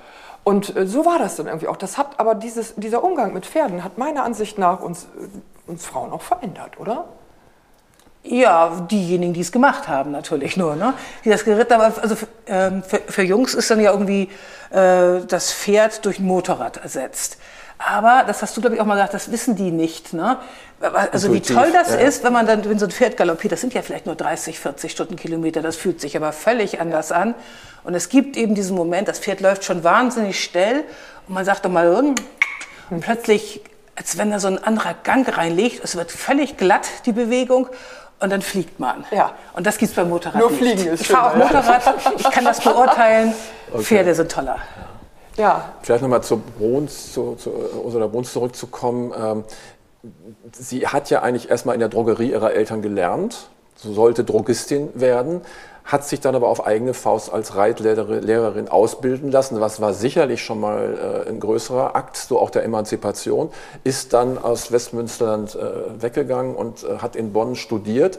Und 0.43 0.75
äh, 0.75 0.87
so 0.87 1.05
war 1.05 1.19
das 1.19 1.37
dann 1.37 1.47
irgendwie 1.47 1.69
auch. 1.69 1.77
Das 1.77 1.99
hat 1.99 2.19
aber 2.19 2.35
dieses, 2.35 2.75
dieser 2.77 3.05
Umgang 3.05 3.35
mit 3.35 3.45
Pferden 3.45 3.85
hat 3.85 3.99
meiner 3.99 4.23
Ansicht 4.23 4.59
nach 4.59 4.81
uns, 4.81 5.05
äh, 5.05 5.71
uns 5.71 5.85
Frauen 5.85 6.13
auch 6.13 6.23
verändert, 6.23 6.81
oder? 6.81 7.05
Ja, 8.29 8.87
diejenigen, 8.91 9.33
die 9.33 9.41
es 9.41 9.53
gemacht 9.53 9.89
haben, 9.89 10.11
natürlich 10.11 10.57
nur, 10.57 10.77
ne? 10.77 10.95
Die 11.25 11.31
das 11.31 11.45
geritten 11.45 11.75
haben. 11.75 11.95
Also 12.01 12.17
für, 12.17 12.27
ähm, 12.47 12.83
für, 12.83 13.01
für, 13.07 13.23
Jungs 13.23 13.55
ist 13.55 13.71
dann 13.71 13.81
ja 13.81 13.93
irgendwie 13.93 14.29
äh, 14.71 15.21
das 15.27 15.53
Pferd 15.53 16.05
durch 16.05 16.19
ein 16.19 16.27
Motorrad 16.27 16.79
ersetzt. 16.79 17.39
Aber, 17.79 18.25
das 18.27 18.43
hast 18.43 18.57
du, 18.57 18.61
glaube 18.61 18.77
ich, 18.77 18.81
auch 18.81 18.87
mal 18.87 18.95
gesagt, 18.95 19.15
das 19.15 19.31
wissen 19.31 19.55
die 19.55 19.71
nicht. 19.71 20.13
Ne? 20.13 20.39
Also 21.13 21.33
wie 21.33 21.41
toll 21.41 21.71
das 21.73 21.91
ja. 21.91 21.97
ist, 21.97 22.25
wenn 22.25 22.33
man 22.33 22.47
dann, 22.47 22.65
wenn 22.65 22.79
so 22.79 22.87
ein 22.87 22.91
Pferd 22.91 23.17
galoppiert, 23.17 23.53
das 23.53 23.61
sind 23.61 23.75
ja 23.75 23.83
vielleicht 23.83 24.07
nur 24.07 24.15
30, 24.15 24.59
40 24.59 24.93
Stundenkilometer, 24.93 25.63
das 25.63 25.77
fühlt 25.77 26.01
sich 26.01 26.17
aber 26.17 26.33
völlig 26.33 26.81
anders 26.81 27.13
an. 27.13 27.35
Und 27.85 27.95
es 27.95 28.09
gibt 28.09 28.37
eben 28.37 28.55
diesen 28.55 28.77
Moment, 28.77 29.09
das 29.09 29.19
Pferd 29.19 29.41
läuft 29.41 29.65
schon 29.65 29.85
wahnsinnig 29.85 30.43
schnell 30.43 30.85
und 31.29 31.35
man 31.35 31.45
sagt 31.45 31.65
doch 31.65 31.71
mal, 31.71 31.89
und 31.91 32.21
plötzlich, 33.01 33.63
als 33.95 34.19
wenn 34.19 34.31
da 34.31 34.39
so 34.39 34.49
ein 34.49 34.63
anderer 34.63 34.95
Gang 34.95 35.27
reinlegt, 35.37 35.83
es 35.83 35.97
wird 35.97 36.11
völlig 36.11 36.57
glatt, 36.57 36.89
die 37.07 37.13
Bewegung 37.13 37.69
und 38.21 38.31
dann 38.31 38.43
fliegt 38.43 38.81
man. 38.81 39.05
Ja. 39.11 39.33
Und 39.55 39.67
das 39.67 39.79
gibt 39.79 39.91
es 39.91 39.97
beim 39.97 40.09
Motorrad 40.09 40.41
Nur 40.41 40.51
nicht. 40.51 40.59
fliegen 40.59 40.87
ist 40.89 41.03
Ich 41.03 41.09
fahre 41.09 41.33
auch 41.33 41.37
Motorrad, 41.37 41.83
ich 42.17 42.31
kann 42.31 42.45
das 42.45 42.61
beurteilen. 42.61 43.35
Okay. 43.73 43.83
Pferde 43.83 44.15
sind 44.15 44.31
toller. 44.31 44.59
Ja. 45.37 45.73
Vielleicht 45.83 46.03
nochmal 46.03 46.23
zu 46.23 46.39
Bruns, 46.39 47.13
zu, 47.13 47.35
zu 47.35 47.53
Ursula 47.85 48.07
Bruns 48.07 48.33
zurückzukommen. 48.33 49.13
Ähm, 49.17 49.45
sie 50.53 50.87
hat 50.87 51.11
ja 51.11 51.23
eigentlich 51.23 51.51
erstmal 51.51 51.75
in 51.75 51.81
der 51.81 51.89
Drogerie 51.89 52.31
ihrer 52.31 52.53
Eltern 52.53 52.81
gelernt, 52.81 53.49
so 53.75 53.93
sollte 53.93 54.25
Drogistin 54.25 54.89
werden, 54.95 55.43
hat 55.87 56.05
sich 56.05 56.21
dann 56.21 56.35
aber 56.35 56.49
auf 56.49 56.67
eigene 56.67 56.95
Faust 56.95 57.33
als 57.33 57.55
Reitlehrerin 57.55 58.69
ausbilden 58.69 59.31
lassen. 59.31 59.61
Was 59.61 59.81
war 59.81 59.95
sicherlich 59.95 60.43
schon 60.43 60.61
mal 60.61 61.25
äh, 61.27 61.29
ein 61.29 61.39
größerer 61.39 61.95
Akt, 61.95 62.17
so 62.17 62.41
auch 62.41 62.51
der 62.51 62.65
Emanzipation, 62.65 63.51
ist 63.85 64.13
dann 64.13 64.37
aus 64.37 64.73
Westmünsterland 64.73 65.55
äh, 65.55 66.03
weggegangen 66.03 66.57
und 66.57 66.83
äh, 66.83 66.99
hat 66.99 67.15
in 67.15 67.33
Bonn 67.33 67.55
studiert. 67.55 68.19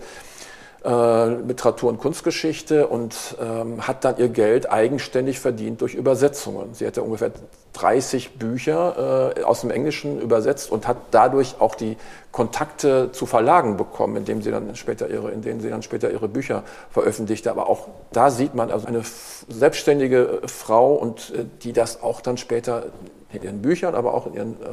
Äh, 0.85 1.25
Literatur- 1.41 1.89
und 1.89 1.99
Kunstgeschichte 1.99 2.87
und 2.87 3.35
ähm, 3.41 3.85
hat 3.85 4.05
dann 4.05 4.17
ihr 4.17 4.29
Geld 4.29 4.71
eigenständig 4.71 5.39
verdient 5.39 5.81
durch 5.81 5.95
Übersetzungen. 5.95 6.73
Sie 6.73 6.87
hatte 6.87 7.01
ungefähr 7.01 7.31
30 7.73 8.35
Bücher 8.35 9.33
äh, 9.35 9.43
aus 9.43 9.61
dem 9.61 9.71
Englischen 9.71 10.21
übersetzt 10.21 10.71
und 10.71 10.87
hat 10.87 10.97
dadurch 11.11 11.55
auch 11.59 11.75
die 11.75 11.97
Kontakte 12.31 13.11
zu 13.11 13.25
Verlagen 13.25 13.77
bekommen, 13.77 14.17
indem 14.17 14.41
sie 14.41 14.51
dann 14.51 14.75
später 14.75 15.09
ihre, 15.09 15.31
in 15.31 15.41
denen 15.41 15.59
sie 15.59 15.69
dann 15.69 15.81
später 15.81 16.11
ihre 16.11 16.27
Bücher 16.27 16.63
veröffentlichte. 16.91 17.49
Aber 17.49 17.67
auch 17.69 17.87
da 18.11 18.29
sieht 18.29 18.53
man 18.53 18.69
also 18.69 18.87
eine 18.87 19.01
selbstständige 19.47 20.41
Frau 20.45 20.93
und 20.93 21.33
äh, 21.33 21.45
die 21.63 21.73
das 21.73 22.03
auch 22.03 22.21
dann 22.21 22.37
später 22.37 22.85
in 23.33 23.43
ihren 23.43 23.61
Büchern, 23.61 23.93
aber 23.95 24.13
auch 24.13 24.27
in 24.27 24.33
ihren 24.33 24.53
äh, 24.53 24.65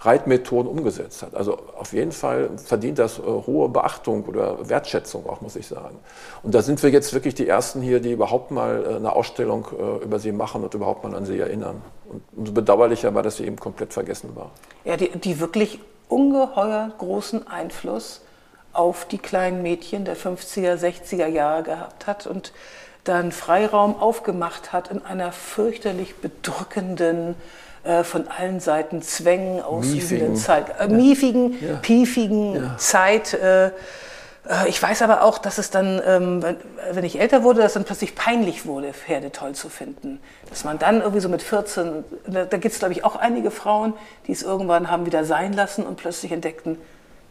Reitmethoden 0.00 0.70
umgesetzt 0.70 1.22
hat. 1.22 1.34
Also 1.34 1.58
auf 1.76 1.92
jeden 1.92 2.12
Fall 2.12 2.50
verdient 2.56 2.98
das 2.98 3.18
äh, 3.18 3.22
hohe 3.22 3.68
Beachtung 3.68 4.24
oder 4.24 4.68
Wertschätzung 4.68 5.28
auch, 5.28 5.40
muss 5.40 5.56
ich 5.56 5.66
sagen. 5.66 5.96
Und 6.42 6.54
da 6.54 6.62
sind 6.62 6.82
wir 6.82 6.90
jetzt 6.90 7.12
wirklich 7.14 7.34
die 7.34 7.48
Ersten 7.48 7.82
hier, 7.82 8.00
die 8.00 8.12
überhaupt 8.12 8.50
mal 8.50 8.84
äh, 8.84 8.96
eine 8.96 9.12
Ausstellung 9.12 9.66
äh, 9.76 10.04
über 10.04 10.18
sie 10.18 10.32
machen 10.32 10.62
und 10.62 10.72
überhaupt 10.74 11.02
mal 11.02 11.14
an 11.14 11.26
sie 11.26 11.38
erinnern. 11.38 11.82
Und 12.08 12.22
umso 12.36 12.52
bedauerlicher 12.52 13.14
war, 13.14 13.22
dass 13.22 13.38
sie 13.38 13.44
eben 13.44 13.56
komplett 13.56 13.92
vergessen 13.92 14.30
war. 14.34 14.50
Ja, 14.84 14.96
die, 14.96 15.08
die 15.08 15.40
wirklich 15.40 15.80
ungeheuer 16.08 16.90
großen 16.98 17.46
Einfluss 17.48 18.22
auf 18.72 19.06
die 19.06 19.18
kleinen 19.18 19.62
Mädchen 19.62 20.04
der 20.04 20.16
50er, 20.16 20.76
60er 20.76 21.26
Jahre 21.26 21.62
gehabt 21.62 22.06
hat 22.06 22.26
und 22.26 22.52
dann 23.04 23.32
Freiraum 23.32 23.96
aufgemacht 23.98 24.72
hat 24.72 24.90
in 24.90 25.04
einer 25.04 25.32
fürchterlich 25.32 26.16
bedrückenden, 26.16 27.34
äh, 27.84 28.02
von 28.02 28.28
allen 28.28 28.60
Seiten 28.60 29.00
Zwängen 29.00 29.62
ausübenden 29.62 30.36
Zeit, 30.36 30.80
äh, 30.80 30.88
miefigen, 30.88 31.56
ja. 31.64 31.76
piefigen 31.76 32.54
ja. 32.56 32.76
Zeit. 32.78 33.32
Äh, 33.34 33.70
ich 34.68 34.80
weiß 34.80 35.02
aber 35.02 35.22
auch, 35.22 35.38
dass 35.38 35.58
es 35.58 35.70
dann, 35.70 36.00
ähm, 36.06 36.44
wenn 36.92 37.04
ich 37.04 37.18
älter 37.18 37.42
wurde, 37.42 37.62
dass 37.62 37.72
dann 37.72 37.84
plötzlich 37.84 38.14
peinlich 38.14 38.64
wurde, 38.64 38.92
Pferde 38.92 39.32
toll 39.32 39.54
zu 39.54 39.68
finden. 39.68 40.20
Dass 40.48 40.62
man 40.62 40.78
dann 40.78 41.00
irgendwie 41.00 41.20
so 41.20 41.28
mit 41.28 41.42
14, 41.42 42.04
da, 42.26 42.44
da 42.44 42.56
gibt 42.56 42.72
es 42.72 42.78
glaube 42.78 42.92
ich 42.92 43.04
auch 43.04 43.16
einige 43.16 43.50
Frauen, 43.50 43.94
die 44.26 44.32
es 44.32 44.42
irgendwann 44.42 44.90
haben 44.90 45.04
wieder 45.04 45.24
sein 45.24 45.52
lassen 45.52 45.84
und 45.84 45.96
plötzlich 45.96 46.30
entdeckten, 46.30 46.78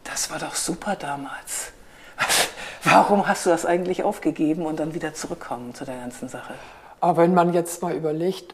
das 0.04 0.30
war 0.30 0.40
doch 0.40 0.56
super 0.56 0.96
damals. 0.96 1.72
Warum 2.84 3.28
hast 3.28 3.46
du 3.46 3.50
das 3.50 3.66
eigentlich 3.66 4.04
aufgegeben 4.04 4.66
und 4.66 4.80
dann 4.80 4.94
wieder 4.94 5.14
zurückkommen 5.14 5.74
zu 5.74 5.86
der 5.86 5.98
ganzen 5.98 6.28
Sache? 6.28 6.54
Aber 7.00 7.22
wenn 7.22 7.34
man 7.34 7.54
jetzt 7.54 7.82
mal 7.82 7.94
überlegt, 7.94 8.54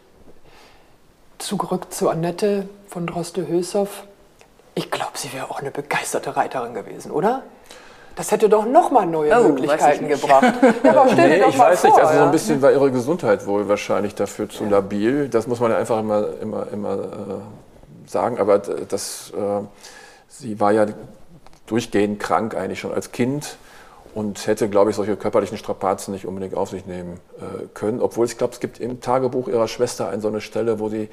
zurück 1.39 1.91
zu 1.91 2.09
Annette 2.09 2.70
von 2.88 3.07
Droste-Hülshoff, 3.07 4.03
ich 4.76 4.91
glaube, 4.91 5.18
sie 5.18 5.34
wäre 5.34 5.49
auch 5.49 5.59
eine 5.59 5.72
begeisterte 5.72 6.36
Reiterin 6.38 6.74
gewesen, 6.74 7.12
oder? 7.12 7.43
Das 8.16 8.32
hätte 8.32 8.49
doch 8.49 8.66
noch 8.66 8.91
mal 8.91 9.05
neue 9.05 9.32
oh, 9.39 9.47
Möglichkeiten 9.49 10.07
gebracht. 10.07 10.53
Ja, 10.84 10.91
aber 10.91 11.09
stell 11.12 11.30
nee, 11.30 11.36
dir 11.36 11.41
doch 11.43 11.49
ich 11.49 11.57
mal 11.57 11.72
weiß 11.72 11.82
vor, 11.82 11.89
nicht, 11.91 11.99
also 11.99 12.14
ja? 12.14 12.20
so 12.20 12.26
ein 12.26 12.32
bisschen 12.32 12.62
war 12.62 12.72
ihre 12.72 12.91
Gesundheit 12.91 13.45
wohl 13.45 13.68
wahrscheinlich 13.68 14.16
dafür 14.16 14.49
zu 14.49 14.66
labil. 14.66 15.30
Das 15.30 15.47
muss 15.47 15.59
man 15.59 15.72
ja 15.72 15.78
einfach 15.78 15.99
immer, 15.99 16.26
immer, 16.41 16.68
immer 16.72 16.93
äh, 16.93 18.09
sagen. 18.09 18.39
Aber 18.39 18.59
das, 18.59 19.32
äh, 19.36 19.64
sie 20.28 20.59
war 20.59 20.72
ja 20.72 20.88
durchgehend 21.68 22.20
krank 22.20 22.55
eigentlich 22.55 22.80
schon 22.80 22.93
als 22.93 23.12
Kind 23.12 23.57
und 24.14 24.45
hätte, 24.45 24.68
glaube 24.70 24.89
ich, 24.89 24.95
solche 24.95 25.16
körperlichen 25.16 25.57
Strapazen 25.57 26.14
nicht 26.14 26.26
unbedingt 26.26 26.55
auf 26.55 26.70
sich 26.70 26.86
nehmen 26.86 27.20
äh, 27.39 27.68
können. 27.74 28.01
Obwohl 28.01 28.26
ich 28.26 28.38
glaube, 28.38 28.53
es 28.53 28.59
gibt 28.59 28.80
im 28.80 28.99
Tagebuch 28.99 29.47
ihrer 29.47 29.68
Schwester 29.68 30.09
eine 30.09 30.22
so 30.22 30.28
eine 30.28 30.41
Stelle, 30.41 30.80
wo 30.80 30.89
sie 30.89 31.09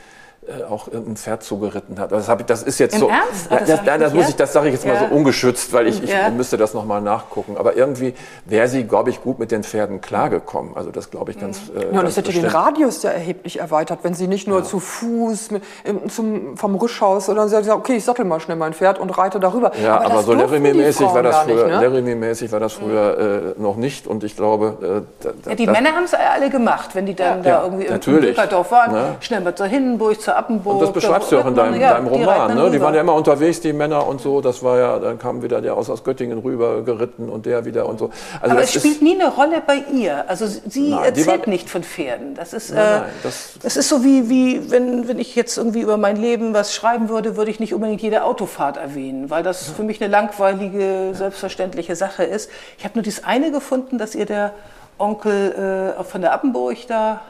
auch 0.69 0.89
ein 0.89 1.17
Pferd 1.17 1.43
zugeritten 1.43 1.99
hat. 1.99 2.13
Das, 2.13 2.29
ich, 2.29 2.47
das 2.47 2.63
ist 2.63 2.79
jetzt 2.79 2.95
Im 2.95 3.01
so. 3.01 3.09
Ernst? 3.09 3.51
Ja, 3.51 3.59
das, 3.59 3.85
das, 3.85 3.99
das 3.99 4.15
muss 4.15 4.29
ich, 4.29 4.37
das 4.37 4.53
sage 4.53 4.69
ich 4.69 4.75
jetzt 4.75 4.85
ja. 4.85 4.95
mal 4.95 5.09
so 5.09 5.15
ungeschützt, 5.15 5.73
weil 5.73 5.87
ich, 5.87 6.03
ich 6.03 6.11
ja. 6.11 6.31
müsste 6.31 6.57
das 6.57 6.75
nochmal 6.75 7.01
nachgucken. 7.01 7.57
Aber 7.57 7.77
irgendwie 7.77 8.15
wäre 8.45 8.69
sie, 8.69 8.85
glaube 8.85 9.11
ich, 9.11 9.23
gut 9.23 9.39
mit 9.39 9.51
den 9.51 9.63
Pferden 9.63 10.01
klargekommen. 10.01 10.77
Also 10.77 10.91
das 10.91 11.11
glaube 11.11 11.33
ich 11.33 11.41
ganz. 11.41 11.61
Mhm. 11.69 11.77
Äh, 11.77 11.95
ja, 11.95 12.01
und 12.01 12.07
das 12.07 12.17
hätte 12.17 12.33
den 12.33 12.47
Radius 12.47 13.03
ja 13.03 13.11
erheblich 13.11 13.59
erweitert, 13.59 14.01
wenn 14.03 14.15
sie 14.15 14.27
nicht 14.27 14.49
nur 14.49 14.65
zu 14.65 14.81
Fuß 14.81 15.51
mit, 15.51 15.63
zum, 16.09 16.57
vom 16.57 16.75
Rüschhaus 16.77 17.29
oder 17.29 17.49
sie 17.49 17.57
hat 17.57 17.63
gesagt, 17.63 17.79
okay, 17.79 17.97
ich 17.97 18.05
sattel 18.05 18.25
mal 18.25 18.41
schnell 18.41 18.57
mein 18.57 18.73
Pferd 18.73 18.99
und 18.99 19.11
reite 19.11 19.41
darüber. 19.41 19.73
Ja, 19.83 20.01
aber, 20.01 20.13
aber 20.13 20.23
so 20.23 20.33
Laramie-mäßig 20.33 21.07
war 21.07 21.23
das 21.23 21.39
früher, 21.39 21.67
ne? 21.67 22.53
War 22.53 22.61
das 22.61 22.73
früher 22.73 23.55
äh, 23.57 23.61
noch 23.61 23.77
nicht. 23.77 24.07
Und 24.07 24.25
ich 24.25 24.37
glaube, 24.37 25.05
äh, 25.23 25.25
da, 25.45 25.55
die 25.55 25.67
Männer 25.67 25.91
haben 25.91 26.05
es 26.05 26.15
alle 26.15 26.51
gemacht, 26.51 26.95
wenn 26.95 27.07
die 27.07 27.15
dann 27.15 27.43
da 27.43 27.65
irgendwie 27.65 27.87
im 27.87 27.99
Bürgerdorf 27.99 28.71
waren, 28.71 28.93
ne? 28.93 29.17
schnell 29.21 29.41
mal 29.41 29.55
zur 29.55 29.67
Hindenburg, 29.67 30.21
zur 30.21 30.38
Appenburg 30.39 31.03
schreibst 31.03 31.31
du 31.31 31.37
ja 31.37 31.43
auch 31.43 31.47
in 31.47 31.55
deinem, 31.55 31.81
ja, 31.81 31.95
deinem 31.95 32.07
Roman. 32.07 32.49
Die, 32.49 32.63
ne? 32.63 32.71
die 32.71 32.81
waren 32.81 32.95
ja 32.95 33.01
immer 33.01 33.15
unterwegs, 33.15 33.61
die 33.61 33.73
Männer 33.73 34.07
und 34.07 34.21
so. 34.21 34.41
Das 34.41 34.63
war 34.63 34.79
ja, 34.79 34.99
dann 34.99 35.19
kam 35.19 35.43
wieder 35.43 35.61
der 35.61 35.77
aus, 35.77 35.91
aus 35.91 36.05
Göttingen 36.05 36.39
rüber 36.39 36.83
geritten 36.83 37.29
und 37.29 37.47
der 37.47 37.65
wieder 37.65 37.87
und 37.87 37.99
so. 37.99 38.11
Also 38.41 38.55
Aber 38.55 38.63
es 38.63 38.73
spielt 38.73 39.03
nie 39.03 39.21
eine 39.21 39.33
Rolle 39.33 39.63
bei 39.67 39.83
ihr. 39.93 40.29
Also 40.29 40.47
sie 40.47 40.91
nein, 40.91 41.05
erzählt 41.05 41.27
war, 41.27 41.49
nicht 41.49 41.69
von 41.69 41.83
Pferden. 41.83 42.35
Das 42.35 42.53
ist, 42.53 42.73
nein, 42.73 42.85
nein, 42.85 43.03
äh, 43.03 43.23
das, 43.23 43.55
das 43.63 43.77
ist 43.77 43.89
so 43.89 44.05
wie, 44.05 44.29
wie 44.29 44.71
wenn, 44.71 45.09
wenn 45.09 45.19
ich 45.19 45.35
jetzt 45.35 45.59
irgendwie 45.59 45.81
über 45.81 45.97
mein 45.97 46.17
Leben 46.17 46.55
was 46.55 46.75
schreiben 46.75 47.09
würde, 47.09 47.37
würde 47.37 47.51
ich 47.51 47.61
nicht 47.61 47.75
unbedingt 47.75 48.01
jede 48.01 48.25
Autofahrt 48.25 48.77
erwähnen, 48.77 49.31
weil 49.31 49.43
das 49.43 49.69
ja. 49.69 49.75
für 49.75 49.83
mich 49.83 50.01
eine 50.01 50.11
langweilige, 50.11 51.11
selbstverständliche 51.15 51.97
Sache 51.97 52.25
ist. 52.25 52.51
Ich 52.79 52.85
habe 52.85 52.95
nur 52.95 53.03
dieses 53.03 53.25
eine 53.25 53.51
gefunden, 53.51 53.99
dass 53.99 54.15
ihr 54.15 54.27
der 54.27 54.53
Onkel 54.99 55.95
äh, 55.99 56.05
von 56.05 56.21
der 56.21 56.33
Appenburg 56.33 56.77
da 56.89 57.21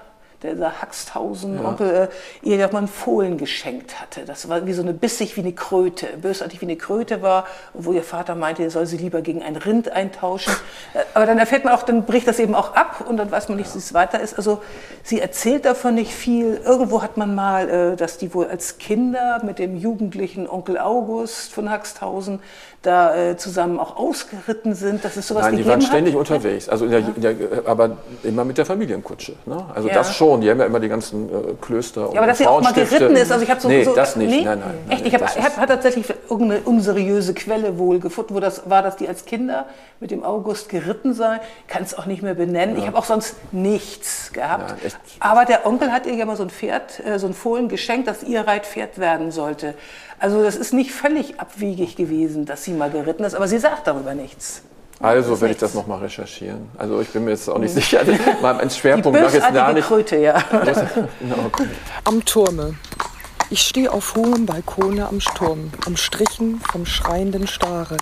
der 0.43 0.81
Haxthausen 0.81 1.57
ja. 1.57 1.69
Onkel 1.69 1.91
äh, 1.91 2.49
ihr 2.49 2.57
ja 2.57 2.69
mal 2.69 2.79
einen 2.79 2.89
Fohlen 2.89 3.39
geschenkt 3.39 4.01
hatte. 4.01 4.25
Das 4.25 4.49
war 4.49 4.67
wie 4.67 4.73
so 4.73 4.83
eine 4.83 4.95
bissig 4.95 5.37
wie 5.37 5.41
eine 5.41 5.53
Kröte, 5.53 6.07
bösartig 6.21 6.61
wie 6.61 6.67
eine 6.67 6.77
Kröte 6.77 7.23
war, 7.23 7.45
wo 7.75 7.93
ihr 7.93 8.05
Vater 8.05 8.37
meinte, 8.37 8.63
er 8.63 8.71
soll 8.71 8.87
sie 8.87 8.99
lieber 8.99 9.21
gegen 9.21 9.43
ein 9.43 9.57
Rind 9.57 9.91
eintauschen. 9.91 10.53
Äh, 10.95 11.01
aber 11.15 11.27
dann 11.27 11.39
erfährt 11.39 11.65
man 11.65 11.75
auch, 11.75 11.83
dann 11.83 12.05
bricht 12.05 12.29
das 12.29 12.39
eben 12.39 12.55
auch 12.55 12.75
ab 12.75 13.05
und 13.09 13.17
dann 13.17 13.31
weiß 13.31 13.49
man 13.49 13.59
nicht, 13.59 13.75
wie 13.75 13.79
es 13.79 13.95
weiter 13.95 14.21
ist. 14.21 14.35
Also 14.35 14.63
sie 15.03 15.21
erzählt 15.21 15.65
davon 15.65 15.95
nicht 15.95 16.15
viel. 16.15 16.61
Irgendwo 16.65 17.03
hat 17.03 17.17
man 17.17 17.35
mal, 17.35 17.69
äh, 17.69 17.97
dass 17.97 18.19
die 18.19 18.33
wohl 18.33 18.47
als 18.47 18.79
Kinder 18.79 19.41
mit 19.45 19.59
dem 19.59 19.77
jugendlichen 19.77 20.49
Onkel 20.49 20.79
August 20.79 21.53
von 21.53 21.69
Haxthausen 21.69 22.41
da 22.83 23.17
äh, 23.17 23.37
zusammen 23.37 23.81
auch 23.81 23.97
ausgeritten 23.97 24.75
sind, 24.75 25.05
dass 25.05 25.17
es 25.17 25.27
sowas 25.27 25.47
Nein, 25.47 25.57
die 25.57 25.67
waren 25.67 25.83
ständig 25.83 26.15
hat? 26.15 26.21
unterwegs, 26.21 26.69
also 26.69 26.85
in 26.85 26.93
der, 26.93 27.01
in 27.01 27.21
der, 27.21 27.35
aber 27.67 27.97
immer 28.23 28.45
mit 28.45 28.57
der 28.57 28.67
Familienkutsche. 28.67 29.35
Ne? 29.47 29.65
Also 29.75 29.89
ja. 29.89 29.95
das 29.95 30.15
schon, 30.15 30.41
die 30.41 30.51
haben 30.51 30.61
ja 30.61 30.67
immer 30.67 30.79
die 30.79 30.89
ganzen 30.89 31.29
äh, 31.29 31.55
Klöster 31.61 32.09
und 32.09 32.15
Ja, 32.15 32.21
aber 32.21 32.29
dass 32.29 32.39
sie 32.39 32.47
auch 32.47 32.63
mal 32.63 32.73
geritten 32.73 33.17
ist, 33.17 33.33
also 33.33 33.43
ich 33.43 33.51
habe 33.51 33.61
so... 33.61 33.69
Nee, 33.69 33.83
so, 33.83 33.97
das 33.97 34.15
nicht, 34.15 34.31
nee? 34.31 34.45
nein, 34.45 34.61
nein, 34.61 34.75
nein. 34.87 34.97
Echt, 34.97 35.07
ich 35.07 35.15
habe 35.15 35.27
hab, 35.27 35.57
hab 35.57 35.67
tatsächlich 35.67 36.07
irgendeine 36.31 36.61
unseriöse 36.61 37.35
Quelle 37.35 37.79
wohl 37.79 37.99
gefunden, 37.99 38.35
wo 38.35 38.41
das 38.41 38.71
war, 38.71 38.83
dass 38.83 38.97
die 38.97 39.09
als 39.09 39.25
Kinder 39.25 39.67
mit 39.99 40.13
dem 40.13 40.23
August 40.23 40.69
geritten 40.69 41.15
sei. 41.15 41.41
Kann 41.67 41.83
es 41.83 41.99
auch 41.99 42.07
nicht 42.07 42.23
mehr 42.23 42.35
benennen. 42.35 42.77
Ja. 42.77 42.83
Ich 42.83 42.87
habe 42.87 42.97
auch 42.97 43.05
sonst 43.05 43.35
nichts 43.53 44.33
gehabt. 44.33 44.77
Ja, 44.83 44.91
aber 45.19 45.45
der 45.45 45.67
Onkel 45.67 45.91
hat 45.93 46.07
ihr 46.07 46.15
ja 46.15 46.25
mal 46.27 46.37
so 46.37 46.45
ein 46.45 46.51
Pferd, 46.51 47.05
äh, 47.05 47.19
so 47.19 47.27
ein 47.27 47.35
Fohlen 47.35 47.69
geschenkt, 47.69 48.07
das 48.07 48.23
ihr 48.23 48.47
Reitpferd 48.47 48.99
werden 48.99 49.33
sollte. 49.33 49.75
Also 50.19 50.43
das 50.43 50.57
ist 50.57 50.73
nicht 50.73 50.93
völlig 50.93 51.39
abwegig 51.41 51.97
gewesen, 51.97 52.45
dass 52.45 52.65
sie 52.65 52.73
mal 52.73 52.91
geritten 52.91 53.25
ist, 53.25 53.35
aber 53.35 53.47
sie 53.47 53.59
sagt 53.59 53.87
darüber 53.87 54.15
nichts. 54.15 54.63
Also 55.01 55.41
werde 55.41 55.53
ich 55.53 55.61
das 55.61 55.75
nochmal 55.75 56.01
recherchieren. 56.01 56.69
Also 56.77 57.01
ich 57.01 57.09
bin 57.11 57.25
mir 57.25 57.31
jetzt 57.31 57.49
auch 57.49 57.59
nicht 57.59 57.75
mhm. 57.75 57.81
sicher. 57.81 58.01
Mein 58.43 58.69
Schwerpunkt 58.69 59.21
lag 59.21 59.33
jetzt 59.33 59.47
da 59.53 59.73
nicht. 59.73 59.87
Kröte, 59.87 60.17
ja. 60.17 60.43
Am 62.05 62.25
Turme. 62.25 62.75
Ich 63.51 63.63
stehe 63.63 63.91
auf 63.91 64.15
hohem 64.15 64.45
Balkone 64.45 65.09
am 65.09 65.21
Sturm, 65.21 65.71
umstrichen 65.87 66.61
vom 66.71 66.85
schreienden 66.85 67.47
Stare 67.47 67.97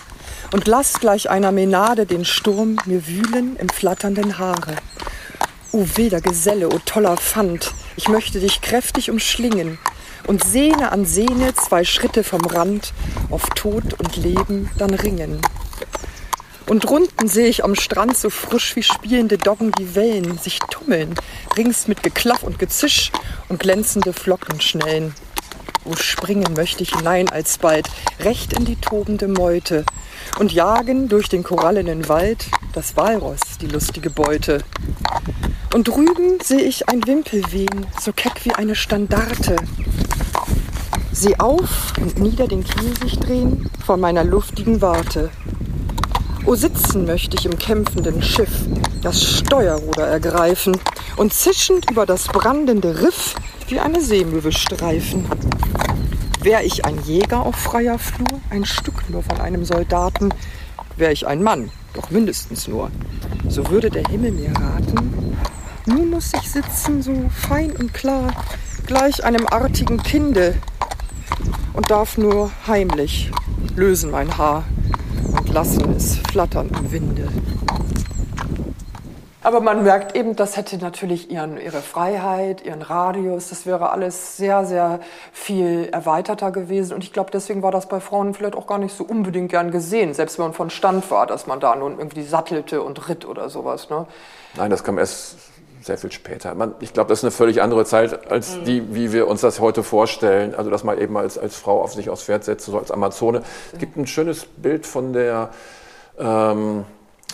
und 0.52 0.66
lass 0.66 0.94
gleich 0.94 1.30
einer 1.30 1.52
Menade 1.52 2.04
den 2.04 2.24
Sturm 2.24 2.78
mir 2.84 3.06
wühlen 3.06 3.54
im 3.54 3.68
flatternden 3.68 4.38
Haare. 4.38 4.74
O 5.70 5.84
wilder 5.94 6.20
Geselle, 6.20 6.68
o 6.68 6.80
toller 6.84 7.16
Pfand, 7.16 7.74
ich 7.96 8.08
möchte 8.08 8.40
dich 8.40 8.60
kräftig 8.60 9.08
umschlingen, 9.08 9.78
und 10.26 10.44
Sehne 10.44 10.92
an 10.92 11.04
Sehne 11.04 11.54
zwei 11.54 11.84
Schritte 11.84 12.24
vom 12.24 12.44
Rand 12.44 12.92
auf 13.30 13.48
Tod 13.50 13.94
und 13.98 14.16
Leben 14.16 14.70
dann 14.78 14.94
ringen. 14.94 15.40
Und 16.68 16.84
drunten 16.84 17.28
sehe 17.28 17.46
ich 17.46 17.62
am 17.62 17.76
Strand 17.76 18.16
so 18.16 18.28
frisch 18.28 18.74
wie 18.74 18.82
spielende 18.82 19.38
Doggen 19.38 19.70
die 19.78 19.94
Wellen 19.94 20.36
sich 20.38 20.58
tummeln, 20.70 21.14
rings 21.56 21.86
mit 21.86 22.02
Geklaff 22.02 22.42
und 22.42 22.58
Gezisch 22.58 23.12
und 23.48 23.60
glänzende 23.60 24.12
Flocken 24.12 24.60
schnellen. 24.60 25.14
Wo 25.84 25.94
springen 25.94 26.54
möchte 26.54 26.82
ich 26.82 26.90
hinein 26.90 27.28
alsbald, 27.28 27.88
recht 28.18 28.52
in 28.52 28.64
die 28.64 28.74
tobende 28.74 29.28
Meute 29.28 29.84
und 30.40 30.50
jagen 30.50 31.08
durch 31.08 31.28
den 31.28 31.44
korallenen 31.44 32.08
Wald 32.08 32.46
das 32.72 32.96
Walross, 32.96 33.40
die 33.60 33.68
lustige 33.68 34.10
Beute. 34.10 34.64
Und 35.72 35.86
drüben 35.86 36.40
sehe 36.42 36.62
ich 36.62 36.88
ein 36.88 37.06
Wimpel 37.06 37.42
wehen, 37.52 37.86
so 38.00 38.12
keck 38.12 38.44
wie 38.44 38.52
eine 38.52 38.74
Standarte, 38.74 39.56
sie 41.16 41.40
auf 41.40 41.94
und 41.98 42.18
nieder 42.18 42.46
den 42.46 42.62
Kiel 42.62 42.94
sich 43.02 43.18
drehen 43.18 43.70
vor 43.84 43.96
meiner 43.96 44.22
luftigen 44.22 44.82
Warte. 44.82 45.30
O 46.44 46.54
sitzen 46.54 47.06
möchte 47.06 47.36
ich 47.36 47.46
im 47.46 47.58
kämpfenden 47.58 48.22
Schiff, 48.22 48.66
das 49.02 49.22
Steuerruder 49.22 50.06
ergreifen 50.06 50.76
und 51.16 51.32
zischend 51.32 51.90
über 51.90 52.06
das 52.06 52.24
brandende 52.24 53.00
Riff 53.02 53.34
wie 53.68 53.80
eine 53.80 54.00
Seemöwe 54.00 54.52
streifen. 54.52 55.24
Wär 56.42 56.64
ich 56.64 56.84
ein 56.84 57.02
Jäger 57.02 57.44
auf 57.44 57.56
freier 57.56 57.98
Flur, 57.98 58.40
ein 58.50 58.64
Stück 58.64 59.08
nur 59.08 59.22
von 59.22 59.40
einem 59.40 59.64
Soldaten, 59.64 60.28
wär 60.96 61.12
ich 61.12 61.26
ein 61.26 61.42
Mann, 61.42 61.70
doch 61.94 62.10
mindestens 62.10 62.68
nur, 62.68 62.90
so 63.48 63.68
würde 63.70 63.90
der 63.90 64.04
Himmel 64.04 64.32
mir 64.32 64.50
raten, 64.50 65.36
nun 65.86 66.10
muss 66.10 66.32
ich 66.34 66.50
sitzen 66.50 67.02
so 67.02 67.30
fein 67.30 67.72
und 67.72 67.94
klar, 67.94 68.32
gleich 68.86 69.24
einem 69.24 69.46
artigen 69.46 70.02
Kinde, 70.02 70.54
und 71.72 71.90
darf 71.90 72.18
nur 72.18 72.50
heimlich 72.66 73.30
lösen 73.76 74.10
mein 74.10 74.36
Haar 74.38 74.64
und 75.38 75.52
lassen 75.52 75.94
es 75.94 76.16
flattern 76.30 76.70
im 76.78 76.92
Winde. 76.92 77.28
Aber 79.46 79.60
man 79.60 79.84
merkt 79.84 80.16
eben, 80.16 80.34
das 80.34 80.56
hätte 80.56 80.76
natürlich 80.76 81.30
ihren, 81.30 81.60
ihre 81.60 81.80
Freiheit, 81.80 82.62
ihren 82.62 82.82
Radius, 82.82 83.50
das 83.50 83.64
wäre 83.64 83.90
alles 83.90 84.36
sehr, 84.36 84.64
sehr 84.64 84.98
viel 85.32 85.88
erweiterter 85.92 86.50
gewesen. 86.50 86.94
Und 86.94 87.04
ich 87.04 87.12
glaube, 87.12 87.30
deswegen 87.30 87.62
war 87.62 87.70
das 87.70 87.86
bei 87.86 88.00
Frauen 88.00 88.34
vielleicht 88.34 88.56
auch 88.56 88.66
gar 88.66 88.78
nicht 88.78 88.96
so 88.96 89.04
unbedingt 89.04 89.50
gern 89.50 89.70
gesehen, 89.70 90.14
selbst 90.14 90.38
wenn 90.38 90.46
man 90.46 90.52
von 90.52 90.68
Stand 90.68 91.08
war, 91.12 91.28
dass 91.28 91.46
man 91.46 91.60
da 91.60 91.76
nun 91.76 91.98
irgendwie 91.98 92.24
sattelte 92.24 92.82
und 92.82 93.08
ritt 93.08 93.24
oder 93.24 93.48
sowas. 93.48 93.88
Ne? 93.88 94.06
Nein, 94.56 94.70
das 94.70 94.82
kam 94.82 94.98
erst 94.98 95.36
sehr 95.86 95.98
viel 95.98 96.12
später. 96.12 96.54
Man, 96.54 96.74
ich 96.80 96.92
glaube, 96.92 97.08
das 97.08 97.20
ist 97.20 97.24
eine 97.24 97.30
völlig 97.30 97.62
andere 97.62 97.84
Zeit 97.84 98.30
als 98.30 98.56
mhm. 98.56 98.64
die, 98.64 98.94
wie 98.94 99.12
wir 99.12 99.28
uns 99.28 99.40
das 99.40 99.60
heute 99.60 99.82
vorstellen. 99.82 100.54
Also, 100.54 100.70
dass 100.70 100.84
man 100.84 100.98
eben 100.98 101.16
als, 101.16 101.38
als 101.38 101.56
Frau 101.56 101.82
auf 101.82 101.94
sich 101.94 102.10
aufs 102.10 102.24
Pferd 102.24 102.44
setzt, 102.44 102.66
so 102.66 102.78
als 102.78 102.90
Amazone. 102.90 103.42
Es 103.72 103.78
gibt 103.78 103.96
ein 103.96 104.06
schönes 104.06 104.44
Bild 104.44 104.86
von 104.86 105.12
der 105.12 105.50
ähm, 106.18 106.84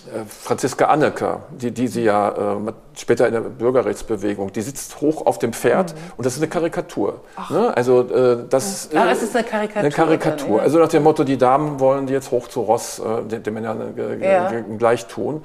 äh, 0.06 0.24
Franziska 0.26 0.86
Anneker, 0.86 1.42
die, 1.50 1.70
die 1.70 1.86
sie 1.86 2.02
ja 2.02 2.56
äh, 2.56 2.72
später 2.96 3.28
in 3.28 3.34
der 3.34 3.40
Bürgerrechtsbewegung, 3.40 4.52
die 4.52 4.60
sitzt 4.60 5.00
hoch 5.00 5.26
auf 5.26 5.38
dem 5.38 5.52
Pferd 5.52 5.94
mhm. 5.94 5.98
und 6.16 6.26
das 6.26 6.34
ist 6.34 6.40
eine 6.40 6.48
Karikatur. 6.48 7.20
Ne? 7.50 7.72
Also 7.76 8.00
äh, 8.00 8.38
das, 8.48 8.88
ja, 8.92 9.04
das 9.04 9.22
ist 9.22 9.36
eine 9.36 9.44
Karikatur. 9.44 9.80
Eine 9.80 9.90
Karikatur. 9.90 10.60
Also 10.60 10.80
nach 10.80 10.88
dem 10.88 11.04
Motto, 11.04 11.22
die 11.22 11.38
Damen 11.38 11.78
wollen 11.78 12.06
die 12.06 12.12
jetzt 12.12 12.32
hoch 12.32 12.48
zu 12.48 12.62
Ross 12.62 12.98
äh, 12.98 13.22
den, 13.22 13.44
den 13.44 13.54
Männern 13.54 13.96
äh, 13.96 14.32
ja. 14.32 14.50
gleich 14.76 15.06
tun. 15.06 15.44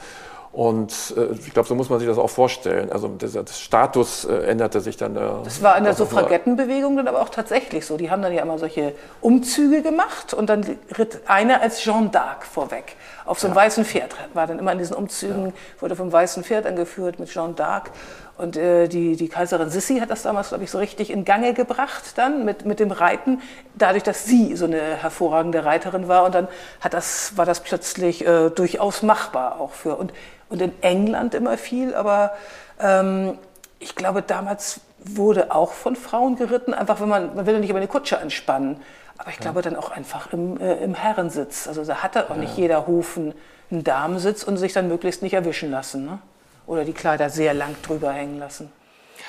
Und 0.58 1.14
äh, 1.16 1.36
ich 1.36 1.54
glaube, 1.54 1.70
so 1.70 1.76
muss 1.76 1.92
man 1.92 2.00
sich 2.00 2.08
das 2.08 2.18
auch 2.18 2.32
vorstellen. 2.32 2.92
Also 2.92 3.10
der, 3.10 3.46
Status 3.46 4.26
äh, 4.26 4.38
änderte 4.38 4.82
sich 4.82 4.98
dann. 4.98 5.16
Äh, 5.16 5.20
das 5.44 5.62
war 5.62 5.78
in 5.78 5.84
der 5.84 5.94
Suffragettenbewegung 5.94 6.98
dann 6.98 7.08
aber 7.08 7.22
auch 7.22 7.30
tatsächlich 7.30 7.86
so. 7.86 7.96
Die 7.96 8.10
haben 8.10 8.24
dann 8.24 8.34
ja 8.34 8.42
immer 8.42 8.58
solche 8.58 8.96
Umzüge 9.22 9.84
gemacht 9.84 10.34
und 10.34 10.50
dann 10.50 10.66
ritt 10.98 11.22
einer 11.28 11.62
als 11.62 11.84
Jeanne 11.84 12.10
d'Arc 12.10 12.44
vorweg 12.52 12.96
auf 13.28 13.40
so 13.40 13.46
einem 13.46 13.56
ja. 13.56 13.66
weißen 13.66 13.86
Pferd. 13.86 14.16
War 14.34 14.48
dann 14.48 14.58
immer 14.58 14.72
in 14.72 14.80
diesen 14.80 14.96
Umzügen, 14.96 15.46
ja. 15.46 15.54
wurde 15.80 15.96
vom 15.96 16.12
weißen 16.12 16.44
Pferd 16.44 16.66
angeführt 16.66 17.20
mit 17.20 17.30
Jeanne 17.30 17.54
d'Arc. 17.54 17.92
Und 18.40 18.56
äh, 18.56 18.88
die, 18.88 19.16
die 19.16 19.30
Kaiserin 19.30 19.70
Sissi 19.70 20.00
hat 20.00 20.10
das 20.10 20.24
damals, 20.24 20.50
glaube 20.50 20.64
ich, 20.64 20.72
so 20.72 20.78
richtig 20.80 21.12
in 21.12 21.26
Gange 21.26 21.54
gebracht 21.54 22.18
dann 22.18 22.46
mit, 22.46 22.66
mit 22.66 22.80
dem 22.80 22.92
Reiten, 22.92 23.42
dadurch, 23.76 24.04
dass 24.04 24.26
sie 24.26 24.56
so 24.56 24.66
eine 24.66 24.80
hervorragende 24.80 25.66
Reiterin 25.66 26.08
war. 26.08 26.24
Und 26.24 26.34
dann 26.34 26.48
hat 26.80 26.94
das, 26.94 27.36
war 27.36 27.46
das 27.46 27.62
plötzlich 27.62 28.26
äh, 28.26 28.50
durchaus 28.50 29.04
machbar 29.04 29.60
auch 29.60 29.72
für. 29.72 29.96
Und 29.96 30.14
und 30.50 30.62
in 30.62 30.72
England 30.82 31.34
immer 31.34 31.58
viel, 31.58 31.94
aber 31.94 32.32
ähm, 32.80 33.38
ich 33.80 33.96
glaube, 33.96 34.22
damals 34.22 34.82
wurde 35.00 35.54
auch 35.54 35.74
von 35.74 35.96
Frauen 35.96 36.36
geritten, 36.36 36.74
einfach 36.74 37.00
wenn 37.00 37.10
man, 37.10 37.36
man 37.36 37.46
will 37.46 37.54
ja 37.54 37.60
nicht 37.60 37.70
über 37.70 37.80
eine 37.80 37.88
Kutsche 37.88 38.20
anspannen, 38.20 38.82
aber 39.18 39.30
ich 39.30 39.40
glaube 39.40 39.62
dann 39.62 39.76
auch 39.76 39.92
einfach 39.92 40.32
im, 40.34 40.60
äh, 40.60 40.76
im 40.76 40.94
Herrensitz. 40.94 41.68
Also 41.68 41.84
da 41.84 42.04
hatte 42.04 42.26
auch 42.30 42.36
ja. 42.36 42.42
nicht 42.42 42.58
jeder 42.58 42.88
Hufen 42.88 43.34
einen 43.72 43.84
Damensitz 43.84 44.44
und 44.44 44.58
sich 44.58 44.74
dann 44.74 44.88
möglichst 44.88 45.22
nicht 45.22 45.34
erwischen 45.34 45.72
lassen. 45.72 46.06
Ne? 46.06 46.20
Oder 46.68 46.86
die 46.86 46.94
Kleider 46.94 47.30
sehr 47.30 47.54
lang 47.54 47.76
drüber 47.82 48.12
hängen 48.12 48.40
lassen. 48.40 48.72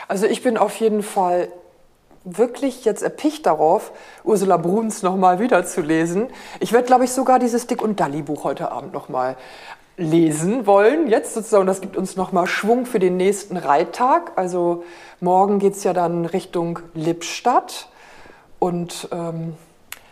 Also 0.07 0.27
ich 0.27 0.43
bin 0.43 0.59
auf 0.59 0.77
jeden 0.77 1.03
Fall 1.03 1.49
wirklich 2.25 2.85
jetzt 2.85 3.03
erpicht 3.03 3.47
darauf, 3.47 3.93
Ursula 4.25 4.57
Bruns 4.57 5.03
nochmal 5.03 5.39
wiederzulesen. 5.39 6.29
Ich 6.61 6.73
werde, 6.73 6.87
glaube 6.87 7.05
ich, 7.05 7.13
sogar 7.13 7.39
dieses 7.39 7.67
Dick 7.67 7.81
und 7.81 8.01
Dalli 8.01 8.23
Buch 8.23 8.45
heute 8.45 8.71
Abend 8.71 8.93
nochmal 8.93 9.37
lesen 9.99 10.67
wollen. 10.67 11.09
Jetzt 11.09 11.35
sozusagen, 11.35 11.67
das 11.67 11.81
gibt 11.81 11.97
uns 11.97 12.17
nochmal 12.17 12.47
Schwung 12.47 12.87
für 12.87 13.01
den 13.01 13.17
nächsten 13.17 13.57
Reittag. 13.57 14.33
Also 14.37 14.85
morgen 15.21 15.59
geht 15.59 15.75
es 15.75 15.85
ja 15.85 15.93
dann 15.93 16.25
Richtung 16.25 16.79
Lippstadt. 16.95 17.89
Und 18.59 19.09
ähm, 19.13 19.55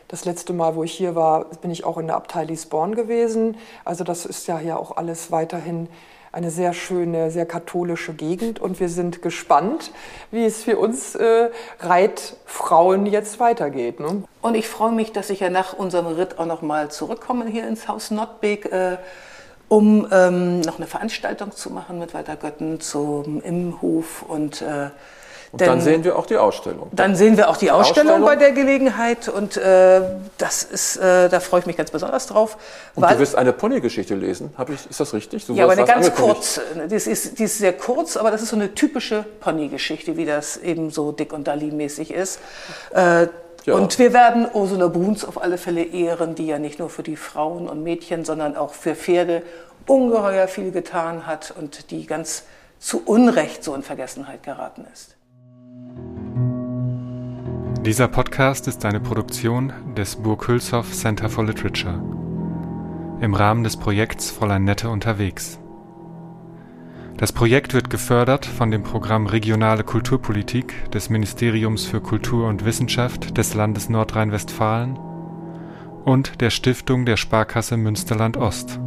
das 0.08 0.24
letzte 0.24 0.52
Mal, 0.52 0.74
wo 0.74 0.84
ich 0.84 0.92
hier 0.92 1.14
war, 1.14 1.46
bin 1.62 1.70
ich 1.70 1.84
auch 1.84 1.98
in 1.98 2.08
der 2.08 2.16
Abtei 2.16 2.44
Liesborn 2.44 2.94
gewesen. 2.94 3.56
Also 3.84 4.04
das 4.04 4.26
ist 4.26 4.46
ja 4.48 4.58
hier 4.58 4.78
auch 4.78 4.96
alles 4.96 5.30
weiterhin 5.30 5.88
eine 6.32 6.50
sehr 6.50 6.74
schöne, 6.74 7.30
sehr 7.30 7.46
katholische 7.46 8.12
Gegend 8.12 8.58
und 8.58 8.78
wir 8.78 8.90
sind 8.90 9.22
gespannt, 9.22 9.90
wie 10.30 10.44
es 10.44 10.64
für 10.64 10.76
uns 10.78 11.14
äh, 11.14 11.48
Reitfrauen 11.80 13.06
jetzt 13.06 13.40
weitergeht. 13.40 14.00
Ne? 14.00 14.22
Und 14.42 14.54
ich 14.54 14.68
freue 14.68 14.92
mich, 14.92 15.12
dass 15.12 15.30
ich 15.30 15.40
ja 15.40 15.48
nach 15.48 15.72
unserem 15.72 16.06
Ritt 16.06 16.38
auch 16.38 16.44
noch 16.44 16.60
mal 16.60 16.90
zurückkomme 16.90 17.46
hier 17.46 17.66
ins 17.66 17.88
Haus 17.88 18.10
Nottbeek. 18.10 18.66
Äh, 18.66 18.98
um 19.68 20.06
ähm, 20.12 20.60
noch 20.60 20.76
eine 20.76 20.86
Veranstaltung 20.86 21.52
zu 21.52 21.70
machen 21.70 21.98
mit 21.98 22.14
Walter 22.14 22.36
Götten 22.36 22.80
zum 22.80 23.42
Imhof 23.42 24.22
und 24.22 24.62
äh, 24.62 24.90
und 25.52 25.60
dann 25.60 25.80
sehen 25.80 26.04
wir 26.04 26.18
auch 26.18 26.26
die 26.26 26.36
Ausstellung. 26.36 26.88
Dann 26.92 27.16
sehen 27.16 27.36
wir 27.36 27.48
auch 27.48 27.56
die, 27.56 27.66
die 27.66 27.70
Ausstellung, 27.70 28.22
Ausstellung, 28.22 28.26
bei 28.26 28.36
der 28.36 28.52
Gelegenheit 28.52 29.28
und 29.28 29.56
äh, 29.56 30.02
das 30.38 30.64
ist, 30.64 30.96
äh, 30.96 31.28
da 31.28 31.40
freue 31.40 31.60
ich 31.60 31.66
mich 31.66 31.76
ganz 31.76 31.90
besonders 31.90 32.26
drauf. 32.26 32.58
Und 32.94 33.08
du 33.08 33.18
wirst 33.18 33.36
eine 33.36 33.52
Ponygeschichte 33.52 34.14
lesen, 34.14 34.52
Hab 34.58 34.70
ich, 34.70 34.88
ist 34.88 35.00
das 35.00 35.14
richtig? 35.14 35.46
Du 35.46 35.54
ja, 35.54 35.64
aber 35.64 35.72
eine 35.72 35.84
ganz 35.84 36.14
kurz. 36.14 36.60
Die 36.90 36.94
ist, 36.94 37.38
die 37.38 37.44
ist 37.44 37.58
sehr 37.58 37.72
kurz, 37.72 38.16
aber 38.16 38.30
das 38.30 38.42
ist 38.42 38.50
so 38.50 38.56
eine 38.56 38.74
typische 38.74 39.24
Ponygeschichte, 39.40 40.16
wie 40.16 40.26
das 40.26 40.56
eben 40.56 40.90
so 40.90 41.12
Dick 41.12 41.32
und 41.32 41.46
Dali 41.46 41.70
mäßig 41.70 42.12
ist. 42.12 42.40
Äh, 42.92 43.28
ja. 43.66 43.74
Und 43.74 43.98
wir 43.98 44.12
werden 44.12 44.46
Ursula 44.52 44.88
Bruns 44.88 45.24
auf 45.24 45.42
alle 45.42 45.58
Fälle 45.58 45.82
ehren, 45.82 46.34
die 46.34 46.46
ja 46.46 46.58
nicht 46.58 46.78
nur 46.78 46.88
für 46.88 47.02
die 47.02 47.16
Frauen 47.16 47.68
und 47.68 47.82
Mädchen, 47.82 48.24
sondern 48.24 48.56
auch 48.56 48.72
für 48.72 48.94
Pferde 48.94 49.42
ungeheuer 49.86 50.48
viel 50.48 50.70
getan 50.70 51.26
hat 51.26 51.54
und 51.56 51.90
die 51.90 52.06
ganz 52.06 52.44
zu 52.78 53.02
Unrecht 53.04 53.62
so 53.62 53.74
in 53.74 53.82
Vergessenheit 53.82 54.42
geraten 54.42 54.84
ist. 54.92 55.16
Dieser 57.84 58.08
Podcast 58.08 58.66
ist 58.66 58.84
eine 58.84 59.00
Produktion 59.00 59.72
des 59.96 60.16
Burg 60.16 60.48
Hülshoff 60.48 60.92
Center 60.92 61.28
for 61.28 61.44
Literature 61.44 62.02
im 63.20 63.34
Rahmen 63.34 63.64
des 63.64 63.76
Projekts 63.76 64.30
Fräulein 64.30 64.64
Nette 64.64 64.90
unterwegs. 64.90 65.58
Das 67.18 67.32
Projekt 67.32 67.72
wird 67.72 67.88
gefördert 67.88 68.44
von 68.44 68.70
dem 68.70 68.82
Programm 68.82 69.26
Regionale 69.26 69.84
Kulturpolitik 69.84 70.90
des 70.90 71.08
Ministeriums 71.08 71.86
für 71.86 72.02
Kultur 72.02 72.46
und 72.46 72.66
Wissenschaft 72.66 73.38
des 73.38 73.54
Landes 73.54 73.88
Nordrhein-Westfalen 73.88 74.98
und 76.04 76.42
der 76.42 76.50
Stiftung 76.50 77.06
der 77.06 77.16
Sparkasse 77.16 77.78
Münsterland 77.78 78.36
Ost. 78.36 78.78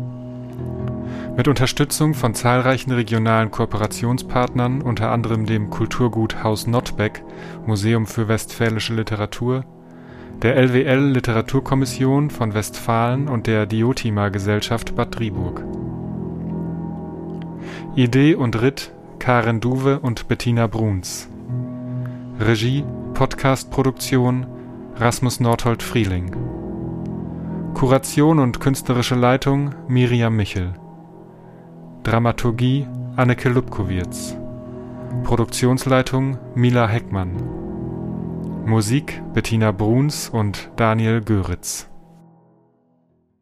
Mit 1.35 1.47
Unterstützung 1.47 2.13
von 2.13 2.35
zahlreichen 2.35 2.91
regionalen 2.91 3.49
Kooperationspartnern, 3.49 4.83
unter 4.83 5.09
anderem 5.09 5.47
dem 5.47 5.71
Kulturgut 5.71 6.43
Haus 6.43 6.67
Nottbeck, 6.67 7.23
Museum 7.65 8.05
für 8.05 8.27
Westfälische 8.27 8.93
Literatur, 8.93 9.65
der 10.43 10.55
LWL 10.55 11.13
Literaturkommission 11.13 12.29
von 12.29 12.53
Westfalen 12.53 13.27
und 13.27 13.47
der 13.47 13.65
Diotima 13.65 14.29
Gesellschaft 14.29 14.95
Bad 14.95 15.17
Driburg. 15.17 15.63
Idee 17.99 18.33
und 18.33 18.61
Ritt 18.61 18.93
Karen 19.19 19.59
Duwe 19.59 19.99
und 19.99 20.29
Bettina 20.29 20.67
Bruns. 20.67 21.27
Regie, 22.39 22.85
Podcast-Produktion 23.13 24.47
Rasmus 24.95 25.41
Nordhold 25.41 25.83
Frieling. 25.83 26.33
Kuration 27.73 28.39
und 28.39 28.61
künstlerische 28.61 29.15
Leitung 29.15 29.75
Miriam 29.89 30.33
Michel. 30.33 30.75
Dramaturgie 32.03 32.87
Anneke 33.17 33.49
Lubkowitz. 33.49 34.37
Produktionsleitung 35.25 36.37
Mila 36.55 36.87
Heckmann. 36.87 37.33
Musik 38.65 39.21
Bettina 39.33 39.73
Bruns 39.73 40.29
und 40.29 40.71
Daniel 40.77 41.19
Göritz. 41.19 41.89